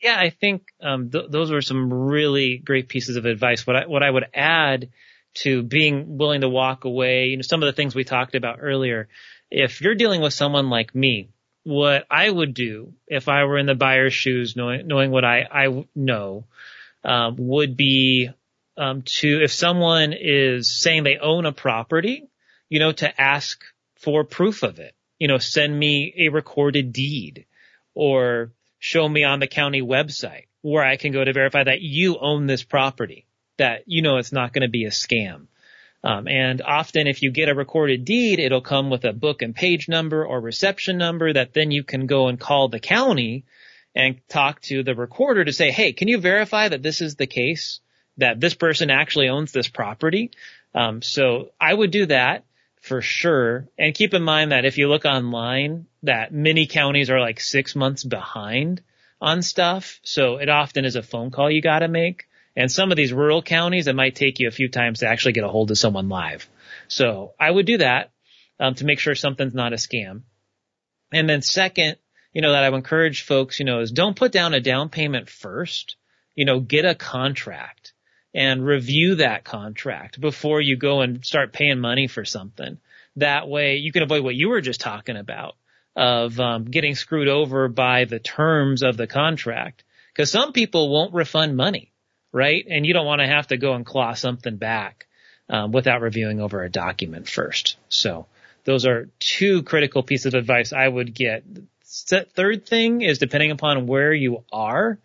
Yeah, 0.00 0.16
I 0.18 0.30
think 0.30 0.62
um, 0.80 1.10
th- 1.10 1.26
those 1.28 1.50
were 1.50 1.62
some 1.62 1.92
really 1.92 2.56
great 2.58 2.88
pieces 2.88 3.16
of 3.16 3.26
advice. 3.26 3.66
What 3.66 3.76
I 3.76 3.86
what 3.86 4.02
I 4.02 4.10
would 4.10 4.26
add 4.32 4.90
to 5.34 5.62
being 5.62 6.16
willing 6.16 6.40
to 6.40 6.48
walk 6.48 6.84
away, 6.84 7.26
you 7.26 7.36
know, 7.36 7.42
some 7.42 7.62
of 7.62 7.66
the 7.66 7.72
things 7.72 7.94
we 7.94 8.04
talked 8.04 8.34
about 8.34 8.58
earlier. 8.60 9.08
If 9.50 9.80
you're 9.80 9.94
dealing 9.94 10.22
with 10.22 10.32
someone 10.32 10.70
like 10.70 10.94
me, 10.94 11.28
what 11.64 12.06
I 12.10 12.30
would 12.30 12.54
do 12.54 12.94
if 13.06 13.28
I 13.28 13.44
were 13.44 13.58
in 13.58 13.66
the 13.66 13.74
buyer's 13.74 14.14
shoes, 14.14 14.56
knowing 14.56 14.86
knowing 14.86 15.10
what 15.10 15.24
I 15.24 15.46
I 15.50 15.84
know, 15.94 16.46
um, 17.04 17.36
would 17.38 17.76
be 17.76 18.30
um, 18.80 19.02
to 19.02 19.42
if 19.42 19.52
someone 19.52 20.14
is 20.18 20.70
saying 20.80 21.04
they 21.04 21.18
own 21.18 21.44
a 21.44 21.52
property, 21.52 22.28
you 22.70 22.80
know, 22.80 22.92
to 22.92 23.20
ask 23.20 23.62
for 23.96 24.24
proof 24.24 24.62
of 24.62 24.78
it. 24.78 24.94
You 25.18 25.28
know, 25.28 25.36
send 25.36 25.78
me 25.78 26.14
a 26.16 26.28
recorded 26.30 26.94
deed 26.94 27.44
or 27.94 28.52
show 28.78 29.06
me 29.06 29.22
on 29.22 29.38
the 29.38 29.46
county 29.46 29.82
website 29.82 30.46
where 30.62 30.82
I 30.82 30.96
can 30.96 31.12
go 31.12 31.22
to 31.22 31.32
verify 31.34 31.62
that 31.64 31.82
you 31.82 32.18
own 32.18 32.46
this 32.46 32.62
property, 32.62 33.26
that 33.58 33.82
you 33.86 34.00
know 34.00 34.16
it's 34.16 34.32
not 34.32 34.54
going 34.54 34.62
to 34.62 34.70
be 34.70 34.86
a 34.86 34.90
scam. 34.90 35.48
Um, 36.02 36.26
and 36.26 36.62
often 36.62 37.06
if 37.06 37.22
you 37.22 37.30
get 37.30 37.50
a 37.50 37.54
recorded 37.54 38.06
deed, 38.06 38.38
it'll 38.38 38.62
come 38.62 38.88
with 38.88 39.04
a 39.04 39.12
book 39.12 39.42
and 39.42 39.54
page 39.54 39.90
number 39.90 40.24
or 40.24 40.40
reception 40.40 40.96
number 40.96 41.34
that 41.34 41.52
then 41.52 41.70
you 41.70 41.84
can 41.84 42.06
go 42.06 42.28
and 42.28 42.40
call 42.40 42.70
the 42.70 42.80
county 42.80 43.44
and 43.94 44.26
talk 44.26 44.62
to 44.62 44.82
the 44.82 44.94
recorder 44.94 45.44
to 45.44 45.52
say, 45.52 45.70
hey, 45.70 45.92
can 45.92 46.08
you 46.08 46.18
verify 46.18 46.66
that 46.66 46.82
this 46.82 47.02
is 47.02 47.16
the 47.16 47.26
case, 47.26 47.80
that 48.20 48.40
this 48.40 48.54
person 48.54 48.90
actually 48.90 49.28
owns 49.28 49.52
this 49.52 49.68
property? 49.68 50.30
Um, 50.74 51.02
so 51.02 51.50
I 51.60 51.74
would 51.74 51.90
do 51.90 52.06
that 52.06 52.44
for 52.80 53.02
sure. 53.02 53.68
And 53.78 53.94
keep 53.94 54.14
in 54.14 54.22
mind 54.22 54.52
that 54.52 54.64
if 54.64 54.78
you 54.78 54.88
look 54.88 55.04
online, 55.04 55.86
that 56.02 56.32
many 56.32 56.66
counties 56.66 57.10
are 57.10 57.20
like 57.20 57.40
six 57.40 57.76
months 57.76 58.04
behind 58.04 58.82
on 59.20 59.42
stuff. 59.42 60.00
So 60.02 60.36
it 60.36 60.48
often 60.48 60.84
is 60.84 60.96
a 60.96 61.02
phone 61.02 61.30
call 61.30 61.50
you 61.50 61.60
got 61.60 61.80
to 61.80 61.88
make. 61.88 62.24
And 62.56 62.70
some 62.70 62.90
of 62.90 62.96
these 62.96 63.12
rural 63.12 63.42
counties, 63.42 63.86
it 63.86 63.94
might 63.94 64.16
take 64.16 64.40
you 64.40 64.48
a 64.48 64.52
few 64.52 64.68
times 64.68 65.00
to 65.00 65.08
actually 65.08 65.32
get 65.32 65.44
a 65.44 65.48
hold 65.48 65.70
of 65.70 65.78
someone 65.78 66.08
live. 66.08 66.48
So 66.88 67.34
I 67.38 67.50
would 67.50 67.66
do 67.66 67.78
that 67.78 68.10
um, 68.58 68.74
to 68.74 68.84
make 68.84 68.98
sure 68.98 69.14
something's 69.14 69.54
not 69.54 69.72
a 69.72 69.76
scam. 69.76 70.22
And 71.12 71.28
then 71.28 71.42
second, 71.42 71.96
you 72.32 72.42
know, 72.42 72.52
that 72.52 72.64
I 72.64 72.70
would 72.70 72.76
encourage 72.76 73.22
folks, 73.22 73.58
you 73.58 73.66
know, 73.66 73.80
is 73.80 73.92
don't 73.92 74.16
put 74.16 74.32
down 74.32 74.54
a 74.54 74.60
down 74.60 74.88
payment 74.88 75.28
first. 75.28 75.96
You 76.34 76.44
know, 76.44 76.60
get 76.60 76.84
a 76.84 76.94
contract 76.94 77.92
and 78.34 78.64
review 78.64 79.16
that 79.16 79.44
contract 79.44 80.20
before 80.20 80.60
you 80.60 80.76
go 80.76 81.00
and 81.00 81.24
start 81.24 81.52
paying 81.52 81.78
money 81.78 82.06
for 82.06 82.24
something. 82.24 82.78
That 83.16 83.48
way 83.48 83.76
you 83.76 83.92
can 83.92 84.02
avoid 84.02 84.22
what 84.22 84.34
you 84.34 84.48
were 84.48 84.60
just 84.60 84.80
talking 84.80 85.16
about 85.16 85.56
of 85.96 86.38
um, 86.38 86.64
getting 86.64 86.94
screwed 86.94 87.28
over 87.28 87.68
by 87.68 88.04
the 88.04 88.20
terms 88.20 88.82
of 88.82 88.96
the 88.96 89.06
contract. 89.06 89.82
Because 90.12 90.30
some 90.30 90.52
people 90.52 90.88
won't 90.88 91.14
refund 91.14 91.56
money, 91.56 91.92
right? 92.32 92.64
And 92.68 92.86
you 92.86 92.92
don't 92.92 93.06
want 93.06 93.20
to 93.20 93.26
have 93.26 93.48
to 93.48 93.56
go 93.56 93.74
and 93.74 93.84
claw 93.84 94.14
something 94.14 94.56
back 94.56 95.06
um, 95.48 95.72
without 95.72 96.00
reviewing 96.00 96.40
over 96.40 96.62
a 96.62 96.70
document 96.70 97.28
first. 97.28 97.76
So 97.88 98.26
those 98.64 98.86
are 98.86 99.08
two 99.18 99.62
critical 99.62 100.02
pieces 100.02 100.34
of 100.34 100.40
advice 100.40 100.72
I 100.72 100.86
would 100.86 101.14
get. 101.14 101.44
Third 101.84 102.66
thing 102.66 103.02
is 103.02 103.18
depending 103.18 103.50
upon 103.50 103.86
where 103.86 104.12
you 104.12 104.44
are, 104.52 104.98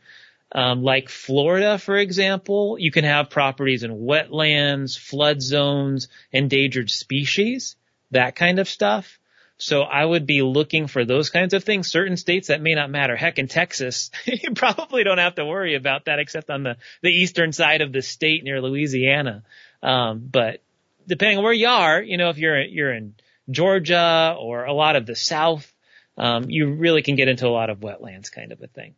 um, 0.55 0.83
like 0.83 1.09
Florida, 1.09 1.77
for 1.77 1.97
example, 1.97 2.77
you 2.79 2.89
can 2.89 3.03
have 3.03 3.29
properties 3.29 3.83
in 3.83 3.91
wetlands, 3.91 4.97
flood 4.97 5.41
zones, 5.41 6.07
endangered 6.31 6.89
species, 6.89 7.75
that 8.11 8.37
kind 8.37 8.57
of 8.59 8.69
stuff. 8.69 9.19
So 9.57 9.81
I 9.81 10.05
would 10.05 10.25
be 10.25 10.41
looking 10.41 10.87
for 10.87 11.03
those 11.03 11.29
kinds 11.29 11.53
of 11.53 11.65
things. 11.65 11.91
Certain 11.91 12.15
states 12.15 12.47
that 12.47 12.61
may 12.61 12.73
not 12.73 12.89
matter. 12.89 13.17
Heck, 13.17 13.37
in 13.37 13.49
Texas, 13.49 14.11
you 14.25 14.53
probably 14.53 15.03
don't 15.03 15.17
have 15.17 15.35
to 15.35 15.45
worry 15.45 15.75
about 15.75 16.05
that 16.05 16.19
except 16.19 16.49
on 16.49 16.63
the, 16.63 16.77
the 17.01 17.11
eastern 17.11 17.51
side 17.51 17.81
of 17.81 17.91
the 17.91 18.01
state 18.01 18.45
near 18.45 18.61
Louisiana. 18.61 19.43
Um, 19.83 20.25
but 20.31 20.63
depending 21.05 21.39
on 21.39 21.43
where 21.43 21.51
you 21.51 21.67
are, 21.67 22.01
you 22.01 22.15
know, 22.15 22.29
if 22.29 22.37
you're, 22.37 22.61
you're 22.61 22.93
in 22.93 23.15
Georgia 23.49 24.37
or 24.39 24.63
a 24.63 24.73
lot 24.73 24.95
of 24.95 25.05
the 25.05 25.15
South, 25.17 25.69
um, 26.17 26.49
you 26.49 26.75
really 26.75 27.01
can 27.01 27.17
get 27.17 27.27
into 27.27 27.45
a 27.45 27.49
lot 27.49 27.69
of 27.69 27.81
wetlands 27.81 28.31
kind 28.31 28.53
of 28.53 28.61
a 28.61 28.67
thing. 28.67 28.95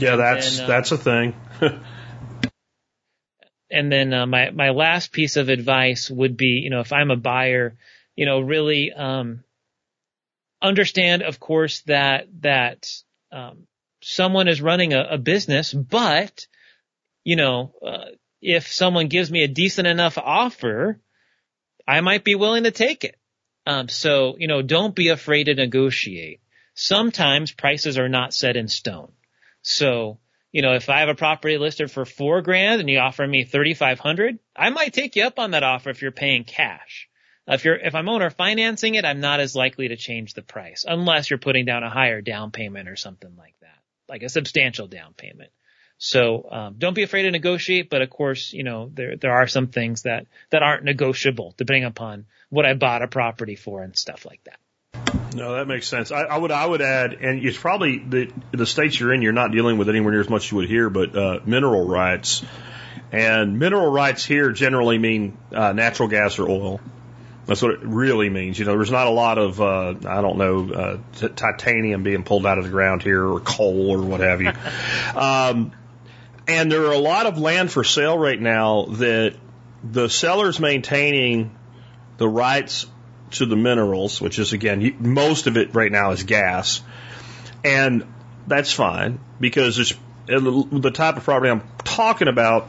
Yeah, 0.00 0.16
that's 0.16 0.58
And, 0.58 0.64
uh, 0.64 0.66
that's 0.66 0.92
a 0.92 0.98
thing. 0.98 1.34
and 3.70 3.90
then 3.90 4.12
uh, 4.12 4.26
my 4.26 4.50
my 4.50 4.70
last 4.70 5.12
piece 5.12 5.36
of 5.36 5.48
advice 5.48 6.10
would 6.10 6.36
be, 6.36 6.60
you 6.64 6.70
know, 6.70 6.80
if 6.80 6.92
I'm 6.92 7.10
a 7.10 7.16
buyer, 7.16 7.76
you 8.14 8.26
know, 8.26 8.40
really 8.40 8.92
um, 8.92 9.44
understand, 10.62 11.22
of 11.22 11.40
course, 11.40 11.80
that 11.82 12.28
that 12.40 12.90
um, 13.32 13.66
someone 14.02 14.48
is 14.48 14.62
running 14.62 14.92
a, 14.92 15.02
a 15.12 15.18
business, 15.18 15.72
but 15.72 16.46
you 17.24 17.36
know, 17.36 17.72
uh, 17.84 18.06
if 18.40 18.72
someone 18.72 19.08
gives 19.08 19.30
me 19.30 19.42
a 19.42 19.48
decent 19.48 19.88
enough 19.88 20.16
offer, 20.16 21.00
I 21.86 22.00
might 22.00 22.22
be 22.22 22.36
willing 22.36 22.64
to 22.64 22.70
take 22.70 23.04
it. 23.04 23.16
Um, 23.66 23.88
so 23.88 24.36
you 24.38 24.46
know, 24.46 24.62
don't 24.62 24.94
be 24.94 25.08
afraid 25.08 25.44
to 25.44 25.54
negotiate. 25.54 26.40
Sometimes 26.74 27.52
prices 27.52 27.98
are 27.98 28.08
not 28.08 28.34
set 28.34 28.56
in 28.56 28.68
stone. 28.68 29.12
So, 29.68 30.20
you 30.52 30.62
know, 30.62 30.74
if 30.74 30.88
I 30.88 31.00
have 31.00 31.08
a 31.08 31.16
property 31.16 31.58
listed 31.58 31.90
for 31.90 32.04
four 32.04 32.40
grand 32.40 32.80
and 32.80 32.88
you 32.88 33.00
offer 33.00 33.26
me 33.26 33.42
3,500, 33.42 34.38
I 34.54 34.70
might 34.70 34.92
take 34.92 35.16
you 35.16 35.24
up 35.24 35.40
on 35.40 35.50
that 35.50 35.64
offer 35.64 35.90
if 35.90 36.02
you're 36.02 36.12
paying 36.12 36.44
cash. 36.44 37.08
If 37.48 37.64
you're, 37.64 37.74
if 37.74 37.96
I'm 37.96 38.08
owner 38.08 38.30
financing 38.30 38.94
it, 38.94 39.04
I'm 39.04 39.18
not 39.18 39.40
as 39.40 39.56
likely 39.56 39.88
to 39.88 39.96
change 39.96 40.34
the 40.34 40.42
price 40.42 40.84
unless 40.86 41.28
you're 41.28 41.40
putting 41.40 41.64
down 41.64 41.82
a 41.82 41.90
higher 41.90 42.20
down 42.20 42.52
payment 42.52 42.88
or 42.88 42.94
something 42.94 43.34
like 43.36 43.56
that, 43.60 43.78
like 44.08 44.22
a 44.22 44.28
substantial 44.28 44.86
down 44.86 45.14
payment. 45.14 45.50
So, 45.98 46.48
um, 46.48 46.74
don't 46.78 46.94
be 46.94 47.02
afraid 47.02 47.24
to 47.24 47.32
negotiate, 47.32 47.90
but 47.90 48.02
of 48.02 48.10
course, 48.10 48.52
you 48.52 48.62
know, 48.62 48.88
there, 48.94 49.16
there 49.16 49.32
are 49.32 49.48
some 49.48 49.66
things 49.66 50.02
that, 50.02 50.26
that 50.50 50.62
aren't 50.62 50.84
negotiable 50.84 51.54
depending 51.56 51.84
upon 51.84 52.26
what 52.50 52.66
I 52.66 52.74
bought 52.74 53.02
a 53.02 53.08
property 53.08 53.56
for 53.56 53.82
and 53.82 53.98
stuff 53.98 54.24
like 54.26 54.44
that. 54.44 54.60
No, 55.34 55.54
that 55.56 55.68
makes 55.68 55.86
sense. 55.86 56.10
I, 56.10 56.22
I 56.22 56.38
would 56.38 56.50
I 56.50 56.64
would 56.64 56.80
add, 56.80 57.12
and 57.12 57.44
it's 57.44 57.58
probably 57.58 57.98
the 57.98 58.32
the 58.52 58.66
states 58.66 58.98
you're 58.98 59.12
in, 59.12 59.20
you're 59.20 59.32
not 59.32 59.52
dealing 59.52 59.76
with 59.76 59.88
anywhere 59.88 60.12
near 60.12 60.20
as 60.20 60.30
much 60.30 60.46
as 60.46 60.50
you 60.50 60.56
would 60.58 60.68
here, 60.68 60.88
but 60.88 61.16
uh, 61.16 61.40
mineral 61.44 61.86
rights. 61.86 62.42
And 63.12 63.58
mineral 63.58 63.90
rights 63.90 64.24
here 64.24 64.50
generally 64.50 64.98
mean 64.98 65.38
uh, 65.52 65.72
natural 65.72 66.08
gas 66.08 66.38
or 66.38 66.48
oil. 66.48 66.80
That's 67.44 67.62
what 67.62 67.72
it 67.72 67.80
really 67.82 68.28
means. 68.28 68.58
You 68.58 68.64
know, 68.64 68.72
there's 68.72 68.90
not 68.90 69.06
a 69.06 69.10
lot 69.10 69.38
of 69.38 69.60
uh, 69.60 69.94
I 70.06 70.20
don't 70.22 70.38
know 70.38 70.72
uh, 70.72 70.98
t- 71.16 71.28
titanium 71.28 72.02
being 72.02 72.24
pulled 72.24 72.46
out 72.46 72.58
of 72.58 72.64
the 72.64 72.70
ground 72.70 73.02
here, 73.02 73.24
or 73.24 73.40
coal, 73.40 73.90
or 73.90 74.02
what 74.02 74.20
have 74.20 74.40
you. 74.40 74.52
um, 75.14 75.72
and 76.48 76.72
there 76.72 76.86
are 76.86 76.92
a 76.92 76.98
lot 76.98 77.26
of 77.26 77.38
land 77.38 77.70
for 77.70 77.84
sale 77.84 78.18
right 78.18 78.40
now 78.40 78.86
that 78.86 79.36
the 79.84 80.08
seller's 80.08 80.58
maintaining 80.58 81.56
the 82.16 82.28
rights 82.28 82.86
to 83.32 83.46
the 83.46 83.56
minerals, 83.56 84.20
which 84.20 84.38
is 84.38 84.52
again 84.52 84.96
most 85.00 85.46
of 85.46 85.56
it 85.56 85.74
right 85.74 85.90
now 85.90 86.12
is 86.12 86.22
gas, 86.22 86.82
and 87.64 88.04
that's 88.46 88.72
fine 88.72 89.18
because 89.40 89.78
it's 89.78 89.94
the 90.26 90.90
type 90.92 91.16
of 91.16 91.24
property 91.24 91.50
I'm 91.50 91.62
talking 91.84 92.28
about. 92.28 92.68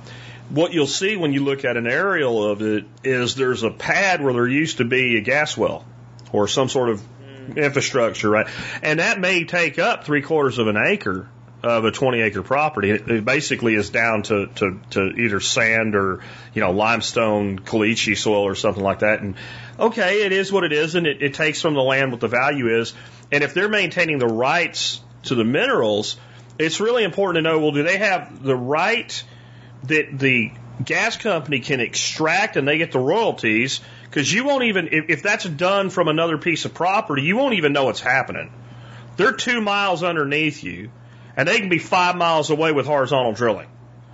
What 0.49 0.73
you'll 0.73 0.87
see 0.87 1.17
when 1.17 1.33
you 1.33 1.43
look 1.43 1.65
at 1.65 1.75
an 1.75 1.87
aerial 1.87 2.49
of 2.49 2.61
it 2.61 2.85
is 3.03 3.35
there's 3.35 3.63
a 3.63 3.69
pad 3.69 4.23
where 4.23 4.31
there 4.31 4.47
used 4.47 4.77
to 4.77 4.85
be 4.85 5.17
a 5.17 5.21
gas 5.21 5.57
well 5.57 5.85
or 6.31 6.47
some 6.47 6.69
sort 6.69 6.89
of 6.89 7.01
mm. 7.01 7.57
infrastructure, 7.57 8.29
right? 8.29 8.47
And 8.81 8.99
that 8.99 9.19
may 9.19 9.43
take 9.43 9.77
up 9.77 10.05
three 10.05 10.21
quarters 10.21 10.57
of 10.57 10.67
an 10.67 10.77
acre 10.77 11.27
of 11.67 11.85
a 11.85 11.91
20 11.91 12.21
acre 12.21 12.41
property. 12.41 12.91
It, 12.91 13.09
it 13.09 13.25
basically 13.25 13.75
is 13.75 13.89
down 13.89 14.23
to, 14.23 14.47
to, 14.47 14.79
to 14.91 15.01
either 15.09 15.39
sand 15.39 15.95
or, 15.95 16.21
you 16.53 16.61
know, 16.61 16.71
limestone, 16.71 17.59
caliche 17.59 18.17
soil 18.17 18.43
or 18.43 18.55
something 18.55 18.83
like 18.83 18.99
that. 18.99 19.21
And 19.21 19.35
okay, 19.79 20.25
it 20.25 20.31
is 20.31 20.51
what 20.51 20.63
it 20.63 20.73
is 20.73 20.95
and 20.95 21.05
it, 21.05 21.21
it 21.21 21.33
takes 21.33 21.61
from 21.61 21.73
the 21.73 21.81
land 21.81 22.11
what 22.11 22.21
the 22.21 22.27
value 22.27 22.79
is. 22.79 22.93
And 23.31 23.43
if 23.43 23.53
they're 23.53 23.69
maintaining 23.69 24.19
the 24.19 24.27
rights 24.27 25.01
to 25.23 25.35
the 25.35 25.43
minerals, 25.43 26.17
it's 26.57 26.79
really 26.79 27.03
important 27.03 27.43
to 27.43 27.49
know, 27.49 27.59
well, 27.59 27.71
do 27.71 27.83
they 27.83 27.97
have 27.97 28.41
the 28.41 28.55
right 28.55 29.23
that 29.83 30.17
the 30.17 30.51
gas 30.83 31.17
company 31.17 31.59
can 31.59 31.79
extract 31.79 32.55
and 32.55 32.67
they 32.67 32.77
get 32.77 32.91
the 32.91 32.99
royalties? 32.99 33.81
Because 34.05 34.31
you 34.31 34.45
won't 34.45 34.63
even, 34.63 34.89
if, 34.91 35.09
if 35.09 35.23
that's 35.23 35.45
done 35.45 35.89
from 35.89 36.07
another 36.07 36.37
piece 36.37 36.65
of 36.65 36.73
property, 36.73 37.23
you 37.23 37.35
won't 37.35 37.55
even 37.55 37.73
know 37.73 37.85
what's 37.85 37.99
happening. 37.99 38.51
They're 39.17 39.33
two 39.33 39.61
miles 39.61 40.03
underneath 40.03 40.63
you 40.63 40.91
and 41.37 41.47
they 41.47 41.59
can 41.59 41.69
be 41.69 41.77
five 41.77 42.17
miles 42.17 42.49
away 42.49 42.71
with 42.73 42.87
horizontal 42.87 43.31
drilling. 43.31 43.69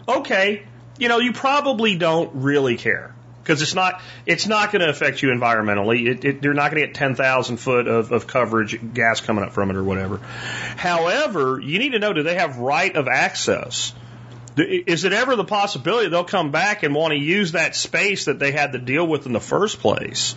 Okay, 0.07 0.63
you 0.99 1.07
know, 1.07 1.19
you 1.19 1.31
probably 1.31 1.97
don't 1.97 2.29
really 2.35 2.77
care 2.77 3.15
because 3.41 3.61
it's 3.61 3.73
not 3.73 4.01
it's 4.25 4.45
not 4.45 4.71
going 4.71 4.81
to 4.81 4.89
affect 4.89 5.21
you 5.21 5.29
environmentally. 5.29 6.07
It, 6.07 6.25
it, 6.25 6.43
you're 6.43 6.53
not 6.53 6.71
going 6.71 6.81
to 6.81 6.87
get 6.87 6.95
10,000 6.95 7.57
foot 7.57 7.87
of, 7.87 8.11
of 8.11 8.27
coverage 8.27 8.93
gas 8.93 9.21
coming 9.21 9.43
up 9.43 9.53
from 9.53 9.69
it 9.69 9.77
or 9.77 9.83
whatever. 9.83 10.17
However, 10.17 11.59
you 11.59 11.79
need 11.79 11.93
to 11.93 11.99
know 11.99 12.13
do 12.13 12.23
they 12.23 12.35
have 12.35 12.57
right 12.57 12.95
of 12.95 13.07
access? 13.07 13.93
Is 14.55 15.03
it 15.03 15.13
ever 15.13 15.35
the 15.35 15.45
possibility 15.45 16.09
they'll 16.09 16.23
come 16.23 16.51
back 16.51 16.83
and 16.83 16.93
want 16.93 17.11
to 17.13 17.19
use 17.19 17.53
that 17.53 17.75
space 17.75 18.25
that 18.25 18.37
they 18.37 18.51
had 18.51 18.73
to 18.73 18.79
deal 18.79 19.07
with 19.07 19.25
in 19.25 19.33
the 19.33 19.39
first 19.39 19.79
place? 19.79 20.35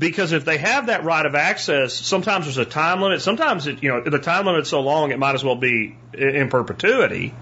Because 0.00 0.32
if 0.32 0.44
they 0.44 0.58
have 0.58 0.86
that 0.86 1.04
right 1.04 1.24
of 1.24 1.36
access, 1.36 1.94
sometimes 1.94 2.46
there's 2.46 2.58
a 2.58 2.64
time 2.64 3.00
limit. 3.00 3.22
Sometimes 3.22 3.68
it, 3.68 3.82
you 3.84 3.90
know, 3.90 4.02
the 4.02 4.18
time 4.18 4.46
limit's 4.46 4.70
so 4.70 4.80
long 4.80 5.12
it 5.12 5.18
might 5.20 5.36
as 5.36 5.44
well 5.44 5.56
be 5.56 5.96
in 6.12 6.48
perpetuity. 6.48 7.32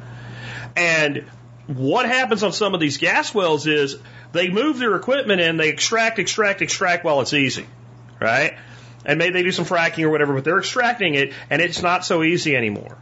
And 0.77 1.25
what 1.67 2.05
happens 2.05 2.43
on 2.43 2.53
some 2.53 2.75
of 2.75 2.81
these 2.81 2.99
gas 2.99 3.33
wells 3.33 3.67
is 3.67 3.97
they 4.33 4.51
move 4.51 4.79
their 4.79 4.95
equipment 4.97 5.41
in, 5.41 5.57
they 5.57 5.71
extract, 5.71 6.19
extract, 6.19 6.61
extract 6.61 7.05
while 7.05 7.23
it's 7.23 7.33
easy, 7.33 7.67
right? 8.21 8.59
and 9.05 9.19
maybe 9.19 9.33
they 9.33 9.43
do 9.43 9.53
some 9.53 9.65
fracking 9.65 10.05
or 10.05 10.11
whatever, 10.11 10.35
but 10.35 10.45
they're 10.45 10.59
extracting 10.59 11.15
it, 11.15 11.33
and 11.51 11.63
it's 11.63 11.83
not 11.83 12.05
so 12.05 12.23
easy 12.23 12.55
anymore. 12.55 12.97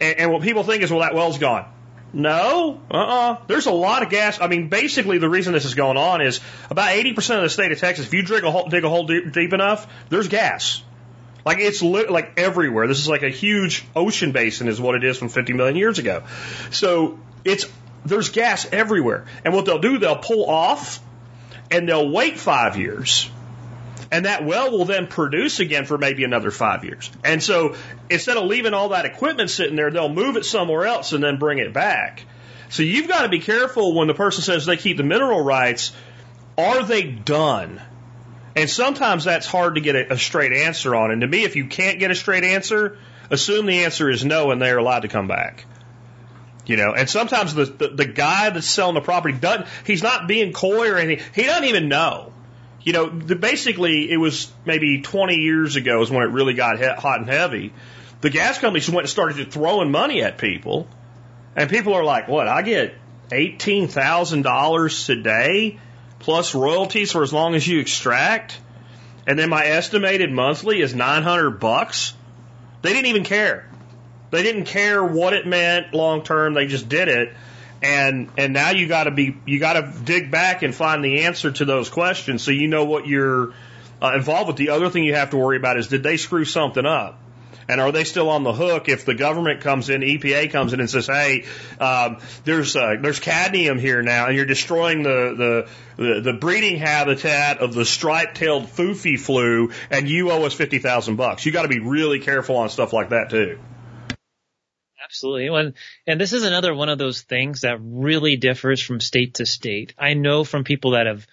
And, 0.00 0.18
and 0.18 0.32
what 0.32 0.42
people 0.42 0.62
think 0.62 0.82
is, 0.82 0.90
well, 0.90 1.00
that 1.00 1.14
well's 1.14 1.38
gone. 1.38 1.66
No, 2.12 2.80
uh-uh. 2.90 3.38
There's 3.46 3.66
a 3.66 3.72
lot 3.72 4.02
of 4.02 4.10
gas. 4.10 4.40
I 4.40 4.46
mean, 4.46 4.68
basically, 4.68 5.18
the 5.18 5.30
reason 5.30 5.54
this 5.54 5.64
is 5.64 5.74
going 5.74 5.96
on 5.96 6.20
is 6.20 6.40
about 6.68 6.90
80% 6.90 7.36
of 7.36 7.42
the 7.42 7.48
state 7.48 7.72
of 7.72 7.78
Texas, 7.78 8.06
if 8.06 8.12
you 8.12 8.22
dig 8.22 8.44
a 8.44 8.50
hole, 8.50 8.68
dig 8.68 8.84
a 8.84 8.88
hole 8.88 9.06
deep, 9.06 9.32
deep 9.32 9.52
enough, 9.52 9.86
there's 10.10 10.28
gas. 10.28 10.82
Like 11.44 11.58
it's 11.58 11.82
li- 11.82 12.06
like 12.08 12.34
everywhere. 12.36 12.86
This 12.86 12.98
is 12.98 13.08
like 13.08 13.22
a 13.22 13.30
huge 13.30 13.84
ocean 13.96 14.32
basin, 14.32 14.68
is 14.68 14.80
what 14.80 14.94
it 14.94 15.04
is 15.04 15.18
from 15.18 15.28
50 15.28 15.54
million 15.54 15.76
years 15.76 15.98
ago. 15.98 16.24
So 16.70 17.18
it's 17.44 17.66
there's 18.04 18.28
gas 18.28 18.66
everywhere. 18.70 19.26
And 19.44 19.54
what 19.54 19.64
they'll 19.64 19.80
do, 19.80 19.98
they'll 19.98 20.16
pull 20.16 20.48
off, 20.48 21.00
and 21.70 21.88
they'll 21.88 22.10
wait 22.10 22.38
five 22.38 22.76
years, 22.76 23.30
and 24.12 24.26
that 24.26 24.44
well 24.44 24.70
will 24.70 24.84
then 24.84 25.06
produce 25.06 25.58
again 25.58 25.86
for 25.86 25.96
maybe 25.96 26.22
another 26.22 26.50
five 26.50 26.84
years. 26.84 27.10
And 27.24 27.42
so 27.42 27.74
instead 28.10 28.36
of 28.36 28.44
leaving 28.44 28.74
all 28.74 28.90
that 28.90 29.06
equipment 29.06 29.48
sitting 29.48 29.74
there, 29.74 29.90
they'll 29.90 30.12
move 30.12 30.36
it 30.36 30.44
somewhere 30.44 30.84
else 30.84 31.12
and 31.12 31.24
then 31.24 31.38
bring 31.38 31.58
it 31.58 31.72
back. 31.72 32.24
So 32.68 32.82
you've 32.82 33.08
got 33.08 33.22
to 33.22 33.30
be 33.30 33.40
careful 33.40 33.94
when 33.94 34.08
the 34.08 34.14
person 34.14 34.44
says 34.44 34.66
they 34.66 34.76
keep 34.76 34.98
the 34.98 35.02
mineral 35.02 35.40
rights. 35.40 35.92
Are 36.58 36.82
they 36.84 37.04
done? 37.04 37.80
And 38.54 38.68
sometimes 38.68 39.24
that's 39.24 39.46
hard 39.46 39.76
to 39.76 39.80
get 39.80 39.96
a, 39.96 40.12
a 40.12 40.18
straight 40.18 40.52
answer 40.52 40.94
on. 40.94 41.10
And 41.10 41.22
to 41.22 41.26
me, 41.26 41.44
if 41.44 41.56
you 41.56 41.66
can't 41.66 41.98
get 41.98 42.10
a 42.10 42.14
straight 42.14 42.44
answer, 42.44 42.98
assume 43.30 43.64
the 43.64 43.84
answer 43.84 44.10
is 44.10 44.26
no 44.26 44.50
and 44.50 44.60
they're 44.60 44.76
allowed 44.76 45.00
to 45.00 45.08
come 45.08 45.26
back. 45.26 45.64
You 46.66 46.76
know, 46.76 46.92
and 46.92 47.08
sometimes 47.08 47.54
the, 47.54 47.64
the, 47.64 47.88
the 47.88 48.04
guy 48.04 48.50
that's 48.50 48.68
selling 48.68 48.94
the 48.94 49.00
property 49.00 49.38
doesn't, 49.38 49.66
he's 49.86 50.02
not 50.02 50.28
being 50.28 50.52
coy 50.52 50.90
or 50.90 50.96
anything. 50.96 51.24
He 51.34 51.44
doesn't 51.44 51.64
even 51.64 51.88
know. 51.88 52.32
You 52.84 52.92
know, 52.92 53.08
the, 53.08 53.36
basically 53.36 54.10
it 54.10 54.16
was 54.16 54.50
maybe 54.64 55.02
20 55.02 55.36
years 55.36 55.76
ago 55.76 56.02
is 56.02 56.10
when 56.10 56.22
it 56.22 56.32
really 56.32 56.54
got 56.54 56.78
he- 56.78 56.84
hot 56.84 57.20
and 57.20 57.28
heavy. 57.28 57.72
The 58.20 58.30
gas 58.30 58.58
companies 58.58 58.88
went 58.88 59.00
and 59.00 59.08
started 59.08 59.52
throwing 59.52 59.90
money 59.90 60.22
at 60.22 60.38
people. 60.38 60.88
And 61.54 61.68
people 61.68 61.94
are 61.94 62.04
like, 62.04 62.28
what, 62.28 62.48
I 62.48 62.62
get 62.62 62.94
$18,000 63.30 65.06
today 65.06 65.78
plus 66.18 66.54
royalties 66.54 67.12
for 67.12 67.22
as 67.22 67.32
long 67.32 67.54
as 67.54 67.66
you 67.66 67.80
extract? 67.80 68.58
And 69.26 69.38
then 69.38 69.50
my 69.50 69.64
estimated 69.66 70.32
monthly 70.32 70.80
is 70.80 70.94
900 70.94 71.58
bucks? 71.60 72.14
They 72.82 72.92
didn't 72.92 73.06
even 73.06 73.24
care. 73.24 73.68
They 74.30 74.42
didn't 74.42 74.64
care 74.64 75.04
what 75.04 75.34
it 75.34 75.46
meant 75.46 75.92
long 75.92 76.22
term. 76.22 76.54
They 76.54 76.66
just 76.66 76.88
did 76.88 77.08
it. 77.08 77.34
And, 77.82 78.30
and 78.36 78.52
now 78.52 78.70
you 78.70 78.86
gotta 78.86 79.10
be, 79.10 79.36
you 79.44 79.58
gotta 79.58 79.92
dig 80.04 80.30
back 80.30 80.62
and 80.62 80.74
find 80.74 81.04
the 81.04 81.22
answer 81.22 81.50
to 81.50 81.64
those 81.64 81.90
questions 81.90 82.42
so 82.42 82.52
you 82.52 82.68
know 82.68 82.84
what 82.84 83.06
you're 83.06 83.54
uh, 84.00 84.12
involved 84.14 84.48
with. 84.48 84.56
The 84.56 84.70
other 84.70 84.88
thing 84.88 85.04
you 85.04 85.14
have 85.14 85.30
to 85.30 85.36
worry 85.36 85.56
about 85.56 85.76
is 85.76 85.88
did 85.88 86.02
they 86.02 86.16
screw 86.16 86.44
something 86.44 86.86
up? 86.86 87.18
And 87.68 87.80
are 87.80 87.92
they 87.92 88.04
still 88.04 88.28
on 88.28 88.42
the 88.42 88.52
hook 88.52 88.88
if 88.88 89.04
the 89.04 89.14
government 89.14 89.60
comes 89.60 89.88
in, 89.88 90.00
EPA 90.00 90.50
comes 90.50 90.72
in 90.72 90.80
and 90.80 90.90
says, 90.90 91.06
"Hey, 91.06 91.44
um, 91.78 92.18
there's 92.44 92.74
uh, 92.74 92.96
there's 93.00 93.20
cadmium 93.20 93.78
here 93.78 94.02
now, 94.02 94.26
and 94.26 94.36
you're 94.36 94.46
destroying 94.46 95.04
the, 95.04 95.68
the 95.96 96.04
the 96.04 96.20
the 96.20 96.32
breeding 96.32 96.78
habitat 96.78 97.58
of 97.58 97.72
the 97.72 97.84
striped-tailed 97.84 98.64
foofy 98.64 99.18
flu, 99.18 99.70
and 99.90 100.08
you 100.08 100.32
owe 100.32 100.44
us 100.44 100.54
fifty 100.54 100.80
thousand 100.80 101.16
bucks." 101.16 101.46
You 101.46 101.52
got 101.52 101.62
to 101.62 101.68
be 101.68 101.78
really 101.78 102.18
careful 102.18 102.56
on 102.56 102.68
stuff 102.68 102.92
like 102.92 103.10
that 103.10 103.30
too. 103.30 103.58
Absolutely. 105.12 105.48
And, 105.48 105.74
and 106.06 106.18
this 106.18 106.32
is 106.32 106.42
another 106.42 106.74
one 106.74 106.88
of 106.88 106.96
those 106.96 107.20
things 107.20 107.60
that 107.60 107.78
really 107.82 108.36
differs 108.36 108.80
from 108.80 108.98
state 108.98 109.34
to 109.34 109.44
state. 109.44 109.92
I 109.98 110.14
know 110.14 110.42
from 110.42 110.64
people 110.64 110.92
that 110.92 111.06
have 111.06 111.26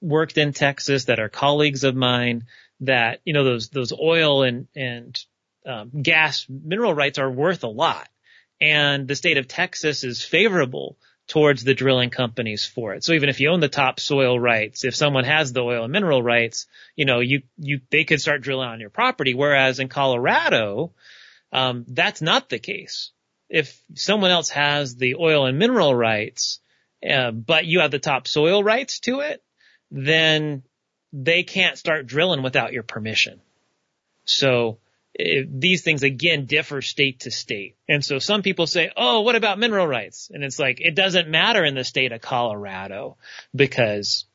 worked 0.00 0.36
in 0.36 0.52
Texas 0.52 1.04
that 1.04 1.20
are 1.20 1.28
colleagues 1.28 1.84
of 1.84 1.94
mine 1.94 2.46
that, 2.80 3.20
you 3.24 3.32
know, 3.32 3.44
those, 3.44 3.68
those 3.68 3.92
oil 3.92 4.42
and, 4.42 4.66
and 4.74 5.16
um, 5.64 5.90
gas 6.02 6.44
mineral 6.48 6.92
rights 6.92 7.20
are 7.20 7.30
worth 7.30 7.62
a 7.62 7.68
lot. 7.68 8.08
And 8.60 9.06
the 9.06 9.14
state 9.14 9.38
of 9.38 9.46
Texas 9.46 10.02
is 10.02 10.24
favorable 10.24 10.98
towards 11.28 11.62
the 11.62 11.74
drilling 11.74 12.10
companies 12.10 12.66
for 12.66 12.94
it. 12.94 13.04
So 13.04 13.12
even 13.12 13.28
if 13.28 13.38
you 13.38 13.50
own 13.50 13.60
the 13.60 13.68
topsoil 13.68 14.40
rights, 14.40 14.84
if 14.84 14.96
someone 14.96 15.24
has 15.24 15.52
the 15.52 15.60
oil 15.60 15.84
and 15.84 15.92
mineral 15.92 16.20
rights, 16.20 16.66
you 16.96 17.04
know, 17.04 17.20
you, 17.20 17.42
you, 17.56 17.80
they 17.90 18.02
could 18.02 18.20
start 18.20 18.42
drilling 18.42 18.68
on 18.68 18.80
your 18.80 18.90
property. 18.90 19.34
Whereas 19.34 19.78
in 19.78 19.86
Colorado, 19.86 20.94
um, 21.52 21.84
that's 21.88 22.22
not 22.22 22.48
the 22.48 22.58
case. 22.58 23.12
If 23.50 23.82
someone 23.94 24.30
else 24.30 24.48
has 24.50 24.96
the 24.96 25.16
oil 25.16 25.44
and 25.44 25.58
mineral 25.58 25.94
rights, 25.94 26.60
uh, 27.08 27.32
but 27.32 27.66
you 27.66 27.80
have 27.80 27.90
the 27.90 27.98
topsoil 27.98 28.62
rights 28.62 29.00
to 29.00 29.20
it, 29.20 29.42
then 29.90 30.62
they 31.12 31.42
can't 31.42 31.76
start 31.76 32.06
drilling 32.06 32.42
without 32.42 32.72
your 32.72 32.84
permission. 32.84 33.40
So 34.24 34.78
it, 35.14 35.60
these 35.60 35.82
things 35.82 36.02
again 36.02 36.46
differ 36.46 36.80
state 36.82 37.20
to 37.20 37.30
state. 37.30 37.76
And 37.88 38.04
so 38.04 38.18
some 38.20 38.42
people 38.42 38.66
say, 38.66 38.92
oh, 38.96 39.22
what 39.22 39.34
about 39.34 39.58
mineral 39.58 39.86
rights? 39.86 40.30
And 40.32 40.44
it's 40.44 40.58
like, 40.58 40.80
it 40.80 40.94
doesn't 40.94 41.28
matter 41.28 41.64
in 41.64 41.74
the 41.74 41.84
state 41.84 42.12
of 42.12 42.20
Colorado 42.20 43.16
because 43.54 44.26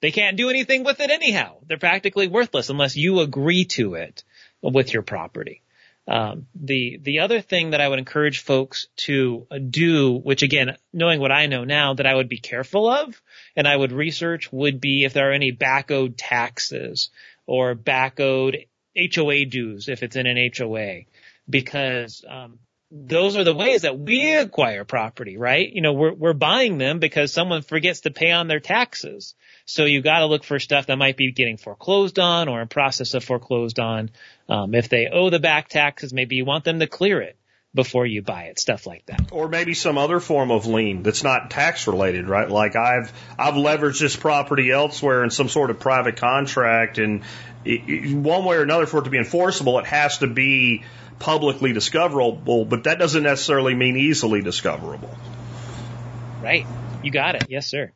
they 0.00 0.12
can't 0.12 0.36
do 0.36 0.48
anything 0.48 0.84
with 0.84 1.00
it 1.00 1.10
anyhow. 1.10 1.56
They're 1.66 1.78
practically 1.78 2.28
worthless 2.28 2.70
unless 2.70 2.96
you 2.96 3.20
agree 3.20 3.64
to 3.66 3.94
it 3.94 4.22
with 4.62 4.92
your 4.92 5.02
property. 5.02 5.62
Um, 6.10 6.48
the 6.56 6.98
the 7.00 7.20
other 7.20 7.40
thing 7.40 7.70
that 7.70 7.80
I 7.80 7.86
would 7.86 8.00
encourage 8.00 8.40
folks 8.40 8.88
to 9.06 9.46
do, 9.70 10.16
which 10.16 10.42
again, 10.42 10.76
knowing 10.92 11.20
what 11.20 11.30
I 11.30 11.46
know 11.46 11.62
now, 11.62 11.94
that 11.94 12.06
I 12.06 12.16
would 12.16 12.28
be 12.28 12.38
careful 12.38 12.90
of, 12.90 13.22
and 13.54 13.68
I 13.68 13.76
would 13.76 13.92
research, 13.92 14.52
would 14.52 14.80
be 14.80 15.04
if 15.04 15.12
there 15.12 15.30
are 15.30 15.32
any 15.32 15.52
back 15.52 15.92
owed 15.92 16.18
taxes 16.18 17.10
or 17.46 17.76
back 17.76 18.18
owed 18.18 18.56
HOA 18.96 19.44
dues 19.44 19.88
if 19.88 20.02
it's 20.02 20.16
in 20.16 20.26
an 20.26 20.50
HOA, 20.58 21.02
because 21.48 22.24
um, 22.28 22.58
those 22.90 23.36
are 23.36 23.44
the 23.44 23.54
ways 23.54 23.82
that 23.82 23.96
we 23.96 24.34
acquire 24.34 24.84
property, 24.84 25.36
right? 25.36 25.72
You 25.72 25.80
know, 25.80 25.92
we're 25.92 26.12
we're 26.12 26.32
buying 26.32 26.78
them 26.78 26.98
because 26.98 27.32
someone 27.32 27.62
forgets 27.62 28.00
to 28.00 28.10
pay 28.10 28.32
on 28.32 28.48
their 28.48 28.58
taxes. 28.58 29.34
So 29.64 29.84
you 29.84 30.02
got 30.02 30.20
to 30.20 30.26
look 30.26 30.42
for 30.42 30.58
stuff 30.58 30.86
that 30.86 30.96
might 30.96 31.16
be 31.16 31.30
getting 31.30 31.56
foreclosed 31.56 32.18
on 32.18 32.48
or 32.48 32.60
in 32.60 32.66
process 32.66 33.14
of 33.14 33.22
foreclosed 33.22 33.78
on. 33.78 34.10
Um, 34.50 34.74
if 34.74 34.88
they 34.88 35.06
owe 35.06 35.30
the 35.30 35.38
back 35.38 35.68
taxes, 35.68 36.12
maybe 36.12 36.34
you 36.34 36.44
want 36.44 36.64
them 36.64 36.80
to 36.80 36.88
clear 36.88 37.20
it 37.22 37.36
before 37.72 38.04
you 38.04 38.20
buy 38.20 38.44
it, 38.44 38.58
stuff 38.58 38.84
like 38.84 39.06
that. 39.06 39.30
Or 39.30 39.48
maybe 39.48 39.74
some 39.74 39.96
other 39.96 40.18
form 40.18 40.50
of 40.50 40.66
lien 40.66 41.04
that's 41.04 41.22
not 41.22 41.50
tax 41.50 41.86
related, 41.86 42.28
right? 42.28 42.50
Like 42.50 42.74
I've 42.74 43.12
I've 43.38 43.54
leveraged 43.54 44.00
this 44.00 44.16
property 44.16 44.72
elsewhere 44.72 45.22
in 45.22 45.30
some 45.30 45.48
sort 45.48 45.70
of 45.70 45.78
private 45.78 46.16
contract, 46.16 46.98
and 46.98 47.22
it, 47.64 47.88
it, 47.88 48.14
one 48.14 48.44
way 48.44 48.56
or 48.56 48.62
another, 48.62 48.86
for 48.86 48.98
it 48.98 49.04
to 49.04 49.10
be 49.10 49.18
enforceable, 49.18 49.78
it 49.78 49.86
has 49.86 50.18
to 50.18 50.26
be 50.26 50.82
publicly 51.20 51.72
discoverable. 51.72 52.64
But 52.64 52.84
that 52.84 52.98
doesn't 52.98 53.22
necessarily 53.22 53.76
mean 53.76 53.96
easily 53.96 54.42
discoverable. 54.42 55.16
Right. 56.42 56.66
You 57.04 57.12
got 57.12 57.36
it. 57.36 57.44
Yes, 57.48 57.68
sir. 57.68 57.92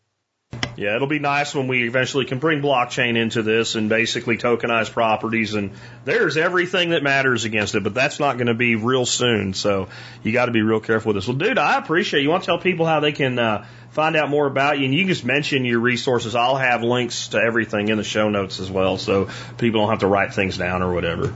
Yeah, 0.76 0.96
it'll 0.96 1.06
be 1.06 1.20
nice 1.20 1.54
when 1.54 1.68
we 1.68 1.86
eventually 1.86 2.24
can 2.24 2.40
bring 2.40 2.60
blockchain 2.60 3.16
into 3.16 3.42
this 3.42 3.76
and 3.76 3.88
basically 3.88 4.38
tokenize 4.38 4.90
properties 4.90 5.54
and 5.54 5.70
there's 6.04 6.36
everything 6.36 6.90
that 6.90 7.02
matters 7.02 7.44
against 7.44 7.76
it, 7.76 7.84
but 7.84 7.94
that's 7.94 8.18
not 8.18 8.36
going 8.36 8.48
to 8.48 8.54
be 8.54 8.74
real 8.74 9.06
soon. 9.06 9.54
So 9.54 9.88
you 10.24 10.32
got 10.32 10.46
to 10.46 10.52
be 10.52 10.62
real 10.62 10.80
careful 10.80 11.12
with 11.12 11.22
this. 11.22 11.28
Well, 11.28 11.36
dude, 11.36 11.58
I 11.58 11.78
appreciate 11.78 12.20
you. 12.20 12.24
you 12.24 12.30
want 12.30 12.42
to 12.42 12.46
tell 12.46 12.58
people 12.58 12.86
how 12.86 12.98
they 12.98 13.12
can 13.12 13.38
uh, 13.38 13.66
find 13.90 14.16
out 14.16 14.28
more 14.30 14.46
about 14.46 14.78
you 14.78 14.86
and 14.86 14.94
you 14.94 15.06
just 15.06 15.24
mention 15.24 15.64
your 15.64 15.78
resources. 15.78 16.34
I'll 16.34 16.56
have 16.56 16.82
links 16.82 17.28
to 17.28 17.38
everything 17.38 17.88
in 17.88 17.96
the 17.96 18.04
show 18.04 18.28
notes 18.28 18.58
as 18.58 18.70
well 18.70 18.98
so 18.98 19.28
people 19.58 19.80
don't 19.80 19.90
have 19.90 20.00
to 20.00 20.08
write 20.08 20.34
things 20.34 20.58
down 20.58 20.82
or 20.82 20.92
whatever. 20.92 21.32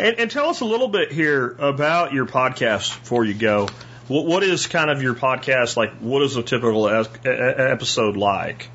And, 0.00 0.18
and 0.18 0.30
tell 0.30 0.48
us 0.48 0.60
a 0.60 0.64
little 0.64 0.88
bit 0.88 1.12
here 1.12 1.54
about 1.58 2.12
your 2.12 2.26
podcast 2.26 2.98
before 3.00 3.24
you 3.24 3.34
go. 3.34 3.68
What, 4.08 4.26
what 4.26 4.42
is 4.42 4.66
kind 4.66 4.90
of 4.90 5.02
your 5.02 5.14
podcast 5.14 5.76
like? 5.76 5.98
What 5.98 6.22
is 6.22 6.36
a 6.36 6.42
typical 6.42 6.88
episode 6.88 8.16
like? 8.16 8.70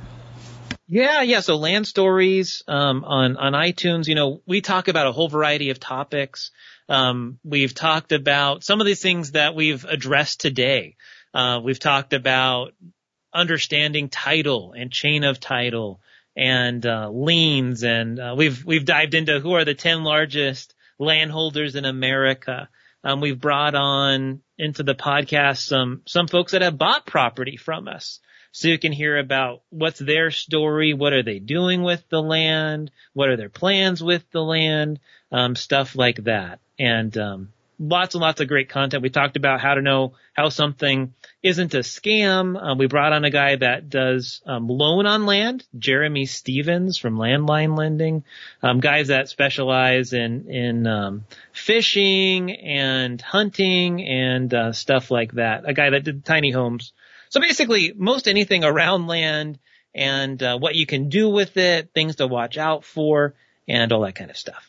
Yeah, 0.87 1.21
yeah. 1.21 1.41
So 1.41 1.55
land 1.57 1.85
stories 1.85 2.63
um, 2.67 3.03
on 3.03 3.37
on 3.37 3.53
iTunes. 3.53 4.07
You 4.07 4.15
know, 4.15 4.41
we 4.47 4.61
talk 4.61 4.87
about 4.87 5.05
a 5.05 5.11
whole 5.11 5.29
variety 5.29 5.69
of 5.69 5.79
topics. 5.79 6.49
Um, 6.87 7.37
we've 7.43 7.75
talked 7.75 8.11
about 8.11 8.63
some 8.63 8.81
of 8.81 8.87
these 8.87 9.01
things 9.01 9.33
that 9.33 9.53
we've 9.53 9.85
addressed 9.85 10.41
today. 10.41 10.95
Uh, 11.33 11.61
we've 11.63 11.79
talked 11.79 12.13
about 12.13 12.73
understanding 13.33 14.09
title 14.09 14.73
and 14.77 14.91
chain 14.91 15.23
of 15.23 15.39
title 15.39 16.01
and 16.35 16.85
uh, 16.85 17.09
liens, 17.09 17.83
and 17.83 18.19
uh, 18.19 18.33
we've 18.37 18.63
we've 18.65 18.85
dived 18.85 19.13
into 19.13 19.39
who 19.39 19.53
are 19.53 19.65
the 19.65 19.75
ten 19.75 20.03
largest 20.03 20.73
landholders 20.97 21.75
in 21.75 21.85
America. 21.85 22.69
Um, 23.03 23.21
we've 23.21 23.39
brought 23.39 23.75
on 23.75 24.41
into 24.57 24.83
the 24.83 24.95
podcast 24.95 25.59
some 25.59 26.01
some 26.05 26.27
folks 26.27 26.51
that 26.51 26.61
have 26.61 26.77
bought 26.77 27.05
property 27.05 27.57
from 27.57 27.87
us 27.87 28.19
so 28.51 28.67
you 28.67 28.79
can 28.79 28.91
hear 28.91 29.17
about 29.17 29.61
what's 29.69 29.99
their 29.99 30.31
story, 30.31 30.93
what 30.93 31.13
are 31.13 31.23
they 31.23 31.39
doing 31.39 31.83
with 31.83 32.03
the 32.09 32.21
land, 32.21 32.91
what 33.13 33.29
are 33.29 33.37
their 33.37 33.49
plans 33.49 34.03
with 34.03 34.29
the 34.31 34.41
land, 34.41 34.99
um, 35.31 35.55
stuff 35.55 35.95
like 35.95 36.23
that. 36.23 36.59
And 36.77 37.15
um, 37.17 37.53
lots 37.79 38.13
and 38.13 38.21
lots 38.21 38.41
of 38.41 38.47
great 38.47 38.69
content. 38.69 39.01
We 39.01 39.09
talked 39.09 39.37
about 39.37 39.61
how 39.61 39.73
to 39.73 39.81
know 39.81 40.13
how 40.33 40.49
something 40.49 41.13
isn't 41.41 41.73
a 41.73 41.79
scam. 41.79 42.61
Um, 42.61 42.77
we 42.77 42.87
brought 42.87 43.13
on 43.13 43.25
a 43.25 43.31
guy 43.31 43.55
that 43.55 43.89
does 43.89 44.41
um, 44.45 44.67
loan 44.67 45.05
on 45.05 45.25
land, 45.25 45.65
Jeremy 45.77 46.25
Stevens 46.25 46.97
from 46.97 47.17
Landline 47.17 47.77
Lending. 47.77 48.23
Um, 48.61 48.79
guys 48.79 49.07
that 49.07 49.29
specialize 49.29 50.13
in 50.13 50.49
in 50.49 50.85
um, 50.85 51.25
fishing 51.53 52.51
and 52.51 53.21
hunting 53.21 54.03
and 54.05 54.53
uh, 54.53 54.73
stuff 54.73 55.09
like 55.09 55.33
that. 55.33 55.67
A 55.67 55.73
guy 55.73 55.89
that 55.91 56.03
did 56.03 56.25
tiny 56.25 56.51
homes 56.51 56.93
so 57.29 57.39
basically, 57.39 57.93
most 57.95 58.27
anything 58.27 58.63
around 58.63 59.07
land 59.07 59.59
and 59.93 60.41
uh, 60.41 60.57
what 60.57 60.75
you 60.75 60.85
can 60.85 61.09
do 61.09 61.29
with 61.29 61.57
it, 61.57 61.91
things 61.93 62.17
to 62.17 62.27
watch 62.27 62.57
out 62.57 62.83
for, 62.83 63.35
and 63.67 63.91
all 63.91 64.01
that 64.01 64.15
kind 64.15 64.31
of 64.31 64.37
stuff. 64.37 64.68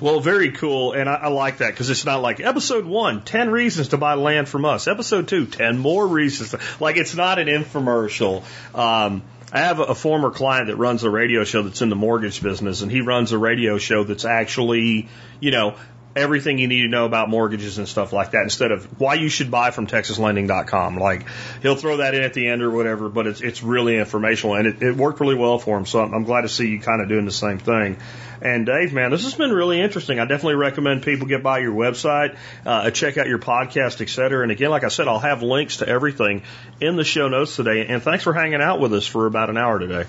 Well, 0.00 0.20
very 0.20 0.52
cool, 0.52 0.92
and 0.92 1.08
I, 1.08 1.14
I 1.14 1.28
like 1.28 1.58
that 1.58 1.72
because 1.72 1.90
it's 1.90 2.04
not 2.04 2.22
like 2.22 2.40
episode 2.40 2.86
one, 2.86 3.22
10 3.22 3.50
reasons 3.50 3.88
to 3.88 3.98
buy 3.98 4.14
land 4.14 4.48
from 4.48 4.64
us. 4.64 4.88
Episode 4.88 5.28
two, 5.28 5.46
10 5.46 5.78
more 5.78 6.06
reasons. 6.06 6.50
To, 6.50 6.60
like 6.80 6.96
it's 6.96 7.14
not 7.14 7.38
an 7.38 7.48
infomercial. 7.48 8.42
Um, 8.74 9.22
I 9.52 9.60
have 9.60 9.80
a, 9.80 9.94
former 9.94 10.30
client 10.30 10.68
that 10.68 10.76
runs 10.76 11.02
a 11.02 11.10
radio 11.10 11.44
show 11.44 11.62
that's 11.62 11.82
in 11.82 11.88
the 11.88 11.96
mortgage 11.96 12.42
business, 12.42 12.82
and 12.82 12.90
he 12.90 13.00
runs 13.00 13.32
a 13.32 13.38
radio 13.38 13.78
show 13.78 14.04
that's 14.04 14.24
actually, 14.24 15.08
you 15.40 15.50
know, 15.50 15.74
everything 16.14 16.58
you 16.58 16.66
need 16.66 16.82
to 16.82 16.88
know 16.88 17.04
about 17.04 17.28
mortgages 17.28 17.78
and 17.78 17.88
stuff 17.88 18.12
like 18.12 18.32
that 18.32 18.42
instead 18.42 18.72
of 18.72 19.00
why 19.00 19.14
you 19.14 19.28
should 19.28 19.50
buy 19.50 19.70
from 19.70 19.86
texaslending.com. 19.86 20.98
Like 20.98 21.26
he'll 21.62 21.76
throw 21.76 21.98
that 21.98 22.14
in 22.14 22.22
at 22.22 22.34
the 22.34 22.48
end 22.48 22.62
or 22.62 22.70
whatever, 22.70 23.08
but 23.08 23.26
it's, 23.26 23.40
it's 23.40 23.62
really 23.62 23.96
informational 23.96 24.56
and 24.56 24.66
it, 24.66 24.82
it 24.82 24.96
worked 24.96 25.20
really 25.20 25.36
well 25.36 25.58
for 25.58 25.78
him. 25.78 25.86
So 25.86 26.00
I'm, 26.00 26.12
I'm 26.12 26.24
glad 26.24 26.42
to 26.42 26.48
see 26.48 26.68
you 26.68 26.80
kind 26.80 27.00
of 27.00 27.08
doing 27.08 27.26
the 27.26 27.32
same 27.32 27.58
thing. 27.58 27.96
And 28.42 28.66
Dave, 28.66 28.92
man, 28.92 29.10
this 29.10 29.24
has 29.24 29.34
been 29.34 29.52
really 29.52 29.80
interesting. 29.80 30.18
I 30.18 30.24
definitely 30.24 30.54
recommend 30.54 31.02
people 31.02 31.26
get 31.26 31.42
by 31.42 31.58
your 31.58 31.74
website, 31.74 32.36
uh, 32.64 32.90
check 32.90 33.18
out 33.18 33.26
your 33.26 33.38
podcast, 33.38 34.00
et 34.00 34.08
cetera. 34.08 34.42
And 34.42 34.50
again, 34.50 34.70
like 34.70 34.84
I 34.84 34.88
said, 34.88 35.08
I'll 35.08 35.18
have 35.18 35.42
links 35.42 35.78
to 35.78 35.88
everything 35.88 36.42
in 36.80 36.96
the 36.96 37.04
show 37.04 37.28
notes 37.28 37.56
today. 37.56 37.86
And 37.86 38.02
thanks 38.02 38.24
for 38.24 38.32
hanging 38.32 38.62
out 38.62 38.80
with 38.80 38.94
us 38.94 39.06
for 39.06 39.26
about 39.26 39.50
an 39.50 39.56
hour 39.56 39.78
today 39.78 40.06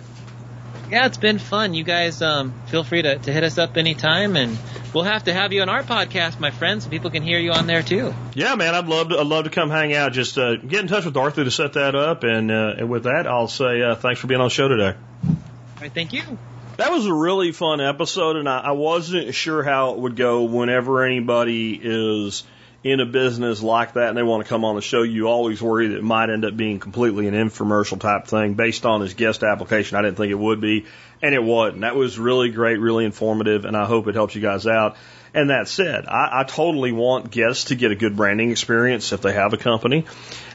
yeah, 0.91 1.05
it's 1.05 1.17
been 1.17 1.39
fun. 1.39 1.73
You 1.73 1.85
guys, 1.85 2.21
um, 2.21 2.53
feel 2.67 2.83
free 2.83 3.01
to, 3.01 3.17
to 3.17 3.31
hit 3.31 3.43
us 3.43 3.57
up 3.57 3.77
anytime 3.77 4.35
and 4.35 4.57
we'll 4.93 5.05
have 5.05 5.23
to 5.23 5.33
have 5.33 5.53
you 5.53 5.61
on 5.61 5.69
our 5.69 5.83
podcast, 5.83 6.39
my 6.39 6.51
friends, 6.51 6.83
so 6.83 6.89
people 6.89 7.09
can 7.09 7.23
hear 7.23 7.39
you 7.39 7.53
on 7.53 7.65
there 7.65 7.81
too. 7.81 8.13
Yeah, 8.35 8.55
man, 8.55 8.75
I'd 8.75 8.87
love 8.87 9.09
to, 9.09 9.17
I'd 9.17 9.25
love 9.25 9.45
to 9.45 9.49
come 9.49 9.69
hang 9.69 9.93
out. 9.93 10.11
Just, 10.11 10.37
uh, 10.37 10.57
get 10.57 10.81
in 10.81 10.87
touch 10.87 11.05
with 11.05 11.15
Arthur 11.15 11.45
to 11.45 11.51
set 11.51 11.73
that 11.73 11.95
up. 11.95 12.23
And, 12.23 12.51
uh, 12.51 12.75
and 12.77 12.89
with 12.89 13.03
that, 13.03 13.25
I'll 13.25 13.47
say, 13.47 13.81
uh, 13.81 13.95
thanks 13.95 14.19
for 14.19 14.27
being 14.27 14.41
on 14.41 14.47
the 14.47 14.53
show 14.53 14.67
today. 14.67 14.97
All 15.25 15.35
right. 15.79 15.93
Thank 15.93 16.11
you. 16.11 16.37
That 16.81 16.91
was 16.91 17.05
a 17.05 17.13
really 17.13 17.51
fun 17.51 17.79
episode 17.79 18.37
and 18.37 18.49
I, 18.49 18.57
I 18.59 18.71
wasn't 18.71 19.35
sure 19.35 19.61
how 19.61 19.91
it 19.91 19.99
would 19.99 20.15
go 20.15 20.45
whenever 20.45 21.05
anybody 21.05 21.79
is, 21.79 22.43
in 22.83 22.99
a 22.99 23.05
business 23.05 23.61
like 23.61 23.93
that 23.93 24.09
and 24.09 24.17
they 24.17 24.23
want 24.23 24.43
to 24.43 24.49
come 24.49 24.65
on 24.65 24.75
the 24.75 24.81
show, 24.81 25.03
you 25.03 25.27
always 25.27 25.61
worry 25.61 25.89
that 25.89 25.97
it 25.97 26.03
might 26.03 26.29
end 26.29 26.43
up 26.43 26.57
being 26.57 26.79
completely 26.79 27.27
an 27.27 27.35
infomercial 27.35 27.99
type 27.99 28.25
thing 28.25 28.55
based 28.55 28.85
on 28.85 29.01
his 29.01 29.13
guest 29.13 29.43
application. 29.43 29.97
I 29.97 30.01
didn't 30.01 30.17
think 30.17 30.31
it 30.31 30.39
would 30.39 30.59
be, 30.59 30.85
and 31.21 31.35
it 31.35 31.43
wasn't. 31.43 31.81
That 31.81 31.95
was 31.95 32.17
really 32.17 32.49
great, 32.49 32.77
really 32.77 33.05
informative, 33.05 33.65
and 33.65 33.77
I 33.77 33.85
hope 33.85 34.07
it 34.07 34.15
helps 34.15 34.33
you 34.33 34.41
guys 34.41 34.65
out. 34.65 34.95
And 35.33 35.49
that 35.49 35.69
said, 35.69 36.07
I, 36.07 36.41
I 36.41 36.43
totally 36.43 36.91
want 36.91 37.31
guests 37.31 37.65
to 37.65 37.75
get 37.75 37.91
a 37.91 37.95
good 37.95 38.17
branding 38.17 38.51
experience 38.51 39.13
if 39.13 39.21
they 39.21 39.33
have 39.33 39.53
a 39.53 39.57
company, 39.57 40.05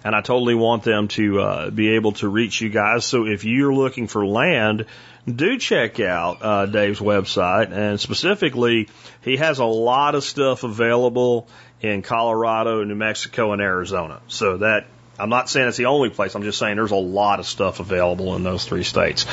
and 0.04 0.14
I 0.14 0.20
totally 0.20 0.54
want 0.54 0.82
them 0.82 1.08
to 1.08 1.40
uh, 1.40 1.70
be 1.70 1.94
able 1.94 2.12
to 2.12 2.28
reach 2.28 2.60
you 2.60 2.68
guys. 2.68 3.06
So 3.06 3.26
if 3.26 3.44
you're 3.44 3.72
looking 3.72 4.06
for 4.06 4.26
land, 4.26 4.84
do 5.26 5.58
check 5.58 5.98
out 5.98 6.38
uh, 6.42 6.66
Dave's 6.66 7.00
website, 7.00 7.72
and 7.72 7.98
specifically, 7.98 8.88
he 9.22 9.38
has 9.38 9.60
a 9.60 9.64
lot 9.64 10.14
of 10.14 10.24
stuff 10.24 10.62
available 10.62 11.48
in 11.80 12.02
Colorado, 12.02 12.84
New 12.84 12.94
Mexico, 12.94 13.52
and 13.52 13.62
Arizona. 13.62 14.20
So 14.28 14.58
that 14.58 14.86
I'm 15.18 15.30
not 15.30 15.48
saying 15.48 15.68
it's 15.68 15.76
the 15.76 15.86
only 15.86 16.10
place. 16.10 16.34
I'm 16.34 16.42
just 16.42 16.58
saying 16.58 16.76
there's 16.76 16.90
a 16.90 16.96
lot 16.96 17.40
of 17.40 17.46
stuff 17.46 17.80
available 17.80 18.36
in 18.36 18.42
those 18.42 18.64
three 18.64 18.82
states. 18.82 19.26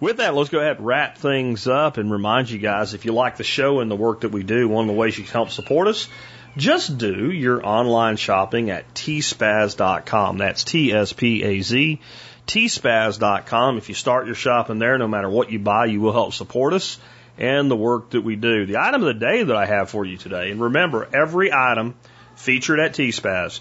With 0.00 0.18
that, 0.18 0.34
let's 0.34 0.50
go 0.50 0.60
ahead 0.60 0.76
and 0.76 0.86
wrap 0.86 1.18
things 1.18 1.66
up 1.66 1.96
and 1.96 2.10
remind 2.10 2.48
you 2.48 2.58
guys 2.58 2.94
if 2.94 3.04
you 3.04 3.12
like 3.12 3.36
the 3.36 3.44
show 3.44 3.80
and 3.80 3.90
the 3.90 3.96
work 3.96 4.20
that 4.20 4.30
we 4.30 4.42
do, 4.42 4.68
one 4.68 4.84
of 4.84 4.88
the 4.88 4.98
ways 4.98 5.18
you 5.18 5.24
can 5.24 5.32
help 5.32 5.50
support 5.50 5.88
us, 5.88 6.08
just 6.56 6.96
do 6.96 7.30
your 7.30 7.66
online 7.66 8.16
shopping 8.16 8.70
at 8.70 8.94
tspaz.com. 8.94 10.38
That's 10.38 10.64
T 10.64 10.92
S 10.92 11.12
P 11.12 11.42
A 11.42 11.60
Z. 11.60 12.00
tspaz.com. 12.46 13.78
If 13.78 13.88
you 13.88 13.94
start 13.94 14.26
your 14.26 14.34
shopping 14.36 14.78
there, 14.78 14.96
no 14.96 15.08
matter 15.08 15.28
what 15.28 15.50
you 15.50 15.58
buy, 15.58 15.86
you 15.86 16.00
will 16.00 16.12
help 16.12 16.32
support 16.32 16.72
us 16.72 16.98
and 17.38 17.70
the 17.70 17.76
work 17.76 18.10
that 18.10 18.22
we 18.22 18.36
do. 18.36 18.64
The 18.64 18.78
item 18.78 19.02
of 19.02 19.06
the 19.06 19.26
day 19.26 19.42
that 19.42 19.56
I 19.56 19.66
have 19.66 19.90
for 19.90 20.04
you 20.04 20.16
today, 20.16 20.50
and 20.50 20.60
remember, 20.60 21.06
every 21.12 21.52
item 21.52 21.94
featured 22.34 22.80
at 22.80 22.94
T-Spaz, 22.94 23.60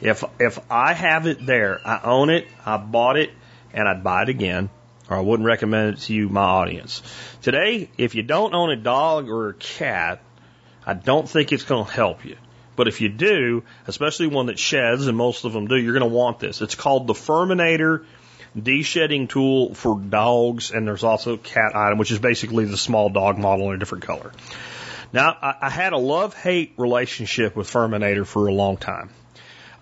if, 0.00 0.24
if 0.38 0.58
I 0.70 0.92
have 0.92 1.26
it 1.26 1.44
there, 1.44 1.80
I 1.84 2.00
own 2.04 2.30
it, 2.30 2.46
I 2.64 2.76
bought 2.76 3.16
it, 3.16 3.30
and 3.72 3.88
I'd 3.88 4.04
buy 4.04 4.22
it 4.22 4.28
again, 4.28 4.70
or 5.08 5.16
I 5.16 5.20
wouldn't 5.20 5.46
recommend 5.46 5.94
it 5.94 6.00
to 6.02 6.14
you, 6.14 6.28
my 6.28 6.42
audience. 6.42 7.02
Today, 7.42 7.90
if 7.96 8.14
you 8.14 8.22
don't 8.22 8.54
own 8.54 8.70
a 8.70 8.76
dog 8.76 9.28
or 9.28 9.50
a 9.50 9.54
cat, 9.54 10.22
I 10.86 10.94
don't 10.94 11.28
think 11.28 11.52
it's 11.52 11.64
going 11.64 11.86
to 11.86 11.92
help 11.92 12.24
you. 12.24 12.36
But 12.76 12.88
if 12.88 13.00
you 13.00 13.08
do, 13.08 13.64
especially 13.86 14.26
one 14.26 14.46
that 14.46 14.58
sheds, 14.58 15.06
and 15.06 15.16
most 15.16 15.44
of 15.44 15.52
them 15.52 15.66
do, 15.66 15.76
you're 15.76 15.98
going 15.98 16.08
to 16.08 16.14
want 16.14 16.38
this. 16.38 16.60
It's 16.60 16.74
called 16.74 17.06
the 17.06 17.14
Furminator 17.14 18.04
de-shedding 18.60 19.28
tool 19.28 19.74
for 19.74 19.98
dogs, 19.98 20.70
and 20.70 20.86
there's 20.86 21.04
also 21.04 21.34
a 21.34 21.38
cat 21.38 21.74
item, 21.74 21.98
which 21.98 22.10
is 22.10 22.18
basically 22.18 22.66
the 22.66 22.76
small 22.76 23.08
dog 23.08 23.38
model 23.38 23.70
in 23.70 23.76
a 23.76 23.78
different 23.78 24.04
color. 24.04 24.32
Now, 25.12 25.36
I, 25.40 25.54
I 25.62 25.70
had 25.70 25.92
a 25.92 25.98
love-hate 25.98 26.74
relationship 26.76 27.56
with 27.56 27.70
Furminator 27.70 28.26
for 28.26 28.46
a 28.46 28.52
long 28.52 28.76
time. 28.76 29.10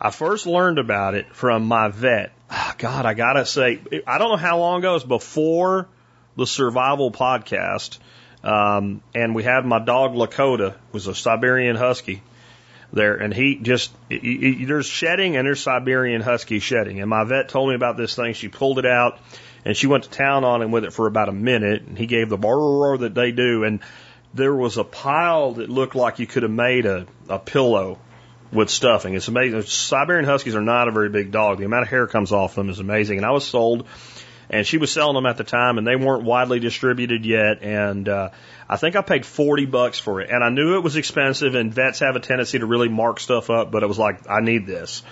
I 0.05 0.11
first 0.11 0.47
learned 0.47 0.79
about 0.79 1.15
it 1.15 1.35
from 1.35 1.65
my 1.65 1.89
vet. 1.89 2.35
Ah, 2.51 2.75
God, 2.77 3.07
I 3.07 3.15
gotta 3.15 3.47
say, 3.47 3.81
I 4.07 4.19
don't 4.19 4.29
know 4.29 4.37
how 4.37 4.59
long 4.59 4.81
ago. 4.81 4.91
It 4.91 4.95
was 4.95 5.05
before 5.05 5.89
the 6.37 6.47
Survival 6.47 7.11
podcast, 7.11 7.97
um, 8.43 9.01
and 9.15 9.35
we 9.35 9.45
had 9.45 9.65
my 9.65 9.79
dog 9.79 10.13
Lakota, 10.13 10.75
was 10.93 11.07
a 11.07 11.15
Siberian 11.15 11.75
Husky 11.75 12.23
there, 12.93 13.15
and 13.15 13.33
he 13.33 13.55
just 13.55 13.93
he, 14.11 14.19
he, 14.19 14.65
there's 14.67 14.85
shedding 14.85 15.39
and 15.39 15.47
there's 15.47 15.63
Siberian 15.63 16.21
Husky 16.21 16.59
shedding. 16.59 17.01
And 17.01 17.09
my 17.09 17.25
vet 17.25 17.49
told 17.49 17.71
me 17.71 17.75
about 17.75 17.97
this 17.97 18.15
thing. 18.15 18.35
She 18.35 18.49
pulled 18.49 18.79
it 18.79 18.85
out 18.85 19.19
and 19.65 19.75
she 19.75 19.87
went 19.87 20.05
to 20.05 20.11
town 20.11 20.45
on 20.45 20.61
him 20.61 20.71
with 20.71 20.85
it 20.85 20.93
for 20.93 21.07
about 21.07 21.31
a 21.31 21.33
minute. 21.33 21.81
And 21.81 21.97
he 21.97 22.05
gave 22.05 22.29
the 22.29 22.37
roar 22.37 22.99
that 22.99 23.15
they 23.15 23.33
do, 23.33 23.65
and 23.65 23.81
there 24.35 24.55
was 24.55 24.77
a 24.77 24.85
pile 24.85 25.53
that 25.53 25.71
looked 25.71 25.95
like 25.95 26.19
you 26.19 26.27
could 26.27 26.43
have 26.43 26.53
made 26.53 26.85
a, 26.85 27.07
a 27.31 27.39
pillow 27.39 28.01
with 28.55 28.71
stuffing. 28.71 29.15
It's 29.15 29.29
amazing. 29.29 29.63
Siberian 29.63 30.25
Huskies 30.25 30.55
are 30.55 30.63
not 30.63 30.89
a 30.89 30.93
very 30.93 31.09
big 31.09 31.31
dog. 31.31 31.59
The 31.59 31.65
amount 31.65 31.83
of 31.83 31.89
hair 31.89 32.07
comes 32.07 32.33
off 32.33 32.55
them 32.55 32.71
is 32.71 32.81
amazing. 32.81 33.19
And 33.19 33.27
I 33.27 33.33
was 33.33 33.45
sold, 33.45 33.87
and 34.49 34.67
she 34.67 34.79
was 34.79 34.93
selling 34.93 35.15
them 35.15 35.27
at 35.27 35.37
the 35.37 35.45
time, 35.45 35.79
and 35.79 35.87
they 35.87 35.97
weren't 35.97 36.25
widely 36.25 36.61
distributed 36.61 37.27
yet. 37.27 37.63
And 37.63 38.09
uh, 38.09 38.31
I 38.69 38.77
think 38.77 38.97
I 38.97 39.03
paid 39.03 39.27
40 39.27 39.67
bucks 39.67 39.99
for 39.99 40.21
it 40.21 40.31
and 40.31 40.43
I 40.43 40.49
knew 40.49 40.77
it 40.77 40.83
was 40.83 40.97
expensive 40.97 41.55
and 41.55 41.73
vets 41.73 42.01
have 42.01 42.17
a 42.17 42.21
tendency 42.21 42.59
to 42.59 42.67
really 42.67 42.89
mark 42.89 43.21
stuff 43.21 43.51
up, 43.51 43.71
but 43.71 43.83
it 43.83 43.87
was 43.87 43.99
like, 43.99 44.29
I 44.29 44.41
need 44.41 44.67
this. 44.67 45.03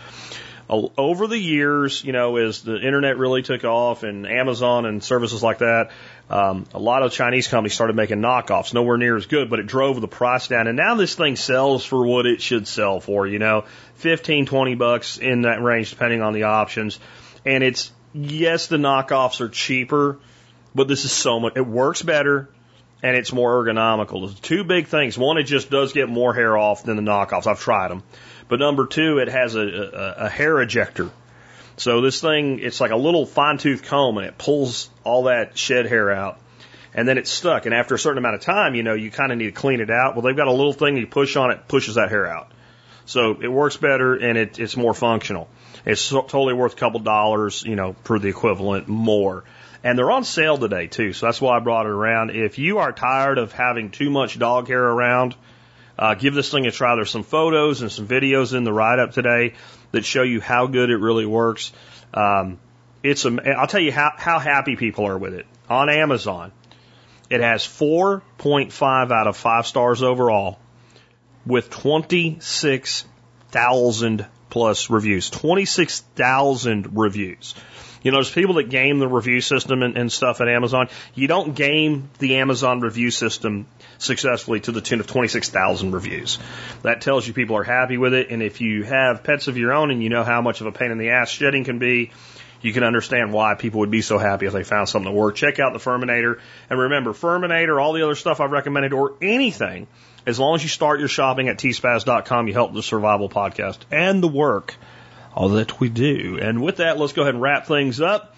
Over 0.73 1.27
the 1.27 1.39
years, 1.39 2.03
you 2.03 2.13
know, 2.13 2.37
as 2.37 2.63
the 2.63 2.77
internet 2.77 3.19
really 3.19 3.43
took 3.43 3.63
off 3.63 4.05
and 4.05 4.27
Amazon 4.27 4.87
and 4.87 5.05
services 5.05 5.43
like 5.43 5.59
that, 5.59 5.91
um, 6.31 6.65
a 6.73 6.79
lot 6.79 7.03
of 7.03 7.13
Chinese 7.13 7.47
companies 7.47 7.75
started 7.75 7.95
making 7.95 8.21
knockoffs, 8.21 8.73
nowhere 8.73 8.97
near 8.97 9.15
as 9.17 9.27
good, 9.27 9.51
but 9.51 9.59
it 9.59 9.67
drove 9.67 10.01
the 10.01 10.09
price 10.09 10.49
down. 10.49 10.69
And 10.69 10.79
now 10.79 10.95
this 10.95 11.15
thing 11.15 11.37
sells 11.37 11.85
for 11.85 12.07
what 12.07 12.25
it 12.25 12.41
should 12.41 12.67
sell 12.67 13.01
for, 13.01 13.27
you 13.27 13.39
know, 13.39 13.65
15, 13.97 14.47
20 14.47 14.75
bucks 14.77 15.19
in 15.19 15.43
that 15.43 15.63
range, 15.63 15.91
depending 15.91 16.23
on 16.23 16.33
the 16.33 16.45
options. 16.45 16.99
And 17.45 17.63
it's, 17.63 17.93
yes, 18.15 18.69
the 18.69 18.79
knockoffs 18.79 19.43
are 19.43 19.51
cheaper, 19.51 20.19
but 20.75 20.89
this 20.89 21.05
is 21.05 21.13
so 21.13 21.39
much, 21.39 21.53
it 21.57 21.67
works 21.67 22.01
better 22.01 22.49
and 23.03 23.17
it's 23.17 23.33
more 23.33 23.63
ergonomical. 23.63 24.27
There's 24.27 24.41
two 24.41 24.65
big 24.65 24.87
things. 24.87 25.19
One, 25.19 25.37
it 25.37 25.43
just 25.43 25.69
does 25.69 25.93
get 25.93 26.09
more 26.09 26.33
hair 26.33 26.57
off 26.57 26.85
than 26.85 26.97
the 26.97 27.03
knockoffs. 27.03 27.47
I've 27.47 27.61
tried 27.61 27.91
them. 27.91 28.03
But 28.53 28.61
number 28.61 28.87
two, 28.87 29.17
it 29.17 29.29
has 29.29 29.55
a, 29.55 29.63
a, 29.63 30.27
a 30.27 30.29
hair 30.29 30.61
ejector 30.61 31.09
So 31.79 32.03
this 32.03 32.21
thing, 32.21 32.59
it's 32.59 32.83
like 32.83 32.91
a 32.91 32.97
little 32.97 33.25
fine 33.25 33.57
tooth 33.57 33.83
comb 33.83 34.19
and 34.19 34.27
it 34.27 34.37
pulls 34.37 34.91
all 35.05 35.23
that 35.23 35.57
shed 35.57 35.87
hair 35.87 36.11
out 36.11 36.39
and 36.93 37.09
then 37.09 37.17
it's 37.17 37.31
stuck. 37.31 37.65
And 37.65 37.75
after 37.75 37.95
a 37.95 37.99
certain 37.99 38.19
amount 38.19 38.35
of 38.35 38.43
time, 38.43 38.75
you 38.75 38.83
know, 38.83 38.93
you 38.93 39.11
kind 39.11 39.33
of 39.33 39.39
need 39.39 39.47
to 39.47 39.53
clean 39.53 39.81
it 39.81 39.89
out. 39.89 40.15
Well, 40.15 40.21
they've 40.21 40.37
got 40.37 40.49
a 40.49 40.53
little 40.53 40.75
thing 40.75 40.99
you 40.99 41.07
push 41.07 41.35
on 41.37 41.51
it, 41.51 41.67
pushes 41.67 41.95
that 41.95 42.11
hair 42.11 42.27
out. 42.27 42.53
So 43.07 43.41
it 43.41 43.49
works 43.49 43.79
better 43.79 44.17
and 44.17 44.37
it, 44.37 44.59
it's 44.59 44.77
more 44.77 44.93
functional. 44.93 45.49
It's 45.87 46.07
totally 46.11 46.53
worth 46.53 46.75
a 46.75 46.77
couple 46.77 47.01
dollars, 47.01 47.63
you 47.67 47.75
know, 47.75 47.97
for 48.05 48.19
the 48.19 48.29
equivalent 48.29 48.87
more. 48.87 49.45
And 49.83 49.99
they're 49.99 50.11
on 50.11 50.25
sale 50.25 50.59
today 50.59 50.89
too. 50.89 51.15
So 51.15 51.25
that's 51.25 51.41
why 51.41 51.57
I 51.57 51.61
brought 51.61 51.87
it 51.87 51.93
around. 51.93 52.33
If 52.33 52.59
you 52.59 52.81
are 52.81 52.93
tired 52.93 53.39
of 53.39 53.53
having 53.53 53.91
too 53.91 54.11
much 54.11 54.39
dog 54.39 54.69
hair 54.69 54.85
around, 54.85 55.37
uh, 56.03 56.15
give 56.15 56.35
this 56.35 56.51
thing 56.51 56.67
a 56.67 56.73
try. 56.73 56.97
There's 56.97 57.13
some 57.13 57.23
photos 57.23 57.81
and 57.81 57.93
some 57.93 58.09
videos 58.09 58.57
in 58.57 58.65
the 58.65 58.73
write 58.73 58.99
up 58.99 59.13
today 59.13 59.55
that 59.93 60.05
show 60.05 60.25
you 60.25 60.41
how 60.41 60.67
good 60.67 60.91
it 60.91 60.97
really 60.97 61.27
works. 61.27 61.71
Um, 62.13 62.59
it's, 63.05 63.25
am- 63.25 63.39
I'll 63.39 63.69
tell 63.69 63.81
you 63.81 63.93
how, 63.93 64.11
how 64.17 64.41
happy 64.41 64.75
people 64.75 65.07
are 65.07 65.17
with 65.17 65.35
it 65.35 65.47
on 65.71 65.89
Amazon. 65.89 66.51
It 67.31 67.41
has 67.41 67.63
4.5 67.63 69.13
out 69.13 69.29
of 69.29 69.37
5 69.37 69.67
stars 69.69 70.03
overall 70.03 70.59
with 71.47 71.71
26,000 71.71 74.27
plus 74.51 74.91
reviews. 74.91 75.31
26,000 75.31 76.99
reviews. 76.99 77.55
You 78.03 78.11
know, 78.11 78.17
there's 78.17 78.33
people 78.33 78.55
that 78.55 78.71
game 78.71 78.99
the 78.99 79.07
review 79.07 79.41
system 79.41 79.85
and, 79.85 79.97
and 79.97 80.11
stuff 80.11 80.41
at 80.41 80.49
Amazon. 80.49 80.89
You 81.15 81.29
don't 81.29 81.55
game 81.55 82.11
the 82.19 82.39
Amazon 82.39 82.81
review 82.81 83.13
system 83.13 83.69
successfully 84.03 84.61
to 84.61 84.73
the 84.73 84.81
tune 84.81 85.01
of 85.01 85.07
26,000 85.07 85.93
reviews. 85.93 86.39
That 86.83 87.01
tells 87.01 87.27
you 87.27 87.33
people 87.33 87.57
are 87.57 87.63
happy 87.63 87.99
with 87.99 88.15
it. 88.15 88.31
And 88.31 88.43
if 88.43 88.61
you 88.61 88.85
have 88.85 89.25
pets 89.25 89.49
of 89.49 89.57
your 89.57 89.73
own 89.73 89.91
and 89.91 90.03
you 90.03 90.09
know 90.09 90.25
how 90.25 90.43
much 90.43 90.61
of 90.61 90.67
a 90.67 90.73
pain 90.73 90.91
in 90.91 90.99
the 90.99 91.11
ass 91.11 91.31
shedding 91.31 91.65
can 91.65 91.79
be, 91.79 92.11
you 92.61 92.73
can 92.73 92.85
understand 92.85 93.33
why 93.33 93.55
people 93.55 93.81
would 93.81 93.91
be 93.91 94.03
so 94.03 94.19
happy 94.19 94.47
if 94.47 94.53
they 94.53 94.63
found 94.63 94.89
something 94.89 95.13
that 95.13 95.19
worked. 95.19 95.39
Check 95.39 95.59
out 95.59 95.73
the 95.73 95.81
Furminator. 95.81 96.39
And 96.71 96.79
remember, 96.79 97.13
Furminator, 97.13 97.83
all 97.83 97.93
the 97.93 98.03
other 98.03 98.15
stuff 98.15 98.41
I've 98.41 98.53
recommended, 98.53 98.93
or 98.93 99.15
anything, 99.21 99.89
as 100.27 100.39
long 100.39 100.55
as 100.55 100.63
you 100.63 100.69
start 100.69 101.01
your 101.01 101.09
shopping 101.09 101.49
at 101.49 101.59
tspaz.com, 101.59 102.47
you 102.47 102.53
help 102.53 102.73
the 102.73 102.83
survival 102.83 103.29
podcast 103.29 103.79
and 103.91 104.23
the 104.23 104.29
work 104.29 104.77
all 105.35 105.51
that 105.51 105.81
we 105.81 105.89
do. 105.89 106.39
And 106.41 106.63
with 106.63 106.77
that, 106.77 106.99
let's 106.99 107.13
go 107.13 107.23
ahead 107.23 107.35
and 107.35 107.43
wrap 107.43 107.67
things 107.67 108.01
up 108.01 108.37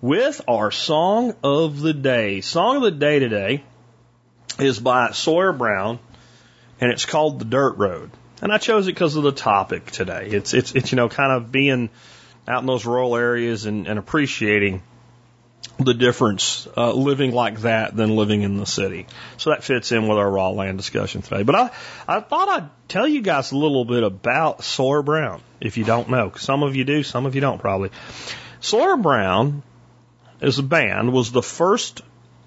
with 0.00 0.40
our 0.48 0.70
song 0.70 1.34
of 1.44 1.80
the 1.80 1.92
day. 1.92 2.40
Song 2.40 2.76
of 2.76 2.82
the 2.82 2.90
day 2.90 3.18
today 3.18 3.64
is 4.62 4.78
by 4.78 5.10
Sawyer 5.12 5.52
Brown, 5.52 5.98
and 6.80 6.90
it's 6.90 7.06
called 7.06 7.38
"The 7.38 7.44
Dirt 7.44 7.76
Road." 7.76 8.10
And 8.40 8.52
I 8.52 8.58
chose 8.58 8.88
it 8.88 8.92
because 8.92 9.16
of 9.16 9.22
the 9.22 9.32
topic 9.32 9.90
today. 9.90 10.28
It's 10.30 10.54
it's 10.54 10.74
it's 10.74 10.92
you 10.92 10.96
know 10.96 11.08
kind 11.08 11.32
of 11.32 11.52
being 11.52 11.90
out 12.48 12.60
in 12.60 12.66
those 12.66 12.84
rural 12.84 13.16
areas 13.16 13.66
and, 13.66 13.86
and 13.86 13.98
appreciating 13.98 14.82
the 15.78 15.94
difference 15.94 16.66
uh, 16.76 16.92
living 16.92 17.32
like 17.32 17.60
that 17.60 17.96
than 17.96 18.16
living 18.16 18.42
in 18.42 18.56
the 18.56 18.66
city. 18.66 19.06
So 19.36 19.50
that 19.50 19.64
fits 19.64 19.92
in 19.92 20.08
with 20.08 20.18
our 20.18 20.30
raw 20.30 20.50
land 20.50 20.76
discussion 20.76 21.22
today. 21.22 21.42
But 21.42 21.54
I, 21.54 21.70
I 22.06 22.20
thought 22.20 22.48
I'd 22.48 22.70
tell 22.88 23.06
you 23.06 23.22
guys 23.22 23.52
a 23.52 23.56
little 23.56 23.84
bit 23.84 24.02
about 24.02 24.64
Sawyer 24.64 25.02
Brown, 25.02 25.40
if 25.60 25.76
you 25.76 25.84
don't 25.84 26.10
know. 26.10 26.32
Some 26.36 26.62
of 26.62 26.76
you 26.76 26.84
do, 26.84 27.02
some 27.02 27.26
of 27.26 27.34
you 27.34 27.40
don't 27.40 27.58
probably. 27.58 27.90
Sawyer 28.60 28.96
Brown, 28.96 29.62
as 30.40 30.58
a 30.58 30.62
band, 30.62 31.12
was 31.12 31.32
the 31.32 31.42
first 31.42 32.02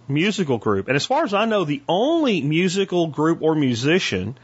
musical 0.08 0.58
group, 0.58 0.88
and 0.88 0.96
as 0.96 1.06
far 1.06 1.24
as 1.24 1.34
I 1.34 1.46
know, 1.46 1.64
the 1.64 1.82
only 1.88 2.42
musical 2.42 3.08
group 3.08 3.42
or 3.42 3.56
musician 3.56 4.38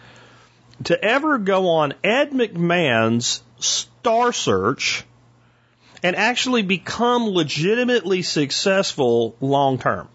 to 0.85 1.03
ever 1.03 1.37
go 1.37 1.69
on 1.69 1.93
Ed 2.03 2.31
McMahon's 2.31 3.43
Star 3.59 4.33
Search 4.33 5.03
and 6.03 6.15
actually 6.15 6.63
become 6.63 7.27
legitimately 7.27 8.23
successful 8.23 9.35
long 9.39 9.77
term. 9.77 10.09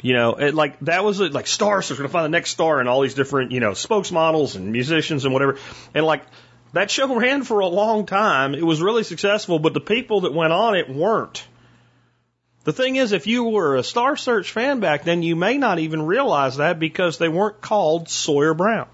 You 0.00 0.14
know, 0.14 0.34
it, 0.34 0.54
like 0.54 0.80
that 0.80 1.04
was 1.04 1.20
it, 1.20 1.32
like 1.32 1.46
Star 1.46 1.80
Search, 1.80 1.98
to 1.98 2.08
find 2.08 2.24
the 2.24 2.36
next 2.36 2.50
star 2.50 2.80
and 2.80 2.88
all 2.88 3.02
these 3.02 3.14
different, 3.14 3.52
you 3.52 3.60
know, 3.60 3.70
spokesmodels 3.70 4.56
and 4.56 4.72
musicians 4.72 5.24
and 5.24 5.32
whatever. 5.32 5.58
And 5.94 6.04
like 6.04 6.24
that 6.72 6.90
show 6.90 7.14
ran 7.14 7.44
for 7.44 7.60
a 7.60 7.68
long 7.68 8.06
time. 8.06 8.54
It 8.54 8.64
was 8.64 8.82
really 8.82 9.04
successful, 9.04 9.58
but 9.58 9.74
the 9.74 9.80
people 9.80 10.22
that 10.22 10.32
went 10.32 10.52
on 10.52 10.74
it 10.76 10.88
weren't. 10.88 11.46
The 12.64 12.72
thing 12.72 12.96
is, 12.96 13.12
if 13.12 13.26
you 13.26 13.44
were 13.44 13.76
a 13.76 13.82
Star 13.82 14.16
Search 14.16 14.52
fan 14.52 14.78
back 14.78 15.02
then, 15.02 15.22
you 15.22 15.34
may 15.34 15.58
not 15.58 15.80
even 15.80 16.02
realize 16.02 16.58
that 16.58 16.78
because 16.78 17.18
they 17.18 17.28
weren't 17.28 17.60
called 17.60 18.08
Sawyer 18.08 18.54
Brown. 18.54 18.86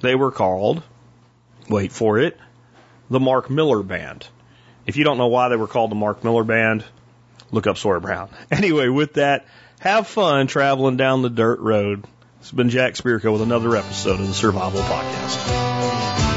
They 0.00 0.14
were 0.14 0.30
called, 0.30 0.82
wait 1.68 1.90
for 1.90 2.18
it, 2.18 2.38
the 3.10 3.18
Mark 3.18 3.50
Miller 3.50 3.82
Band. 3.82 4.26
If 4.86 4.96
you 4.96 5.02
don't 5.02 5.18
know 5.18 5.26
why 5.26 5.48
they 5.48 5.56
were 5.56 5.66
called 5.66 5.90
the 5.90 5.96
Mark 5.96 6.22
Miller 6.22 6.44
Band, 6.44 6.84
look 7.50 7.66
up 7.66 7.78
Sawyer 7.78 8.00
Brown. 8.00 8.28
Anyway, 8.50 8.88
with 8.88 9.14
that, 9.14 9.46
have 9.80 10.06
fun 10.06 10.46
traveling 10.46 10.96
down 10.96 11.22
the 11.22 11.30
dirt 11.30 11.58
road. 11.58 12.04
It's 12.40 12.52
been 12.52 12.70
Jack 12.70 12.94
Spirko 12.94 13.32
with 13.32 13.42
another 13.42 13.74
episode 13.76 14.20
of 14.20 14.28
the 14.28 14.34
Survival 14.34 14.80
Podcast. 14.82 16.27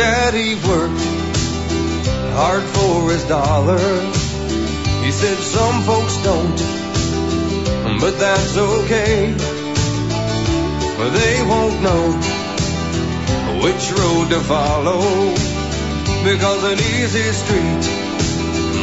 Daddy 0.00 0.54
worked 0.54 1.04
hard 2.32 2.62
for 2.62 3.10
his 3.10 3.22
dollar. 3.24 3.76
He 5.04 5.10
said 5.12 5.36
some 5.36 5.82
folks 5.82 6.16
don't, 6.24 6.56
but 8.00 8.18
that's 8.18 8.56
okay. 8.56 9.34
For 10.96 11.08
they 11.10 11.42
won't 11.42 11.82
know 11.82 12.04
which 13.62 13.92
road 13.92 14.30
to 14.30 14.40
follow 14.40 15.02
because 16.24 16.64
an 16.64 16.78
easy 16.96 17.28
street 17.42 17.84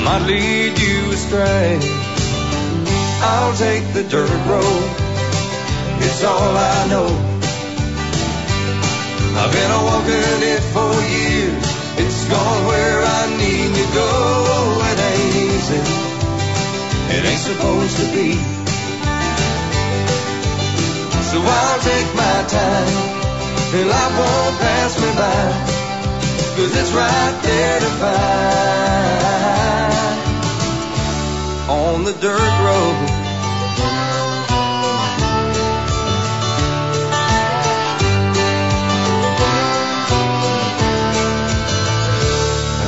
might 0.06 0.24
lead 0.28 0.78
you 0.78 1.14
astray. 1.14 1.80
I'll 3.24 3.58
take 3.58 3.92
the 3.94 4.04
dirt 4.04 4.30
road. 4.46 4.90
It's 6.00 6.24
all 6.24 6.56
I 6.56 6.88
know. 6.92 7.37
I've 9.38 9.54
been 9.54 9.70
a 9.70 9.82
walking 9.86 10.42
it 10.54 10.64
for 10.74 10.92
years. 11.14 11.66
It's 12.02 12.26
gone 12.26 12.66
where 12.66 13.00
I 13.06 13.22
need 13.38 13.70
to 13.70 13.86
go. 13.94 14.10
Oh, 14.58 14.82
it 14.90 15.00
ain't 15.12 15.36
easy. 15.46 15.82
It 17.16 17.22
ain't 17.24 17.46
supposed 17.46 17.96
to 18.02 18.06
be. 18.18 18.34
So 21.30 21.38
I'll 21.38 21.82
take 21.86 22.10
my 22.18 22.38
time. 22.50 22.94
And 23.78 23.88
life 23.88 24.16
won't 24.18 24.58
pass 24.58 24.98
me 24.98 25.10
by. 25.22 25.42
Cause 26.58 26.74
it's 26.74 26.92
right 26.94 27.36
there 27.44 27.80
to 27.80 27.92
find. 28.02 28.38
On 31.70 32.04
the 32.04 32.14
dirt 32.26 32.56
road. 32.66 33.17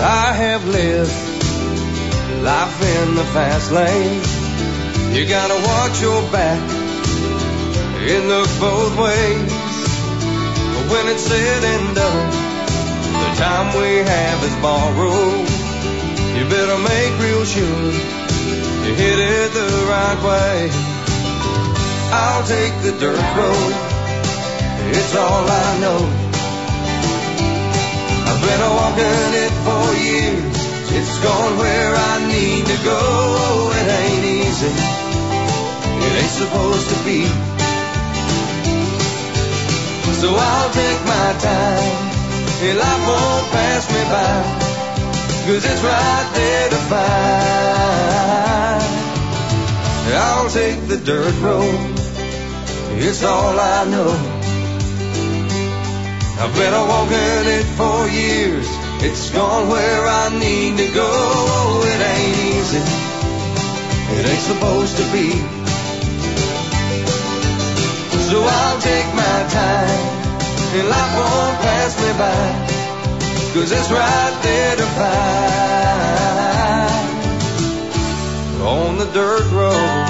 I 0.01 0.31
have 0.31 0.65
lived 0.65 1.11
life 2.41 2.81
in 2.81 3.15
the 3.15 3.23
fast 3.35 3.69
lane. 3.71 4.21
You 5.13 5.27
gotta 5.27 5.59
watch 5.67 6.01
your 6.01 6.21
back. 6.31 6.61
It 8.07 8.23
looks 8.23 8.57
both 8.59 8.95
ways. 8.97 9.51
But 10.73 10.85
when 10.91 11.07
it's 11.11 11.23
said 11.23 11.63
and 11.63 11.95
done, 11.95 12.31
the 13.11 13.31
time 13.43 13.67
we 13.75 13.97
have 13.97 14.43
is 14.43 14.55
borrowed. 14.63 15.49
You 16.37 16.43
better 16.47 16.79
make 16.79 17.11
real 17.19 17.43
sure 17.43 17.91
you 18.87 18.95
hit 18.95 19.19
it 19.19 19.51
the 19.51 19.69
right 19.91 20.19
way. 20.23 20.69
I'll 22.11 22.47
take 22.47 22.73
the 22.87 22.93
dirt 22.97 23.35
road. 23.35 23.73
It's 24.95 25.15
all 25.15 25.45
I 25.45 25.79
know. 25.81 26.28
Been 28.49 28.65
walking 28.65 29.33
it 29.45 29.53
for 29.65 29.85
years. 29.93 30.57
It's 30.97 31.15
gone 31.21 31.53
where 31.61 31.93
I 31.93 32.13
need 32.33 32.65
to 32.65 32.77
go. 32.83 32.97
Oh, 32.97 33.77
it 33.79 33.87
ain't 34.01 34.25
easy. 34.41 34.73
It 36.05 36.13
ain't 36.21 36.35
supposed 36.41 36.87
to 36.89 36.97
be. 37.05 37.29
So 40.21 40.29
I'll 40.33 40.71
take 40.73 41.01
my 41.05 41.29
time. 41.45 41.93
And 42.65 42.77
life 42.79 43.03
won't 43.09 43.45
pass 43.53 43.83
me 43.93 44.01
by. 44.13 44.33
Cause 45.45 45.63
it's 45.69 45.83
right 45.83 46.29
there 46.33 46.69
to 46.73 46.79
find. 46.89 47.29
I'll 50.25 50.49
take 50.49 50.87
the 50.87 50.97
dirt 50.97 51.35
road. 51.41 51.79
It's 52.97 53.23
all 53.23 53.59
I 53.59 53.85
know. 53.85 54.38
I've 56.41 56.55
been 56.55 56.73
a 56.73 56.85
walking 56.87 57.47
it 57.51 57.67
for 57.75 58.07
years. 58.07 58.65
It's 59.03 59.29
gone 59.29 59.67
where 59.67 60.07
I 60.07 60.29
need 60.39 60.77
to 60.77 60.87
go. 60.95 61.03
Oh, 61.05 61.83
it 61.83 61.99
ain't 61.99 62.37
easy. 62.55 62.79
It 64.15 64.23
ain't 64.25 64.45
supposed 64.47 64.95
to 64.95 65.03
be. 65.11 65.35
So 68.31 68.39
I'll 68.39 68.79
take 68.79 69.13
my 69.19 69.47
time. 69.51 69.99
And 70.79 70.87
life 70.87 71.13
won't 71.19 71.59
pass 71.59 71.99
me 71.99 72.11
by. 72.15 72.39
Cause 73.53 73.71
it's 73.73 73.91
right 73.91 74.39
there 74.41 74.75
to 74.77 74.85
find. 74.95 75.19
On 78.63 78.97
the 78.97 79.11
dirt 79.11 79.51
road. 79.51 80.07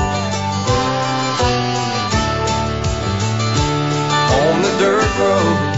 On 4.45 4.61
the 4.61 4.71
dirt 4.77 5.17
road. 5.17 5.68